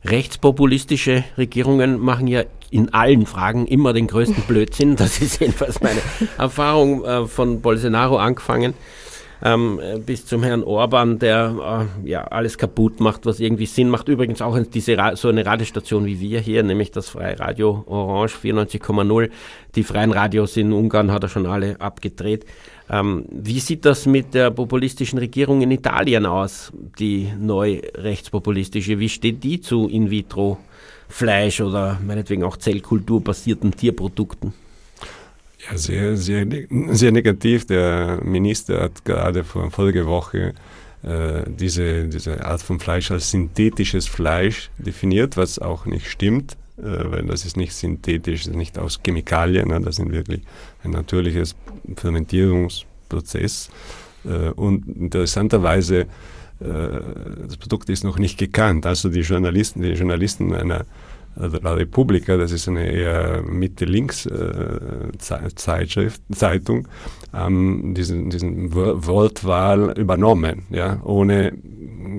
Rechtspopulistische 0.05 1.25
Regierungen 1.37 1.99
machen 1.99 2.29
ja 2.29 2.45
in 2.71 2.95
allen 2.95 3.27
Fragen 3.27 3.67
immer 3.67 3.93
den 3.93 4.07
größten 4.07 4.45
Blödsinn. 4.45 4.95
Das 4.95 5.21
ist 5.21 5.41
jedenfalls 5.41 5.81
meine 5.81 6.01
Erfahrung 6.39 7.05
äh, 7.05 7.27
von 7.27 7.61
Bolsonaro 7.61 8.19
angefangen 8.19 8.75
ähm, 9.43 9.81
bis 10.05 10.27
zum 10.27 10.43
Herrn 10.43 10.63
Orban, 10.63 11.19
der 11.19 11.89
äh, 12.05 12.09
ja 12.09 12.25
alles 12.25 12.59
kaputt 12.59 13.01
macht, 13.01 13.27
was 13.27 13.41
irgendwie 13.41 13.67
Sinn 13.67 13.91
macht. 13.91 14.09
Übrigens 14.09 14.41
auch 14.41 14.59
diese 14.59 14.97
so 15.15 15.29
eine 15.29 15.45
Radiostation 15.45 16.07
wie 16.07 16.21
wir 16.21 16.41
hier, 16.41 16.63
nämlich 16.63 16.91
das 16.91 17.11
Freie 17.11 17.39
Radio 17.39 17.85
Orange 17.87 18.37
94,0. 18.43 19.31
Die 19.75 19.83
freien 19.83 20.13
Radios 20.13 20.57
in 20.57 20.73
Ungarn 20.73 21.13
hat 21.13 21.23
er 21.23 21.29
schon 21.29 21.47
alle 21.47 21.81
abgedreht. 21.81 22.47
Ähm, 22.89 23.27
wie 23.31 23.61
sieht 23.61 23.85
das 23.85 24.07
mit 24.07 24.33
der 24.33 24.51
populistischen 24.51 25.19
Regierung 25.19 25.61
in 25.61 25.71
Italien 25.71 26.25
aus, 26.25 26.73
die 26.99 27.29
neu 27.39 27.81
rechtspopulistische? 27.95 28.99
Wie 28.99 29.09
steht 29.09 29.45
die 29.45 29.61
zu 29.61 29.89
In-vitro? 29.89 30.59
Fleisch 31.09 31.61
oder 31.61 32.01
meinetwegen 32.05 32.43
auch 32.43 32.57
zellkulturbasierten 32.57 33.73
Tierprodukten? 33.73 34.53
Ja, 35.71 35.79
sehr, 35.79 36.17
sehr, 36.17 36.47
sehr 36.91 37.13
negativ. 37.13 37.67
Der 37.67 38.21
Minister 38.23 38.83
hat 38.83 39.05
gerade 39.05 39.45
vor 39.45 39.71
vorige 39.71 40.07
Woche 40.07 40.55
äh, 41.03 41.43
diese, 41.47 42.09
diese 42.09 42.45
Art 42.45 42.63
von 42.63 42.79
Fleisch 42.81 43.11
als 43.11 43.31
synthetisches 43.31 44.07
Fleisch 44.07 44.71
definiert, 44.79 45.37
was 45.37 45.59
auch 45.59 45.87
nicht 45.87 46.09
stimmt, 46.09 46.57
äh, 46.79 46.83
weil 46.83 47.27
das 47.27 47.45
ist 47.45 47.57
nicht 47.57 47.75
synthetisch, 47.75 48.47
nicht 48.47 48.79
aus 48.79 49.01
Chemikalien, 49.05 49.69
ne, 49.69 49.81
das 49.81 49.99
ist 49.99 50.11
wirklich 50.11 50.43
ein 50.85 50.93
natürliches 50.93 51.57
Fermentierungsprozess. 51.97 53.71
Äh, 54.25 54.51
und 54.51 54.87
interessanterweise, 54.89 56.01
äh, 56.01 56.07
das 57.47 57.57
Produkt 57.57 57.89
ist 57.91 58.05
noch 58.05 58.19
nicht 58.19 58.39
gekannt. 58.39 58.87
Also 58.87 59.09
die 59.09 59.21
Journalisten, 59.21 59.83
die 59.83 59.91
Journalisten 59.91 60.55
einer 60.55 60.87
La 61.37 61.75
Repubblica, 61.75 62.39
das 62.39 62.51
ist 62.51 62.67
eine 62.67 62.91
eher 62.91 63.43
Mitte-Links-Zeitschrift, 63.43 66.23
Zeitung, 66.35 66.89
ähm, 67.35 67.93
diesen, 67.95 68.31
diesen 68.31 68.75
Wortwahl 68.75 69.93
übernommen, 69.99 70.63
ja, 70.71 70.99
ohne 71.05 71.53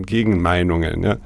Gegenmeinungen, 0.06 1.02
ja. 1.04 1.18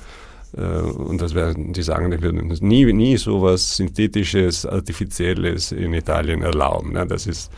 Äh, 0.57 0.81
und 0.81 1.21
das 1.21 1.35
werden, 1.35 1.73
die 1.73 1.83
sagen, 1.83 2.11
die 2.11 2.21
würden 2.21 2.47
nie, 2.61 2.93
nie 2.93 3.17
sowas 3.17 3.75
Synthetisches, 3.75 4.65
Artifizielles 4.65 5.73
in 5.73 5.93
Italien 5.93 6.41
erlauben. 6.41 6.95
Ja. 6.95 7.03
Das 7.05 7.27
ist 7.27 7.51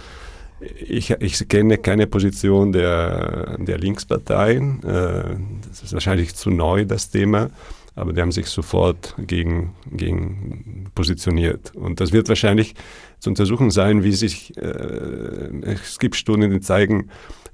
ich, 0.80 1.10
ich, 1.20 1.48
kenne 1.50 1.78
keine 1.78 2.08
Position 2.08 2.72
der, 2.72 3.58
der 3.58 3.78
Linksparteien. 3.78 4.84
Äh, 4.84 5.36
das 5.68 5.84
ist 5.84 5.94
wahrscheinlich 5.94 6.36
zu 6.36 6.50
neu, 6.50 6.86
das 6.86 7.10
Thema. 7.10 7.50
Aber 7.96 8.14
die 8.14 8.22
haben 8.22 8.32
sich 8.32 8.48
sofort 8.48 9.16
gegen, 9.20 9.76
gegen 9.91 10.86
positioniert. 10.96 11.76
Und 11.76 12.00
das 12.00 12.12
wird 12.12 12.28
wahrscheinlich 12.28 12.74
zu 13.20 13.30
untersuchen 13.30 13.70
sein, 13.70 14.04
wie 14.04 14.14
sich, 14.14 14.58
äh, 14.58 15.52
es 15.62 16.00
gibt 16.00 16.16
Studien, 16.16 16.50
die 16.50 16.60
zeigen, 16.60 17.10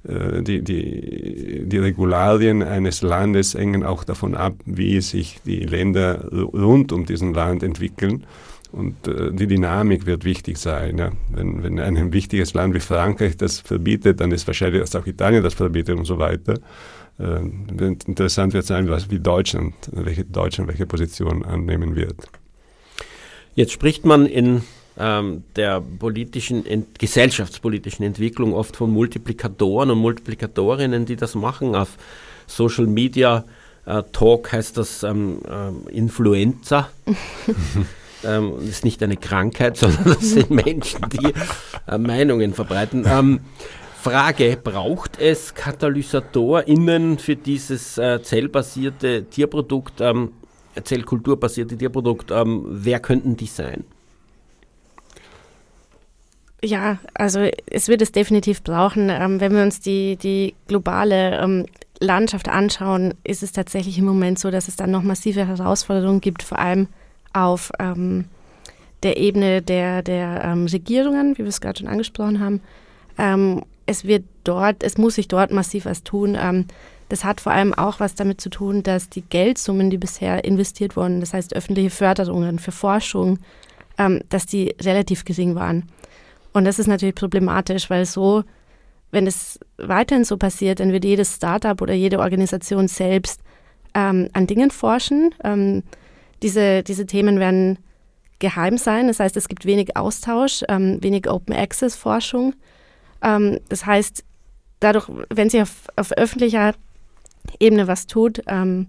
äh, 0.08 0.42
die, 0.42 0.62
die, 0.62 1.64
die 1.66 1.78
Regularien 1.78 2.62
eines 2.62 3.02
Landes 3.02 3.54
hängen 3.54 3.84
auch 3.84 4.04
davon 4.04 4.34
ab, 4.34 4.54
wie 4.64 5.00
sich 5.00 5.40
die 5.44 5.60
Länder 5.60 6.26
rund 6.32 6.92
um 6.92 7.04
diesen 7.04 7.34
Land 7.34 7.62
entwickeln. 7.62 8.24
Und 8.72 9.08
äh, 9.08 9.32
die 9.32 9.46
Dynamik 9.46 10.06
wird 10.06 10.24
wichtig 10.24 10.56
sein. 10.56 10.98
Ja. 10.98 11.10
Wenn, 11.28 11.62
wenn 11.62 11.78
ein 11.78 12.12
wichtiges 12.12 12.54
Land 12.54 12.74
wie 12.74 12.80
Frankreich 12.80 13.36
das 13.36 13.60
verbietet, 13.60 14.20
dann 14.20 14.30
ist 14.30 14.46
wahrscheinlich, 14.46 14.80
dass 14.80 14.94
auch 14.94 15.06
Italien 15.06 15.42
das 15.42 15.54
verbietet 15.54 15.98
und 15.98 16.04
so 16.04 16.18
weiter. 16.18 16.54
Äh, 17.20 17.40
interessant 18.06 18.54
wird 18.54 18.66
sein, 18.66 18.88
was, 18.88 19.10
wie 19.10 19.18
Deutschland, 19.18 19.74
welche 19.92 20.24
Deutschland 20.24 20.68
welche 20.68 20.86
Position 20.86 21.44
annehmen 21.44 21.94
wird. 21.94 22.16
Jetzt 23.54 23.72
spricht 23.72 24.04
man 24.04 24.26
in 24.26 24.62
ähm, 24.98 25.44
der 25.56 25.80
politischen, 25.80 26.64
ent 26.64 26.98
gesellschaftspolitischen 26.98 28.04
Entwicklung 28.04 28.54
oft 28.54 28.76
von 28.76 28.90
Multiplikatoren 28.90 29.90
und 29.90 29.98
Multiplikatorinnen, 29.98 31.04
die 31.04 31.16
das 31.16 31.34
machen. 31.34 31.74
Auf 31.74 31.96
Social 32.46 32.86
Media 32.86 33.44
äh, 33.86 34.02
Talk 34.12 34.52
heißt 34.52 34.76
das 34.76 35.02
ähm, 35.02 35.40
äh, 35.48 35.90
Influencer. 35.90 36.88
ähm, 38.24 38.52
das 38.56 38.64
ist 38.68 38.84
nicht 38.84 39.02
eine 39.02 39.16
Krankheit, 39.16 39.76
sondern 39.76 40.04
das 40.04 40.30
sind 40.30 40.50
Menschen, 40.50 41.06
die 41.10 41.32
äh, 41.86 41.98
Meinungen 41.98 42.54
verbreiten. 42.54 43.04
Ähm, 43.06 43.40
Frage, 44.00 44.56
braucht 44.56 45.20
es 45.20 45.54
KatalysatorInnen 45.54 47.18
für 47.18 47.36
dieses 47.36 47.98
äh, 47.98 48.22
zellbasierte 48.22 49.24
Tierprodukt, 49.24 50.00
ähm, 50.00 50.32
zellkulturbasierte 50.82 51.76
Tierprodukt? 51.76 52.30
Ähm, 52.30 52.64
wer 52.66 52.98
könnten 53.00 53.36
die 53.36 53.46
sein? 53.46 53.84
Ja, 56.64 56.98
also 57.12 57.40
es 57.66 57.88
wird 57.88 58.00
es 58.00 58.10
definitiv 58.10 58.62
brauchen. 58.62 59.10
Ähm, 59.10 59.38
wenn 59.38 59.52
wir 59.52 59.62
uns 59.62 59.80
die, 59.80 60.16
die 60.16 60.54
globale 60.66 61.38
ähm, 61.38 61.66
Landschaft 62.00 62.48
anschauen, 62.48 63.12
ist 63.22 63.42
es 63.42 63.52
tatsächlich 63.52 63.98
im 63.98 64.06
Moment 64.06 64.38
so, 64.38 64.50
dass 64.50 64.68
es 64.68 64.76
dann 64.76 64.90
noch 64.90 65.02
massive 65.02 65.46
Herausforderungen 65.46 66.22
gibt, 66.22 66.42
vor 66.42 66.58
allem 66.58 66.88
auf 67.34 67.70
ähm, 67.78 68.24
der 69.02 69.18
Ebene 69.18 69.60
der, 69.60 70.02
der 70.02 70.42
ähm, 70.42 70.64
Regierungen, 70.64 71.34
wie 71.36 71.42
wir 71.42 71.48
es 71.48 71.60
gerade 71.60 71.80
schon 71.80 71.88
angesprochen 71.88 72.40
haben. 72.40 72.62
Ähm, 73.90 73.96
es 73.96 74.04
wird 74.04 74.24
dort, 74.44 74.82
es 74.82 74.98
muss 74.98 75.16
sich 75.16 75.28
dort 75.28 75.50
massiv 75.50 75.84
was 75.84 76.02
tun. 76.02 76.36
Ähm, 76.40 76.66
das 77.08 77.24
hat 77.24 77.40
vor 77.40 77.52
allem 77.52 77.74
auch 77.74 77.98
was 77.98 78.14
damit 78.14 78.40
zu 78.40 78.50
tun, 78.50 78.82
dass 78.82 79.08
die 79.08 79.22
Geldsummen, 79.22 79.90
die 79.90 79.98
bisher 79.98 80.44
investiert 80.44 80.96
wurden, 80.96 81.20
das 81.20 81.34
heißt 81.34 81.54
öffentliche 81.56 81.90
Förderungen 81.90 82.60
für 82.60 82.70
Forschung, 82.70 83.40
dass 84.28 84.46
die 84.46 84.74
relativ 84.80 85.24
gering 85.24 85.56
waren. 85.56 85.90
Und 86.52 86.64
das 86.64 86.78
ist 86.78 86.86
natürlich 86.86 87.16
problematisch, 87.16 87.90
weil 87.90 88.06
so, 88.06 88.44
wenn 89.10 89.26
es 89.26 89.58
weiterhin 89.76 90.24
so 90.24 90.36
passiert, 90.36 90.78
dann 90.78 90.92
wird 90.92 91.04
jedes 91.04 91.34
Startup 91.34 91.82
oder 91.82 91.94
jede 91.94 92.20
Organisation 92.20 92.86
selbst 92.86 93.40
ähm, 93.94 94.28
an 94.32 94.46
Dingen 94.46 94.70
forschen. 94.70 95.34
Ähm, 95.44 95.82
diese, 96.42 96.82
diese 96.82 97.06
Themen 97.06 97.40
werden 97.40 97.78
geheim 98.38 98.78
sein. 98.78 99.08
Das 99.08 99.20
heißt, 99.20 99.36
es 99.36 99.48
gibt 99.48 99.66
wenig 99.66 99.96
Austausch, 99.96 100.64
ähm, 100.68 101.02
wenig 101.02 101.28
Open 101.28 101.54
Access 101.54 101.96
Forschung. 101.96 102.54
Ähm, 103.22 103.58
das 103.68 103.86
heißt, 103.86 104.24
dadurch, 104.80 105.08
wenn 105.28 105.50
sich 105.50 105.62
auf, 105.62 105.88
auf 105.96 106.12
öffentlicher 106.12 106.74
Ebene 107.58 107.86
was 107.86 108.06
tut, 108.06 108.42
ähm, 108.46 108.86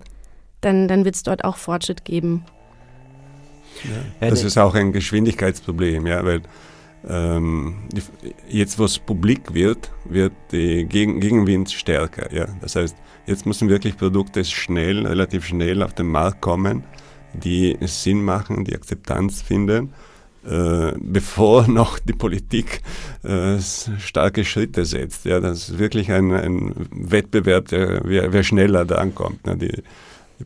dann, 0.62 0.88
dann 0.88 1.06
wird 1.06 1.16
es 1.16 1.24
dort 1.24 1.44
auch 1.44 1.58
Fortschritt 1.58 2.06
geben. 2.06 2.46
Ja. 4.20 4.30
Das 4.30 4.44
ist 4.44 4.58
auch 4.58 4.76
ein 4.76 4.92
Geschwindigkeitsproblem, 4.92 6.06
ja, 6.06 6.24
weil 6.24 6.42
ähm, 7.08 7.88
die, 7.92 8.02
jetzt, 8.48 8.78
wo 8.78 8.86
es 8.86 9.00
publik 9.00 9.54
wird, 9.54 9.92
wird 10.06 10.34
der 10.52 10.84
Gegen 10.84 11.20
Gegenwind 11.20 11.72
stärker. 11.72 12.32
Ja? 12.34 12.48
Das 12.62 12.76
heißt, 12.76 12.96
jetzt 13.26 13.46
müssen 13.46 13.70
wirklich 13.70 13.98
Produkte 13.98 14.44
schnell, 14.46 15.08
relativ 15.08 15.46
schnell 15.46 15.82
auf 15.82 15.94
den 15.94 16.08
Markt 16.08 16.42
kommen, 16.42 16.84
die 17.34 17.78
Sinn 17.82 18.24
machen, 18.24 18.66
die 18.66 18.76
Akzeptanz 18.76 19.42
finden, 19.42 19.94
äh, 20.46 20.94
bevor 20.98 21.68
noch 21.68 22.00
die 22.00 22.14
Politik 22.14 22.82
äh, 23.24 23.60
starke 23.60 24.46
Schritte 24.46 24.86
setzt. 24.86 25.26
Ja? 25.26 25.40
Das 25.40 25.70
ist 25.70 25.80
wirklich 25.80 26.12
ein, 26.12 26.32
ein 26.32 26.74
Wettbewerb, 26.92 27.68
der, 27.68 28.02
wer, 28.04 28.34
wer, 28.34 28.44
schneller 28.44 28.86
da 28.86 28.96
ankommt. 28.96 29.46
Ne? 29.46 29.58
Die, 29.58 29.84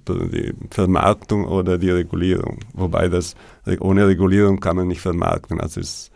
die 0.08 0.54
Vermarktung 0.72 1.46
oder 1.46 1.78
die 1.78 1.92
Regulierung. 1.92 2.60
Wobei 2.74 3.08
das 3.08 3.36
ohne 3.80 4.08
Regulierung 4.08 4.60
kann 4.60 4.76
man 4.76 4.88
nicht 4.88 5.02
vermarkten. 5.02 5.62
Also 5.62 5.80
es 5.80 6.12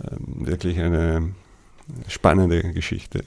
ähm, 0.00 0.46
wirklich 0.46 0.78
eine 0.78 1.30
spannende 2.06 2.72
Geschichte. 2.72 3.24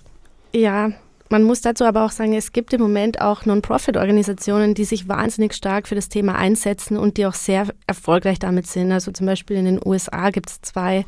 Ja, 0.54 0.92
man 1.34 1.42
muss 1.42 1.62
dazu 1.62 1.86
aber 1.86 2.06
auch 2.06 2.12
sagen, 2.12 2.36
es 2.36 2.52
gibt 2.52 2.74
im 2.74 2.82
Moment 2.82 3.20
auch 3.20 3.44
Non-Profit-Organisationen, 3.48 4.76
die 4.76 4.84
sich 4.84 5.10
wahnsinnig 5.10 5.56
stark 5.56 5.88
für 5.88 5.96
das 5.96 6.08
Thema 6.08 6.36
einsetzen 6.36 6.96
und 6.96 7.18
die 7.18 7.26
auch 7.26 7.34
sehr 7.34 7.70
erfolgreich 7.88 8.38
damit 8.38 8.68
sind. 8.68 8.92
Also 8.92 9.12
zum 9.12 9.26
Beispiel 9.26 9.58
in 9.58 9.66
den 9.66 9.80
USA 9.84 10.30
gibt 10.30 10.52
es 10.52 10.62
zwei 10.62 11.06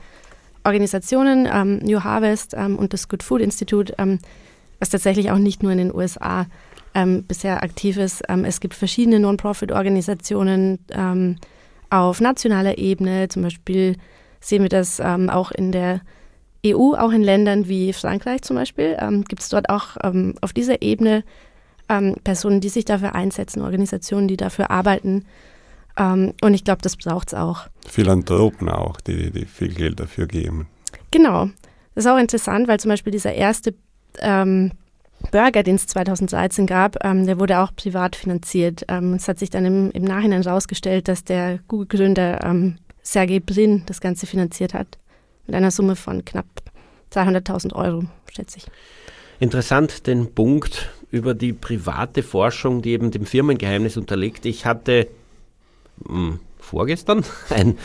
Organisationen, 0.64 1.48
ähm, 1.48 1.78
New 1.78 2.04
Harvest 2.04 2.56
ähm, 2.58 2.76
und 2.76 2.92
das 2.92 3.08
Good 3.08 3.22
Food 3.22 3.40
Institute, 3.40 3.94
ähm, 4.00 4.18
was 4.80 4.90
tatsächlich 4.90 5.30
auch 5.30 5.38
nicht 5.38 5.62
nur 5.62 5.72
in 5.72 5.78
den 5.78 5.94
USA 5.94 6.48
ähm, 6.96 7.24
bisher 7.24 7.62
aktiv 7.62 7.98
ist. 7.98 8.24
Ähm, 8.28 8.46
es 8.46 8.60
gibt 8.60 8.74
verschiedene 8.74 9.20
Non-Profit-Organisationen 9.20 10.80
auf 11.92 12.20
nationaler 12.20 12.80
Ebene, 12.80 13.28
zum 13.30 13.44
Beispiel 13.44 13.96
sehen 14.40 14.64
wir 14.64 14.70
das 14.70 15.00
ähm, 15.00 15.30
auch 15.30 15.52
in 15.52 15.72
der 15.72 16.02
EU, 16.66 16.95
auch 16.95 17.11
in 17.11 17.24
Ländern 17.24 17.68
wie 17.68 17.93
Frankreich 17.93 18.41
zum 18.41 18.55
Beispiel, 18.55 18.97
ähm, 18.99 19.24
gibt 19.24 19.41
es 19.41 19.49
dort 19.49 19.70
auch 19.70 19.97
ähm, 20.03 20.36
auf 20.41 20.53
dieser 20.53 20.82
Ebene 20.82 21.24
ähm, 21.89 22.16
Personen, 22.24 22.61
die 22.61 22.70
sich 22.70 22.86
dafür 22.86 23.16
einsetzen, 23.16 23.61
Organisationen, 23.61 24.28
die 24.28 24.38
dafür 24.38 24.72
arbeiten. 24.72 25.26
Ähm, 25.97 26.34
und 26.41 26.53
ich 26.53 26.63
glaube, 26.63 26.82
das 26.82 26.95
braucht 26.97 27.30
es 27.30 27.34
auch. 27.34 27.68
Philanthropen 27.88 28.70
auch, 28.70 28.99
die, 29.01 29.32
die 29.32 29.45
viel 29.45 29.74
Geld 29.74 29.99
dafür 29.99 30.28
geben. 30.28 30.68
Genau. 31.11 31.49
Das 31.93 32.05
ist 32.05 32.11
auch 32.11 32.18
interessant, 32.18 32.68
weil 32.68 32.80
zum 32.80 32.89
Beispiel 32.89 33.11
dieser 33.11 33.34
erste 33.34 33.74
ähm, 34.20 34.72
Burger, 35.32 35.63
den 35.63 35.76
es 35.76 35.88
2013 35.88 36.66
gab, 36.66 37.03
ähm, 37.03 37.26
der 37.26 37.39
wurde 37.39 37.59
auch 37.59 37.74
privat 37.76 38.16
finanziert. 38.16 38.86
Ähm, 38.89 39.13
es 39.13 39.28
hat 39.28 39.39
sich 39.39 39.49
dann 39.49 39.66
im, 39.66 39.91
im 39.91 40.03
Nachhinein 40.03 40.43
herausgestellt, 40.43 41.07
dass 41.07 41.24
der 41.24 41.59
Google-Gründer 41.68 42.43
ähm, 42.43 42.78
Sergey 43.01 43.39
Brin 43.39 43.84
das 43.86 44.01
Ganze 44.01 44.26
finanziert 44.26 44.74
hat. 44.74 44.97
Mit 45.48 45.56
einer 45.56 45.72
Summe 45.72 45.96
von 45.96 46.26
knapp 46.26 46.46
200.000 47.12 47.74
Euro, 47.74 48.06
schätze 48.34 48.58
ich. 48.58 48.66
Interessant 49.39 50.08
den 50.08 50.34
Punkt 50.34 50.89
über 51.12 51.34
die 51.34 51.54
private 51.54 52.24
Forschung, 52.24 52.82
die 52.82 52.91
eben 52.91 53.12
dem 53.12 53.26
Firmengeheimnis 53.26 53.98
unterliegt. 53.98 54.46
Ich 54.46 54.66
hatte 54.66 55.08
mh, 56.08 56.16
hm, 56.16 56.39
vorgestern 56.66 57.24
ein, 57.49 57.78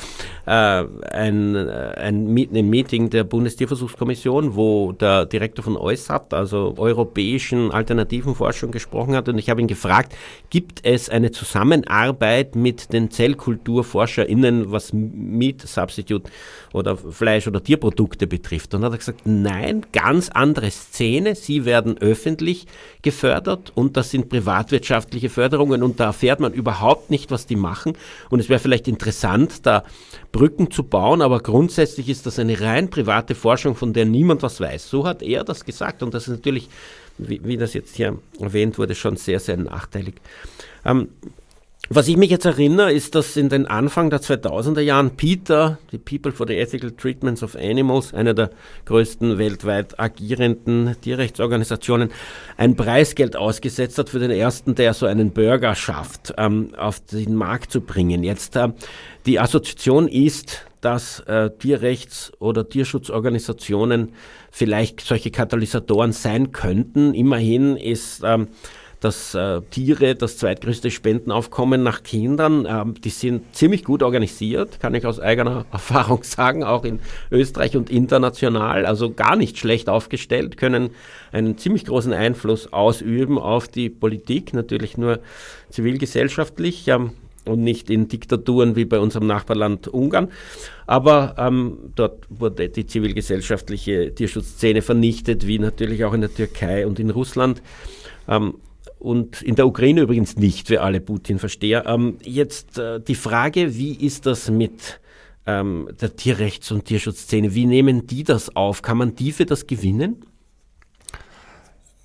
äh, 0.47 0.51
ein, 0.51 1.55
äh, 1.55 1.95
ein, 1.97 2.37
ein, 2.37 2.71
Meeting 2.71 3.11
der 3.11 3.25
Bundestierversuchskommission, 3.25 4.57
wo 4.57 4.93
der 4.93 5.27
Direktor 5.27 5.63
von 5.63 5.77
EUSAT, 5.77 6.35
also 6.35 6.75
Europäischen 6.79 7.71
Alternativen 7.71 8.35
Forschung, 8.35 8.71
gesprochen 8.71 9.15
hat. 9.15 9.29
Und 9.29 9.39
ich 9.39 9.51
habe 9.51 9.61
ihn 9.61 9.67
gefragt, 9.67 10.15
gibt 10.49 10.81
es 10.85 11.09
eine 11.09 11.31
Zusammenarbeit 11.31 12.57
mit 12.57 12.93
den 12.93 13.11
ZellkulturforscherInnen, 13.11 14.73
was 14.73 14.93
Meat 14.93 15.63
Substitute 15.63 16.31
oder 16.73 16.97
Fleisch- 16.97 17.47
oder 17.47 17.63
Tierprodukte 17.63 18.27
betrifft? 18.27 18.75
Und 18.75 18.85
hat 18.85 18.93
er 18.93 18.99
gesagt, 18.99 19.23
nein, 19.25 19.85
ganz 19.93 20.31
andere 20.31 20.71
Szene. 20.71 21.35
Sie 21.35 21.65
werden 21.65 21.99
öffentlich 21.99 22.67
gefördert 23.03 23.73
und 23.75 23.97
das 23.97 24.11
sind 24.11 24.29
privatwirtschaftliche 24.29 25.29
Förderungen 25.29 25.83
und 25.83 26.01
da 26.01 26.07
erfährt 26.07 26.41
man 26.41 26.53
überhaupt 26.53 27.11
nicht, 27.11 27.31
was 27.31 27.47
die 27.47 27.57
machen. 27.57 27.93
Und 28.31 28.41
es 28.41 28.49
wäre 28.49 28.59
vielleicht 28.59 28.70
interessant, 28.89 29.67
da 29.67 29.85
Brücken 30.33 30.71
zu 30.71 30.85
bauen, 30.85 31.23
aber 31.23 31.41
grundsätzlich 31.41 32.09
ist 32.09 32.27
das 32.27 32.39
eine 32.39 32.61
rein 32.61 32.91
private 32.91 33.35
Forschung, 33.35 33.75
von 33.75 33.93
der 33.93 34.05
niemand 34.05 34.43
was 34.43 34.61
weiß. 34.61 34.89
So 34.89 35.07
hat 35.07 35.23
er 35.23 35.45
das 35.45 35.65
gesagt 35.65 36.03
und 36.03 36.15
das 36.15 36.29
ist 36.29 36.37
natürlich, 36.37 36.69
wie, 37.19 37.41
wie 37.45 37.57
das 37.57 37.75
jetzt 37.75 37.97
hier 37.97 38.19
erwähnt 38.39 38.79
wurde, 38.79 38.95
schon 38.95 39.17
sehr, 39.17 39.41
sehr 39.41 39.57
nachteilig. 39.57 40.15
Ähm, 40.85 41.09
was 41.89 42.07
ich 42.07 42.17
mich 42.17 42.31
jetzt 42.31 42.45
erinnere, 42.45 42.93
ist, 42.93 43.17
dass 43.17 43.37
in 43.37 43.49
den 43.49 43.67
Anfang 43.67 44.11
der 44.11 44.21
2000er 44.21 44.81
Jahren 44.81 45.17
Peter, 45.17 45.79
die 45.91 45.99
People 45.99 46.31
for 46.31 46.47
the 46.47 46.55
Ethical 46.55 46.93
Treatments 46.93 47.43
of 47.43 47.57
Animals, 47.57 48.15
eine 48.15 48.35
der 48.35 48.51
größten 48.85 49.39
weltweit 49.39 49.99
agierenden 49.99 50.95
Tierrechtsorganisationen, 51.01 52.11
ein 52.57 52.77
Preisgeld 52.77 53.35
ausgesetzt 53.35 53.99
hat 53.99 54.11
für 54.11 54.21
den 54.21 54.31
ersten, 54.31 54.77
der 54.77 54.95
so 54.95 55.07
einen 55.07 55.33
Burger 55.33 55.75
schafft, 55.75 56.33
ähm, 56.39 56.75
auf 56.77 57.01
den 57.01 57.35
Markt 57.35 57.73
zu 57.73 57.81
bringen. 57.81 58.23
Jetzt, 58.23 58.55
äh, 58.55 58.69
die 59.27 59.41
Assoziation 59.41 60.07
ist 60.07 60.67
dass 60.81 61.21
äh, 61.21 61.51
Tierrechts- 61.59 62.33
oder 62.39 62.69
Tierschutzorganisationen 62.69 64.15
vielleicht 64.51 65.01
solche 65.03 65.31
Katalysatoren 65.31 66.13
sein 66.13 66.53
könnten. 66.53 67.15
Immerhin 67.15 67.77
ist 67.77 68.23
ähm, 68.25 68.49
dass 69.01 69.35
äh, 69.35 69.63
Tiere 69.71 70.15
das 70.15 70.37
zweitgrößte 70.37 70.91
Spendenaufkommen 70.91 71.83
nach 71.83 72.03
Kindern. 72.03 72.67
Ähm, 72.69 72.95
die 73.01 73.09
sind 73.09 73.55
ziemlich 73.57 73.83
gut 73.83 74.03
organisiert, 74.03 74.79
kann 74.79 74.95
ich 74.95 75.07
aus 75.07 75.19
eigener 75.19 75.65
Erfahrung 75.73 76.23
sagen, 76.23 76.63
auch 76.63 76.85
in 76.85 77.01
Österreich 77.31 77.77
und 77.77 77.91
international. 77.91 78.85
Also 78.85 79.11
gar 79.11 79.37
nicht 79.37 79.59
schlecht 79.59 79.89
aufgestellt, 79.89 80.59
können 80.59 80.91
einen 81.33 81.57
ziemlich 81.57 81.87
großen 81.87 82.13
Einfluss 82.13 82.73
ausüben 82.73 83.39
auf 83.39 83.69
die 83.69 83.89
Politik, 83.89 84.53
natürlich 84.53 84.99
nur 84.99 85.21
zivilgesellschaftlich. 85.71 86.87
Ähm, 86.89 87.13
und 87.47 87.63
nicht 87.63 87.89
in 87.89 88.07
Diktaturen 88.07 88.77
wie 88.77 88.85
bei 88.85 89.01
unserem 89.01 89.27
Nachbarland 89.27 89.89
Ungarn. 89.89 90.29
Aber 90.87 91.35
ähm, 91.39 91.79
dort 91.95 92.27
wurde 92.29 92.69
die 92.69 92.87
zivilgesellschaftliche 92.87 94.15
Tierschutzszene 94.15 94.83
vernichtet, 94.83 95.47
wie 95.47 95.59
natürlich 95.59 96.05
auch 96.05 96.13
in 96.13 96.21
der 96.21 96.33
Türkei 96.33 96.87
und 96.87 97.01
in 97.01 97.09
Russland. 97.09 97.63
Ähm, 98.29 98.55
und 99.01 99.41
in 99.41 99.57
der 99.57 99.67
Ukraine 99.67 100.03
übrigens 100.03 100.37
nicht, 100.37 100.69
für 100.69 100.83
alle 100.83 101.01
Putin-Versteher. 101.01 101.87
Ähm, 101.87 102.19
jetzt 102.23 102.79
äh, 102.79 103.01
die 103.01 103.15
Frage, 103.15 103.77
wie 103.77 103.95
ist 103.95 104.27
das 104.27 104.51
mit 104.51 105.01
ähm, 105.47 105.89
der 106.01 106.17
Tierrechts- 106.17 106.71
und 106.71 106.85
Tierschutzszene? 106.85 107.55
Wie 107.55 107.65
nehmen 107.65 108.07
die 108.07 108.25
das 108.25 108.55
auf? 108.55 108.83
Kann 108.83 108.99
man 108.99 109.17
die 109.17 109.33
für 109.33 109.47
das 109.47 109.67
gewinnen? 109.67 110.25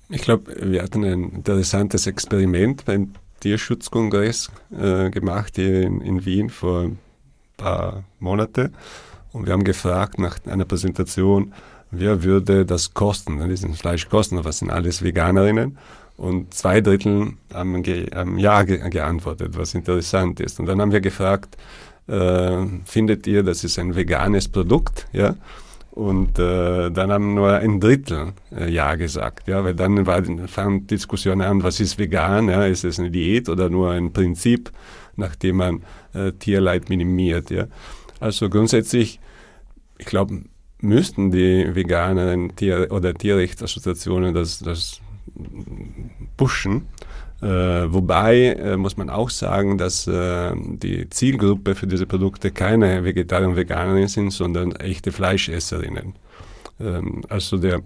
Ich 0.08 0.22
glaube, 0.22 0.56
wir 0.72 0.82
hatten 0.82 1.04
ein 1.04 1.30
interessantes 1.30 2.06
Experiment 2.06 2.86
beim 2.86 3.12
Tierschutzkongress 3.40 4.50
äh, 4.70 5.10
gemacht 5.10 5.56
hier 5.56 5.82
in, 5.82 6.00
in, 6.00 6.24
Wien 6.24 6.48
vor 6.48 6.84
ein 6.84 6.98
paar 7.58 8.04
Monaten. 8.20 8.72
Und 9.32 9.44
wir 9.44 9.52
haben 9.52 9.64
gefragt 9.64 10.18
nach 10.18 10.38
einer 10.46 10.64
Präsentation, 10.64 11.52
wer 11.90 12.22
würde 12.22 12.64
das 12.64 12.94
kosten, 12.94 13.46
diesen 13.50 13.74
Fleisch 13.74 14.08
kosten, 14.08 14.42
was 14.44 14.60
sind 14.60 14.70
alles 14.70 15.02
Veganerinnen? 15.02 15.76
Und 16.16 16.54
zwei 16.54 16.80
Drittel 16.80 17.34
haben, 17.52 17.82
ge 17.82 18.08
haben 18.14 18.38
Ja 18.38 18.62
ge 18.62 18.88
geantwortet, 18.88 19.56
was 19.58 19.74
interessant 19.74 20.40
ist. 20.40 20.58
Und 20.58 20.66
dann 20.66 20.80
haben 20.80 20.92
wir 20.92 21.00
gefragt, 21.00 21.56
äh, 22.08 22.64
findet 22.84 23.26
ihr, 23.26 23.42
das 23.42 23.64
ist 23.64 23.78
ein 23.78 23.94
veganes 23.94 24.48
Produkt? 24.48 25.06
Ja? 25.12 25.34
Und 25.90 26.38
äh, 26.38 26.90
dann 26.90 27.10
haben 27.10 27.34
nur 27.34 27.52
ein 27.54 27.80
Drittel 27.80 28.34
äh, 28.54 28.70
Ja 28.70 28.96
gesagt, 28.96 29.48
ja, 29.48 29.64
weil 29.64 29.74
dann 29.74 30.06
war, 30.06 30.22
fand 30.46 30.90
Diskussion 30.90 31.40
an, 31.40 31.62
was 31.62 31.80
ist 31.80 31.98
vegan, 31.98 32.50
ja, 32.50 32.66
ist 32.66 32.84
es 32.84 32.98
eine 32.98 33.10
Diät 33.10 33.48
oder 33.48 33.70
nur 33.70 33.92
ein 33.92 34.12
Prinzip, 34.12 34.70
nachdem 35.16 35.56
man 35.56 35.82
äh, 36.12 36.32
Tierleid 36.32 36.90
minimiert, 36.90 37.50
ja. 37.50 37.66
Also 38.20 38.50
grundsätzlich, 38.50 39.20
ich 39.96 40.04
glaube, 40.04 40.42
müssten 40.80 41.30
die 41.30 41.74
veganen 41.74 42.54
Tier- 42.56 42.88
oder 42.90 43.14
Tierrechtsassoziationen 43.14 44.34
das, 44.34 44.58
das 44.58 45.00
pushen. 46.36 46.86
Äh, 47.42 47.46
wobei 47.92 48.54
äh, 48.54 48.76
muss 48.76 48.96
man 48.96 49.10
auch 49.10 49.28
sagen, 49.28 49.76
dass 49.76 50.06
äh, 50.06 50.52
die 50.56 51.08
Zielgruppe 51.10 51.74
für 51.74 51.86
diese 51.86 52.06
Produkte 52.06 52.50
keine 52.50 53.04
Vegetarier 53.04 53.48
und 53.48 53.56
Veganerinnen 53.56 54.08
sind, 54.08 54.30
sondern 54.30 54.72
echte 54.72 55.12
Fleischesserinnen. 55.12 56.14
Ähm, 56.80 57.22
also 57.28 57.58
der 57.58 57.82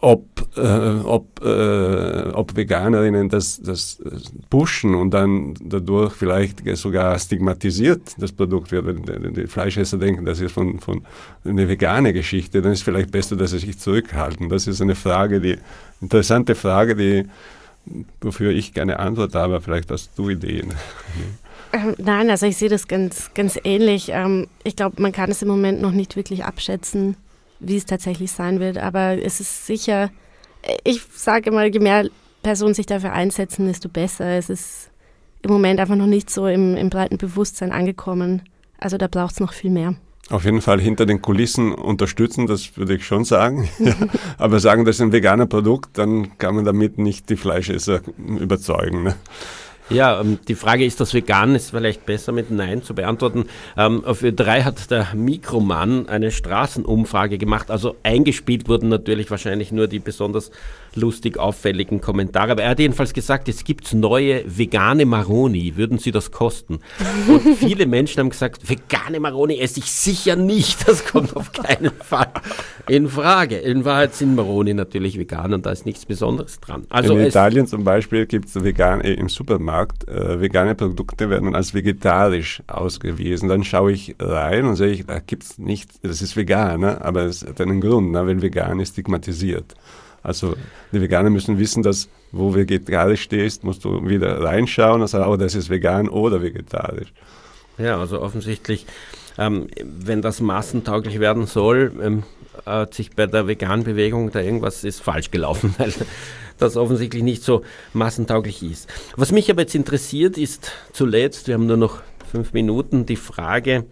ob, 0.00 0.26
äh, 0.56 1.00
ob, 1.04 1.44
äh, 1.44 2.30
ob 2.32 2.56
Veganerinnen 2.56 3.28
das, 3.28 3.60
das 3.60 4.02
pushen 4.50 4.94
und 4.94 5.12
dann 5.12 5.54
dadurch 5.60 6.14
vielleicht 6.14 6.62
sogar 6.76 7.18
stigmatisiert 7.18 8.14
das 8.18 8.32
Produkt 8.32 8.72
wird. 8.72 8.86
Wenn 8.86 9.34
die 9.34 9.46
Fleischesser 9.46 9.98
denken, 9.98 10.24
das 10.24 10.40
ist 10.40 10.52
von, 10.52 10.80
von 10.80 11.02
eine 11.44 11.68
vegane 11.68 12.12
Geschichte, 12.12 12.62
dann 12.62 12.72
ist 12.72 12.82
vielleicht 12.82 13.10
besser, 13.10 13.36
dass 13.36 13.50
sie 13.50 13.58
sich 13.58 13.78
zurückhalten. 13.78 14.48
Das 14.48 14.66
ist 14.66 14.80
eine 14.80 14.94
Frage, 14.94 15.40
die 15.40 15.58
interessante 16.00 16.54
Frage, 16.54 16.96
die 16.96 17.24
wofür 18.20 18.50
ich 18.50 18.74
gerne 18.74 18.98
Antwort 18.98 19.34
habe. 19.34 19.60
Vielleicht 19.60 19.90
hast 19.90 20.10
du 20.16 20.30
Ideen. 20.30 20.74
Ähm, 21.72 21.94
nein, 21.98 22.30
also 22.30 22.46
ich 22.46 22.56
sehe 22.56 22.68
das 22.68 22.88
ganz, 22.88 23.30
ganz 23.34 23.58
ähnlich. 23.62 24.08
Ähm, 24.10 24.48
ich 24.64 24.76
glaube, 24.76 25.00
man 25.00 25.12
kann 25.12 25.30
es 25.30 25.42
im 25.42 25.48
Moment 25.48 25.80
noch 25.80 25.92
nicht 25.92 26.16
wirklich 26.16 26.44
abschätzen 26.44 27.16
wie 27.60 27.76
es 27.76 27.86
tatsächlich 27.86 28.32
sein 28.32 28.60
wird. 28.60 28.78
Aber 28.78 29.22
es 29.22 29.40
ist 29.40 29.66
sicher, 29.66 30.10
ich 30.84 31.02
sage 31.14 31.50
immer, 31.50 31.64
je 31.64 31.80
mehr 31.80 32.08
Personen 32.42 32.74
sich 32.74 32.86
dafür 32.86 33.12
einsetzen, 33.12 33.66
desto 33.66 33.88
besser. 33.88 34.36
Es 34.36 34.50
ist 34.50 34.90
im 35.42 35.50
Moment 35.50 35.80
einfach 35.80 35.96
noch 35.96 36.06
nicht 36.06 36.30
so 36.30 36.46
im, 36.46 36.76
im 36.76 36.90
breiten 36.90 37.18
Bewusstsein 37.18 37.72
angekommen. 37.72 38.42
Also 38.78 38.98
da 38.98 39.08
braucht 39.08 39.34
es 39.34 39.40
noch 39.40 39.52
viel 39.52 39.70
mehr. 39.70 39.96
Auf 40.28 40.44
jeden 40.44 40.60
Fall 40.60 40.80
hinter 40.80 41.06
den 41.06 41.22
Kulissen 41.22 41.72
unterstützen, 41.72 42.48
das 42.48 42.76
würde 42.76 42.96
ich 42.96 43.06
schon 43.06 43.24
sagen. 43.24 43.68
ja. 43.78 43.94
Aber 44.38 44.58
sagen, 44.58 44.84
das 44.84 44.96
ist 44.96 45.02
ein 45.02 45.12
veganer 45.12 45.46
Produkt, 45.46 45.98
dann 45.98 46.36
kann 46.38 46.56
man 46.56 46.64
damit 46.64 46.98
nicht 46.98 47.30
die 47.30 47.36
Fleischesser 47.36 48.00
überzeugen. 48.18 49.04
Ne? 49.04 49.14
Ja, 49.88 50.20
ähm, 50.20 50.40
die 50.48 50.56
Frage 50.56 50.84
ist 50.84 51.00
das 51.00 51.14
vegan, 51.14 51.54
ist 51.54 51.70
vielleicht 51.70 52.06
besser 52.06 52.32
mit 52.32 52.50
Nein 52.50 52.82
zu 52.82 52.94
beantworten. 52.94 53.46
Ähm, 53.76 54.04
auf 54.04 54.22
Ö3 54.22 54.64
hat 54.64 54.90
der 54.90 55.14
Mikromann 55.14 56.08
eine 56.08 56.32
Straßenumfrage 56.32 57.38
gemacht. 57.38 57.70
Also 57.70 57.94
eingespielt 58.02 58.68
wurden 58.68 58.88
natürlich 58.88 59.30
wahrscheinlich 59.30 59.70
nur 59.70 59.86
die 59.86 60.00
besonders 60.00 60.50
lustig 60.96 61.38
auffälligen 61.38 62.00
Kommentare. 62.00 62.52
Aber 62.52 62.62
er 62.62 62.70
hat 62.70 62.78
jedenfalls 62.78 63.12
gesagt, 63.12 63.48
es 63.48 63.64
gibt 63.64 63.94
neue 63.94 64.44
vegane 64.46 65.06
Maroni. 65.06 65.76
Würden 65.76 65.98
Sie 65.98 66.12
das 66.12 66.30
kosten? 66.30 66.80
Und 67.28 67.40
viele 67.58 67.86
Menschen 67.86 68.20
haben 68.20 68.30
gesagt, 68.30 68.68
vegane 68.68 69.20
Maroni 69.20 69.58
esse 69.58 69.80
ich 69.80 69.90
sicher 69.90 70.36
nicht. 70.36 70.86
Das 70.86 71.04
kommt 71.04 71.36
auf 71.36 71.52
keinen 71.52 71.90
Fall 72.00 72.28
in 72.88 73.08
Frage. 73.08 73.56
In 73.56 73.84
Wahrheit 73.84 74.14
sind 74.14 74.34
Maroni 74.34 74.74
natürlich 74.74 75.18
vegan 75.18 75.52
und 75.52 75.66
da 75.66 75.70
ist 75.70 75.86
nichts 75.86 76.06
Besonderes 76.06 76.60
dran. 76.60 76.86
Also 76.88 77.16
in 77.16 77.26
Italien 77.26 77.66
zum 77.66 77.84
Beispiel 77.84 78.26
gibt 78.26 78.48
es 78.48 78.62
vegan 78.62 79.00
äh, 79.00 79.14
im 79.14 79.28
Supermarkt 79.28 80.08
äh, 80.08 80.40
vegane 80.40 80.74
Produkte 80.74 81.28
werden 81.30 81.54
als 81.54 81.74
vegetarisch 81.74 82.62
ausgewiesen. 82.66 83.48
Dann 83.48 83.64
schaue 83.64 83.92
ich 83.92 84.14
rein 84.18 84.64
und 84.66 84.76
sehe 84.76 84.92
ich, 84.92 85.06
da 85.06 85.18
gibt 85.18 85.42
es 85.44 85.58
nichts, 85.58 86.00
das 86.02 86.22
ist 86.22 86.36
vegan, 86.36 86.80
ne? 86.80 87.04
aber 87.04 87.24
es 87.24 87.44
hat 87.44 87.60
einen 87.60 87.80
Grund, 87.80 88.12
ne? 88.12 88.26
wenn 88.26 88.42
vegan 88.42 88.80
ist 88.80 88.92
stigmatisiert. 88.92 89.74
Also 90.26 90.56
die 90.90 91.00
Veganer 91.00 91.30
müssen 91.30 91.60
wissen, 91.60 91.84
dass 91.84 92.08
wo 92.32 92.52
vegetarisch 92.52 93.22
stehst, 93.22 93.62
musst 93.62 93.84
du 93.84 94.08
wieder 94.08 94.42
reinschauen 94.42 95.00
und 95.00 95.06
sagen, 95.06 95.30
oh, 95.30 95.36
das 95.36 95.54
ist 95.54 95.70
vegan 95.70 96.08
oder 96.08 96.42
vegetarisch. 96.42 97.12
Ja, 97.78 98.00
also 98.00 98.20
offensichtlich, 98.20 98.86
ähm, 99.38 99.68
wenn 99.80 100.22
das 100.22 100.40
massentauglich 100.40 101.20
werden 101.20 101.46
soll, 101.46 101.92
ähm, 102.02 102.24
hat 102.64 102.94
sich 102.94 103.10
bei 103.14 103.26
der 103.26 103.46
veganen 103.46 103.84
Bewegung 103.84 104.32
da 104.32 104.40
irgendwas 104.40 104.82
ist 104.82 105.00
falsch 105.00 105.30
gelaufen, 105.30 105.74
weil 105.78 105.92
das 106.58 106.76
offensichtlich 106.76 107.22
nicht 107.22 107.44
so 107.44 107.62
massentauglich 107.92 108.64
ist. 108.64 108.92
Was 109.14 109.30
mich 109.30 109.48
aber 109.48 109.60
jetzt 109.60 109.76
interessiert, 109.76 110.38
ist 110.38 110.72
zuletzt, 110.92 111.46
wir 111.46 111.54
haben 111.54 111.66
nur 111.66 111.76
noch 111.76 112.02
fünf 112.32 112.52
Minuten, 112.52 113.06
die 113.06 113.14
Frage, 113.14 113.84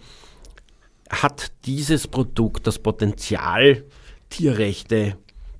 hat 1.10 1.52
dieses 1.64 2.08
Produkt 2.08 2.66
das 2.66 2.80
Potenzial, 2.80 3.84
Tierrechte, 4.30 5.16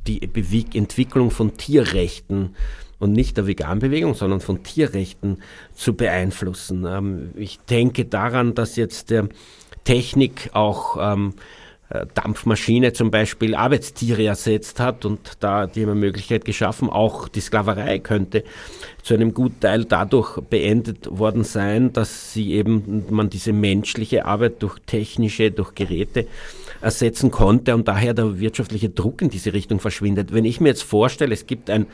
die 0.07 0.23
Entwicklung 0.23 1.31
von 1.31 1.57
Tierrechten 1.57 2.55
und 2.99 3.13
nicht 3.13 3.37
der 3.37 3.47
Veganbewegung, 3.47 4.15
sondern 4.15 4.41
von 4.41 4.63
Tierrechten 4.63 5.39
zu 5.75 5.95
beeinflussen. 5.95 6.87
Ähm, 6.87 7.31
ich 7.37 7.59
denke 7.61 8.05
daran, 8.05 8.55
dass 8.55 8.77
jetzt 8.77 9.11
der 9.11 9.29
Technik 9.85 10.51
auch 10.53 10.97
ähm, 11.01 11.35
äh, 11.37 11.64
Dampfmaschine 12.15 12.93
zum 12.93 13.11
Beispiel 13.11 13.55
Arbeitstiere 13.55 14.25
ersetzt 14.25 14.81
hat 14.81 15.05
und 15.05 15.33
da 15.41 15.67
die 15.67 15.85
Möglichkeit 15.85 16.45
geschaffen, 16.45 16.89
auch 16.89 17.29
die 17.29 17.41
Sklaverei 17.41 17.99
könnte 17.99 18.43
zu 19.03 19.15
einem 19.15 19.35
guten 19.35 19.61
Teil 19.61 19.85
dadurch 19.85 20.41
beendet 20.41 21.07
worden 21.11 21.45
sein, 21.45 21.93
dass 21.93 22.33
sie 22.33 22.55
eben 22.55 23.05
man 23.11 23.29
diese 23.29 23.53
menschliche 23.53 24.25
Arbeit 24.25 24.63
durch 24.63 24.79
technische, 24.87 25.51
durch 25.51 25.75
Geräte 25.75 26.27
ersetzen 26.81 27.31
konnte 27.31 27.75
und 27.75 27.87
daher 27.87 28.15
der 28.15 28.39
wirtschaftliche 28.41 28.91
Druck 28.91 29.23
in 29.23 29.31
diese 29.31 29.53
Richtung 29.53 29.79
verschwindet. 29.79 30.33
Wenn 30.33 30.45
ich 30.45 30.61
mir 30.61 30.71
jetzt 30.71 30.83
vorstelle, 30.83 31.33
es 31.33 31.47
gibt 31.47 31.71
ein 31.71 31.87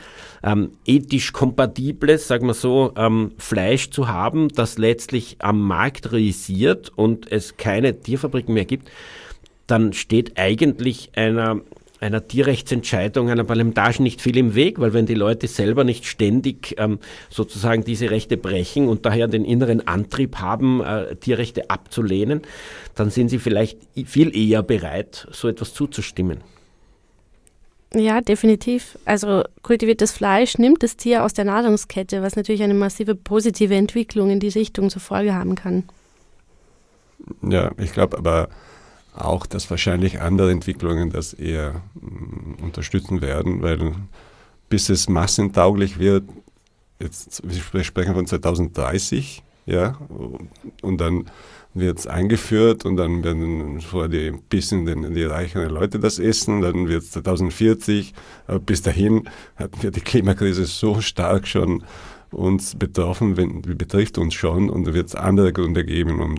ähm, 0.43 0.71
ethisch 0.85 1.33
kompatibles, 1.33 2.27
sagen 2.27 2.47
wir 2.47 2.53
so, 2.53 2.93
ähm, 2.95 3.31
Fleisch 3.37 3.89
zu 3.89 4.07
haben, 4.07 4.49
das 4.49 4.77
letztlich 4.77 5.37
am 5.39 5.61
Markt 5.61 6.11
realisiert 6.11 6.91
und 6.95 7.31
es 7.31 7.57
keine 7.57 7.99
Tierfabriken 7.99 8.53
mehr 8.53 8.65
gibt, 8.65 8.89
dann 9.67 9.93
steht 9.93 10.37
eigentlich 10.37 11.11
einer, 11.15 11.61
einer 11.99 12.27
Tierrechtsentscheidung, 12.27 13.29
einer 13.29 13.43
Parlamentage 13.43 14.01
nicht 14.01 14.21
viel 14.21 14.37
im 14.37 14.55
Weg, 14.55 14.79
weil 14.79 14.93
wenn 14.93 15.05
die 15.05 15.13
Leute 15.13 15.47
selber 15.47 15.83
nicht 15.83 16.05
ständig 16.05 16.75
ähm, 16.77 16.99
sozusagen 17.29 17.83
diese 17.83 18.09
Rechte 18.09 18.37
brechen 18.37 18.87
und 18.87 19.05
daher 19.05 19.27
den 19.27 19.45
inneren 19.45 19.87
Antrieb 19.87 20.37
haben, 20.37 20.81
äh, 20.81 21.15
Tierrechte 21.15 21.69
abzulehnen, 21.69 22.41
dann 22.95 23.09
sind 23.09 23.29
sie 23.29 23.39
vielleicht 23.39 23.77
viel 24.05 24.35
eher 24.35 24.63
bereit, 24.63 25.27
so 25.31 25.47
etwas 25.47 25.73
zuzustimmen. 25.73 26.39
Ja, 27.93 28.21
definitiv. 28.21 28.97
Also 29.03 29.43
kultiviertes 29.63 30.13
Fleisch 30.13 30.57
nimmt 30.57 30.81
das 30.81 30.95
Tier 30.95 31.25
aus 31.25 31.33
der 31.33 31.45
Nahrungskette, 31.45 32.21
was 32.21 32.37
natürlich 32.37 32.63
eine 32.63 32.73
massive 32.73 33.15
positive 33.15 33.75
Entwicklung 33.75 34.29
in 34.29 34.39
die 34.39 34.47
Richtung 34.47 34.89
zur 34.89 35.01
Folge 35.01 35.35
haben 35.35 35.55
kann. 35.55 35.83
Ja, 37.41 37.71
ich 37.77 37.91
glaube 37.91 38.17
aber 38.17 38.47
auch, 39.13 39.45
dass 39.45 39.69
wahrscheinlich 39.69 40.21
andere 40.21 40.51
Entwicklungen 40.51 41.09
das 41.09 41.33
eher 41.33 41.81
mh, 41.95 42.63
unterstützen 42.63 43.21
werden, 43.21 43.61
weil 43.61 43.93
bis 44.69 44.89
es 44.89 45.09
massentauglich 45.09 45.99
wird, 45.99 46.23
jetzt, 46.99 47.41
wir 47.43 47.83
sprechen 47.83 48.15
von 48.15 48.25
2030, 48.25 49.43
ja, 49.65 49.97
und 50.81 50.99
dann 50.99 51.25
wird 51.73 51.99
es 51.99 52.07
eingeführt 52.07 52.85
und 52.85 52.97
dann 52.97 53.23
werden 53.23 53.79
vor 53.81 54.09
die 54.09 54.31
bisschen 54.31 54.85
die, 54.85 55.13
die 55.13 55.23
reicheren 55.23 55.69
Leute 55.69 55.99
das 55.99 56.19
essen, 56.19 56.61
dann 56.61 56.87
wird 56.87 57.03
es 57.03 57.11
2040, 57.11 58.13
aber 58.47 58.59
bis 58.59 58.81
dahin 58.81 59.29
hatten 59.55 59.81
wir 59.81 59.91
die 59.91 60.01
Klimakrise 60.01 60.65
so 60.65 60.99
stark 61.01 61.47
schon 61.47 61.83
uns 62.31 62.75
betroffen, 62.75 63.37
wenn, 63.37 63.61
betrifft 63.61 64.17
uns 64.17 64.33
schon 64.33 64.69
und 64.69 64.85
da 64.87 64.93
wird 64.93 65.07
es 65.07 65.15
andere 65.15 65.53
Gründe 65.53 65.85
geben, 65.85 66.19
um 66.21 66.35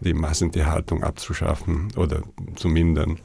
die 0.00 0.14
Massentierhaltung 0.14 1.02
abzuschaffen 1.02 1.88
oder 1.96 2.22
zu 2.56 2.68
mindern. 2.68 3.18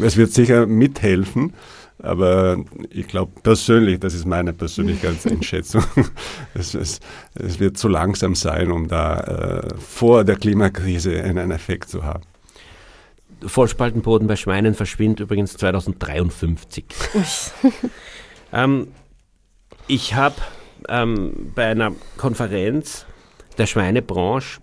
Es 0.00 0.16
wird 0.16 0.32
sicher 0.32 0.66
mithelfen, 0.66 1.52
aber 1.98 2.58
ich 2.90 3.06
glaube 3.06 3.32
persönlich, 3.42 4.00
das 4.00 4.14
ist 4.14 4.26
meine 4.26 4.52
Persönlichkeitseinschätzung, 4.52 5.84
es, 6.54 6.74
es, 6.74 7.00
es, 7.34 7.60
wird 7.60 7.76
zu 7.76 7.88
langsam 7.88 8.34
sein, 8.34 8.72
um 8.72 8.88
da 8.88 9.20
äh, 9.20 9.74
vor 9.78 10.24
der 10.24 10.36
Klimakrise 10.36 11.22
einen 11.22 11.50
Effekt 11.50 11.90
zu 11.90 12.04
haben. 12.04 12.24
Vollspaltenboden 13.44 14.28
bei 14.28 14.36
Schweinen 14.36 14.74
verschwindet 14.74 15.20
übrigens 15.20 15.56
2053. 15.56 16.84
ähm, 18.52 18.88
ich 19.86 20.14
habe 20.14 20.36
ähm, 20.88 21.52
bei 21.54 21.66
einer 21.66 21.92
Konferenz 22.16 23.04
der 23.58 23.66
Schweinebranche 23.66 24.60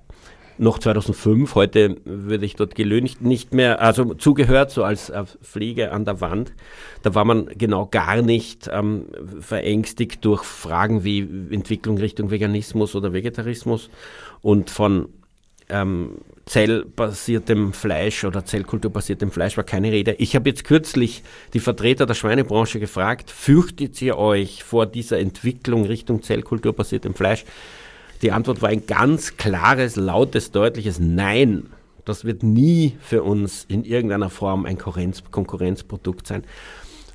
noch 0.60 0.80
2005, 0.80 1.56
heute 1.56 1.98
würde 2.06 2.46
ich 2.46 2.56
dort 2.56 2.76
gelöhnt, 2.76 3.22
nicht 3.22 3.54
mehr, 3.54 3.82
also 3.82 4.14
zugehört, 4.14 4.72
so 4.72 4.84
als 4.84 5.10
äh, 5.10 5.24
Fliege 5.42 5.92
an 5.92 6.06
der 6.06 6.22
Wand. 6.22 6.54
Da 7.02 7.16
war 7.16 7.26
man 7.26 7.48
genau 7.58 7.86
gar 7.86 8.22
nicht 8.22 8.70
ähm, 8.72 9.06
verängstigt 9.40 10.24
durch 10.26 10.44
Fragen 10.44 11.04
wie 11.04 11.20
Entwicklung 11.52 11.98
Richtung 11.98 12.32
Veganismus 12.32 12.96
oder 12.96 13.14
Vegetarismus 13.14 13.90
und 14.42 14.70
von 14.70 15.10
ähm, 15.70 16.18
zellbasiertem 16.46 17.74
Fleisch 17.74 18.24
oder 18.24 18.44
zellkulturbasiertem 18.44 19.32
Fleisch 19.32 19.56
war 19.56 19.64
keine 19.64 19.92
Rede. 19.92 20.14
Ich 20.14 20.36
habe 20.36 20.50
jetzt 20.50 20.64
kürzlich 20.64 21.24
die 21.54 21.60
Vertreter 21.60 22.08
der 22.08 22.16
Schweinebranche 22.16 22.80
gefragt, 22.80 23.30
fürchtet 23.30 24.02
ihr 24.02 24.18
euch 24.18 24.64
vor 24.64 24.88
dieser 24.88 25.20
Entwicklung 25.20 25.86
Richtung 25.86 26.24
zellkulturbasiertem 26.24 27.14
Fleisch? 27.14 27.46
Die 28.22 28.32
Antwort 28.32 28.62
war 28.62 28.70
ein 28.70 28.86
ganz 28.86 29.38
klares, 29.38 29.96
lautes, 29.96 30.52
deutliches 30.52 31.00
Nein. 31.00 31.68
Das 32.06 32.26
wird 32.26 32.44
nie 32.44 32.98
für 33.02 33.24
uns 33.24 33.66
in 33.68 33.86
irgendeiner 33.86 34.30
Form 34.30 34.66
ein 34.66 34.78
Konkurrenzprodukt 34.78 36.28
sein. 36.28 36.44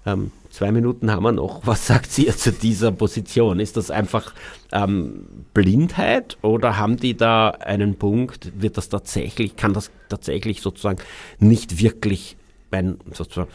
Ähm, 0.06 0.32
zwei 0.50 0.70
Minuten 0.70 1.10
haben 1.10 1.22
wir 1.22 1.32
noch. 1.32 1.66
Was 1.66 1.86
sagt 1.86 2.16
ihr 2.18 2.36
zu 2.36 2.52
dieser 2.52 2.92
Position? 2.92 3.60
Ist 3.60 3.76
das 3.76 3.90
einfach 3.90 4.34
ähm, 4.72 5.26
Blindheit 5.52 6.38
oder 6.42 6.76
haben 6.76 6.96
die 6.96 7.16
da 7.16 7.50
einen 7.50 7.96
Punkt? 7.96 8.52
Wird 8.60 8.76
das 8.76 8.88
tatsächlich, 8.88 9.56
kann 9.56 9.72
das 9.72 9.90
tatsächlich 10.08 10.60
sozusagen 10.60 10.98
nicht 11.38 11.80
wirklich 11.80 12.36
ein, 12.70 12.98
sozusagen, 13.12 13.50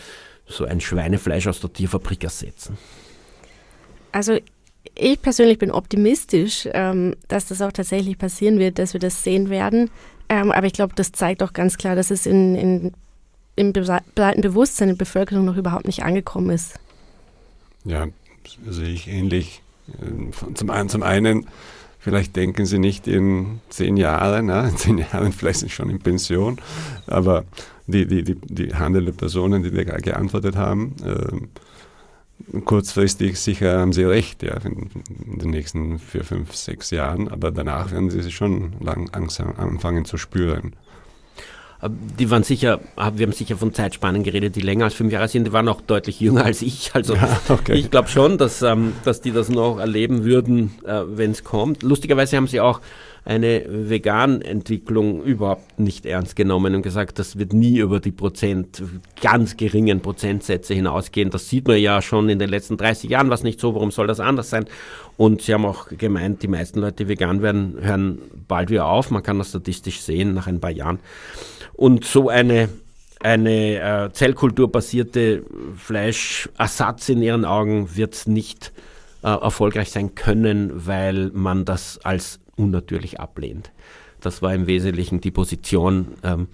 so 0.45 0.66
ein 0.66 0.82
Schweinefleisch 0.82 1.47
aus 1.47 1.60
der 1.60 1.72
Tierfabrik 1.72 2.24
ersetzen? 2.24 2.78
Also 4.12 4.39
ich 5.00 5.22
persönlich 5.22 5.58
bin 5.58 5.72
optimistisch, 5.72 6.68
ähm, 6.74 7.16
dass 7.28 7.47
das 7.47 7.62
auch 7.62 7.72
tatsächlich 7.72 8.18
passieren 8.18 8.60
wird, 8.60 8.80
dass 8.80 8.93
wir 8.93 9.00
das 9.00 9.24
sehen 9.24 9.50
werden. 9.50 9.89
Ähm, 10.30 10.52
aber 10.52 10.68
ich 10.68 10.74
glaube, 10.74 10.93
das 10.95 11.12
zeigt 11.12 11.41
auch 11.41 11.54
ganz 11.54 11.78
klar, 11.78 11.95
dass 11.95 12.12
es 12.12 12.26
in, 12.26 12.56
in, 12.56 12.93
im 13.56 13.74
breiten 13.74 14.41
Bewusstsein 14.41 14.89
der 14.89 14.95
Bevölkerung 14.95 15.45
noch 15.45 15.58
überhaupt 15.58 15.88
nicht 15.88 16.04
angekommen 16.04 16.52
ist. 16.52 16.80
Ja, 17.86 18.08
sehe 18.68 18.89
ich 18.89 19.08
ähnlich. 19.08 19.62
Zum 20.54 20.70
einen, 20.70 20.89
zum 20.89 21.02
einen, 21.02 21.47
vielleicht 22.00 22.36
denken 22.36 22.66
Sie 22.66 22.78
nicht 22.78 23.08
in 23.08 23.60
zehn 23.70 23.97
Jahren, 23.97 24.45
ne? 24.45 24.70
in 24.70 24.78
zehn 24.78 24.97
Jahren 25.00 25.34
vielleicht 25.34 25.60
sind 25.60 25.70
Sie 25.70 25.76
schon 25.76 25.89
in 25.89 26.00
Pension, 26.00 26.60
aber 27.08 27.45
die, 27.88 28.06
die, 28.06 28.24
die, 28.24 28.36
die 28.36 28.76
handelnden 28.76 29.16
Personen, 29.16 29.64
die 29.64 29.72
da 29.72 29.84
geantwortet 29.84 30.56
haben, 30.56 30.95
äh, 31.04 31.38
kurzfristig 32.66 33.40
sicher 33.40 33.80
haben 33.80 33.94
Sie 33.94 34.04
recht, 34.04 34.44
ja, 34.44 34.58
in, 34.64 34.90
den 35.40 35.50
nächsten 35.50 36.00
vier, 36.00 36.24
fünf, 36.24 36.56
sechs 36.56 36.92
Jahren, 36.92 37.28
aber 37.28 37.52
danach 37.52 37.92
werden 37.92 38.10
Sie 38.10 38.22
sich 38.22 38.36
schon 38.36 38.74
langsam 38.80 39.54
anfangen 39.58 40.06
zu 40.06 40.18
spüren. 40.18 40.76
Die 41.82 42.30
waren 42.30 42.44
sicher, 42.44 42.82
wir 43.14 43.26
haben 43.26 43.32
sicher 43.32 43.56
von 43.56 43.74
Zeitspannen 43.74 44.24
geredet, 44.24 44.58
die 44.58 44.62
länger 44.62 44.86
als 44.86 44.96
fünf 44.96 45.14
Jahre 45.14 45.30
sind. 45.30 45.48
Die 45.48 45.54
waren 45.54 45.70
auch 45.70 45.80
deutlich 45.80 46.20
jünger 46.20 46.44
als 46.44 46.62
ich. 46.62 46.92
Also 47.00 47.16
ja, 47.16 47.40
okay. 47.48 47.76
ich 47.76 47.90
glaube 47.90 48.10
schon, 48.10 48.38
dass, 48.38 48.62
ähm, 48.62 48.94
dass 49.06 49.22
die 49.22 49.32
das 49.32 49.48
noch 49.48 49.80
erleben 49.80 50.26
würden, 50.26 50.72
äh, 50.86 51.04
wenn 51.06 51.32
es 51.32 51.46
kommt. 51.46 51.82
Lustigerweise 51.82 52.36
haben 52.36 52.48
sie 52.48 52.60
auch 52.60 52.82
eine 53.26 53.65
Vegan-Entwicklung 53.67 55.24
überhaupt 55.24 55.80
nicht 55.80 56.05
ernst 56.05 56.36
genommen 56.36 56.76
und 56.76 56.82
gesagt, 56.82 57.20
das 57.20 57.38
wird 57.38 57.53
nie 57.53 57.80
über 57.80 57.99
die 57.99 58.11
Prozent, 58.11 58.82
ganz 59.22 59.57
geringen 59.57 60.01
Prozentsätze 60.01 60.74
hinausgehen. 60.74 61.30
Das 61.30 61.49
sieht 61.49 61.67
man 61.67 61.78
ja 61.78 62.01
schon 62.01 62.30
in 62.30 62.39
den 62.39 62.49
letzten 62.49 62.78
30 62.78 63.09
Jahren, 63.09 63.30
was 63.30 63.43
nicht 63.43 63.59
so, 63.59 63.76
warum 63.76 63.91
soll 63.91 64.07
das 64.07 64.20
anders 64.20 64.49
sein? 64.49 64.65
Und 65.17 65.41
sie 65.41 65.53
haben 65.53 65.65
auch 65.65 65.88
gemeint, 65.89 66.43
die 66.43 66.47
meisten 66.47 66.80
Leute, 66.80 67.03
die 67.03 67.09
vegan 67.09 67.41
werden, 67.41 67.78
hören 67.82 68.20
bald 68.47 68.70
wieder 68.70 68.88
auf. 68.88 69.11
Man 69.11 69.24
kann 69.24 69.38
das 69.38 69.49
statistisch 69.49 70.01
sehen 70.01 70.34
nach 70.34 70.47
ein 70.47 70.59
paar 70.59 70.72
Jahren. 70.72 70.99
Und 71.74 72.05
so 72.05 72.30
eine 72.30 72.70
eine 73.22 73.80
äh, 74.05 74.13
zellkulturbasierte 74.13 75.43
Fleischersatz 75.76 77.09
in 77.09 77.22
ihren 77.22 77.43
Augen 77.43 77.95
wird 77.95 78.28
nicht 78.28 78.72
äh, 79.24 79.28
erfolgreich 79.28 79.91
sein 79.91 80.15
können, 80.15 80.72
weil 80.88 81.30
man 81.34 81.65
das 81.65 81.99
als 82.03 82.39
unnatürlich 82.60 83.20
ablehnt. 83.20 83.72
Das 84.22 84.41
war 84.41 84.53
im 84.53 84.68
Wesentlichen 84.68 85.22
die 85.22 85.32
Position 85.32 86.10
ähm, 86.24 86.47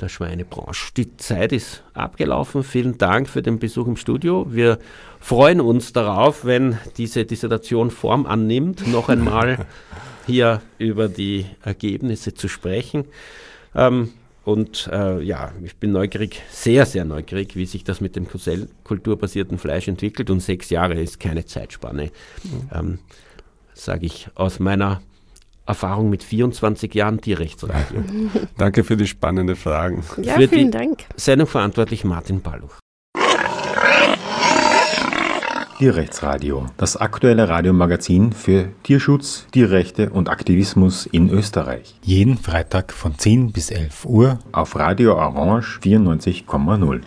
der 0.00 0.08
Schweinebranche. 0.08 0.92
Die 0.96 1.16
Zeit 1.16 1.52
ist 1.52 1.82
abgelaufen. 1.94 2.62
Vielen 2.62 2.98
Dank 2.98 3.28
für 3.28 3.42
den 3.42 3.58
Besuch 3.58 3.86
im 3.86 3.96
Studio. 3.96 4.46
Wir 4.48 4.78
freuen 5.20 5.60
uns 5.60 5.92
darauf, 5.92 6.44
wenn 6.44 6.78
diese 6.96 7.24
Dissertation 7.24 7.90
Form 7.90 8.26
annimmt, 8.26 8.86
noch 8.88 9.08
einmal 9.08 9.66
hier 10.26 10.60
über 10.78 11.08
die 11.08 11.46
Ergebnisse 11.62 12.34
zu 12.34 12.48
sprechen. 12.48 13.04
Ähm, 13.74 14.12
und 14.44 14.88
äh, 14.92 15.20
ja, 15.22 15.52
ich 15.64 15.76
bin 15.76 15.92
neugierig, 15.92 16.40
sehr, 16.50 16.86
sehr 16.86 17.04
neugierig, 17.04 17.56
wie 17.56 17.66
sich 17.66 17.82
das 17.82 18.00
mit 18.00 18.14
dem 18.14 18.28
kulturbasierten 18.84 19.58
Fleisch 19.58 19.88
entwickelt. 19.88 20.30
Und 20.30 20.40
sechs 20.40 20.70
Jahre 20.70 21.00
ist 21.00 21.18
keine 21.18 21.46
Zeitspanne, 21.46 22.10
mhm. 22.44 22.70
ähm, 22.72 22.98
sage 23.74 24.06
ich 24.06 24.28
aus 24.36 24.60
meiner 24.60 25.00
Erfahrung 25.66 26.10
mit 26.10 26.22
24 26.22 26.94
Jahren 26.94 27.20
Tierrechtsradio. 27.20 28.02
Danke 28.56 28.84
für 28.84 28.96
die 28.96 29.06
spannenden 29.06 29.56
Fragen. 29.56 30.02
Ja, 30.22 30.34
für 30.34 30.48
vielen 30.48 30.70
Dank. 30.70 31.04
Sendung 31.16 31.48
verantwortlich 31.48 32.04
Martin 32.04 32.40
Balluch. 32.40 32.76
Tierrechtsradio, 35.78 36.66
das 36.78 36.96
aktuelle 36.96 37.50
Radiomagazin 37.50 38.32
für 38.32 38.70
Tierschutz, 38.82 39.46
Tierrechte 39.52 40.08
und 40.08 40.30
Aktivismus 40.30 41.04
in 41.04 41.28
Österreich. 41.28 41.94
Jeden 42.02 42.38
Freitag 42.38 42.94
von 42.94 43.18
10 43.18 43.52
bis 43.52 43.70
11 43.70 44.06
Uhr 44.06 44.38
auf 44.52 44.74
Radio 44.76 45.16
Orange 45.16 45.78
94,0. 45.82 47.02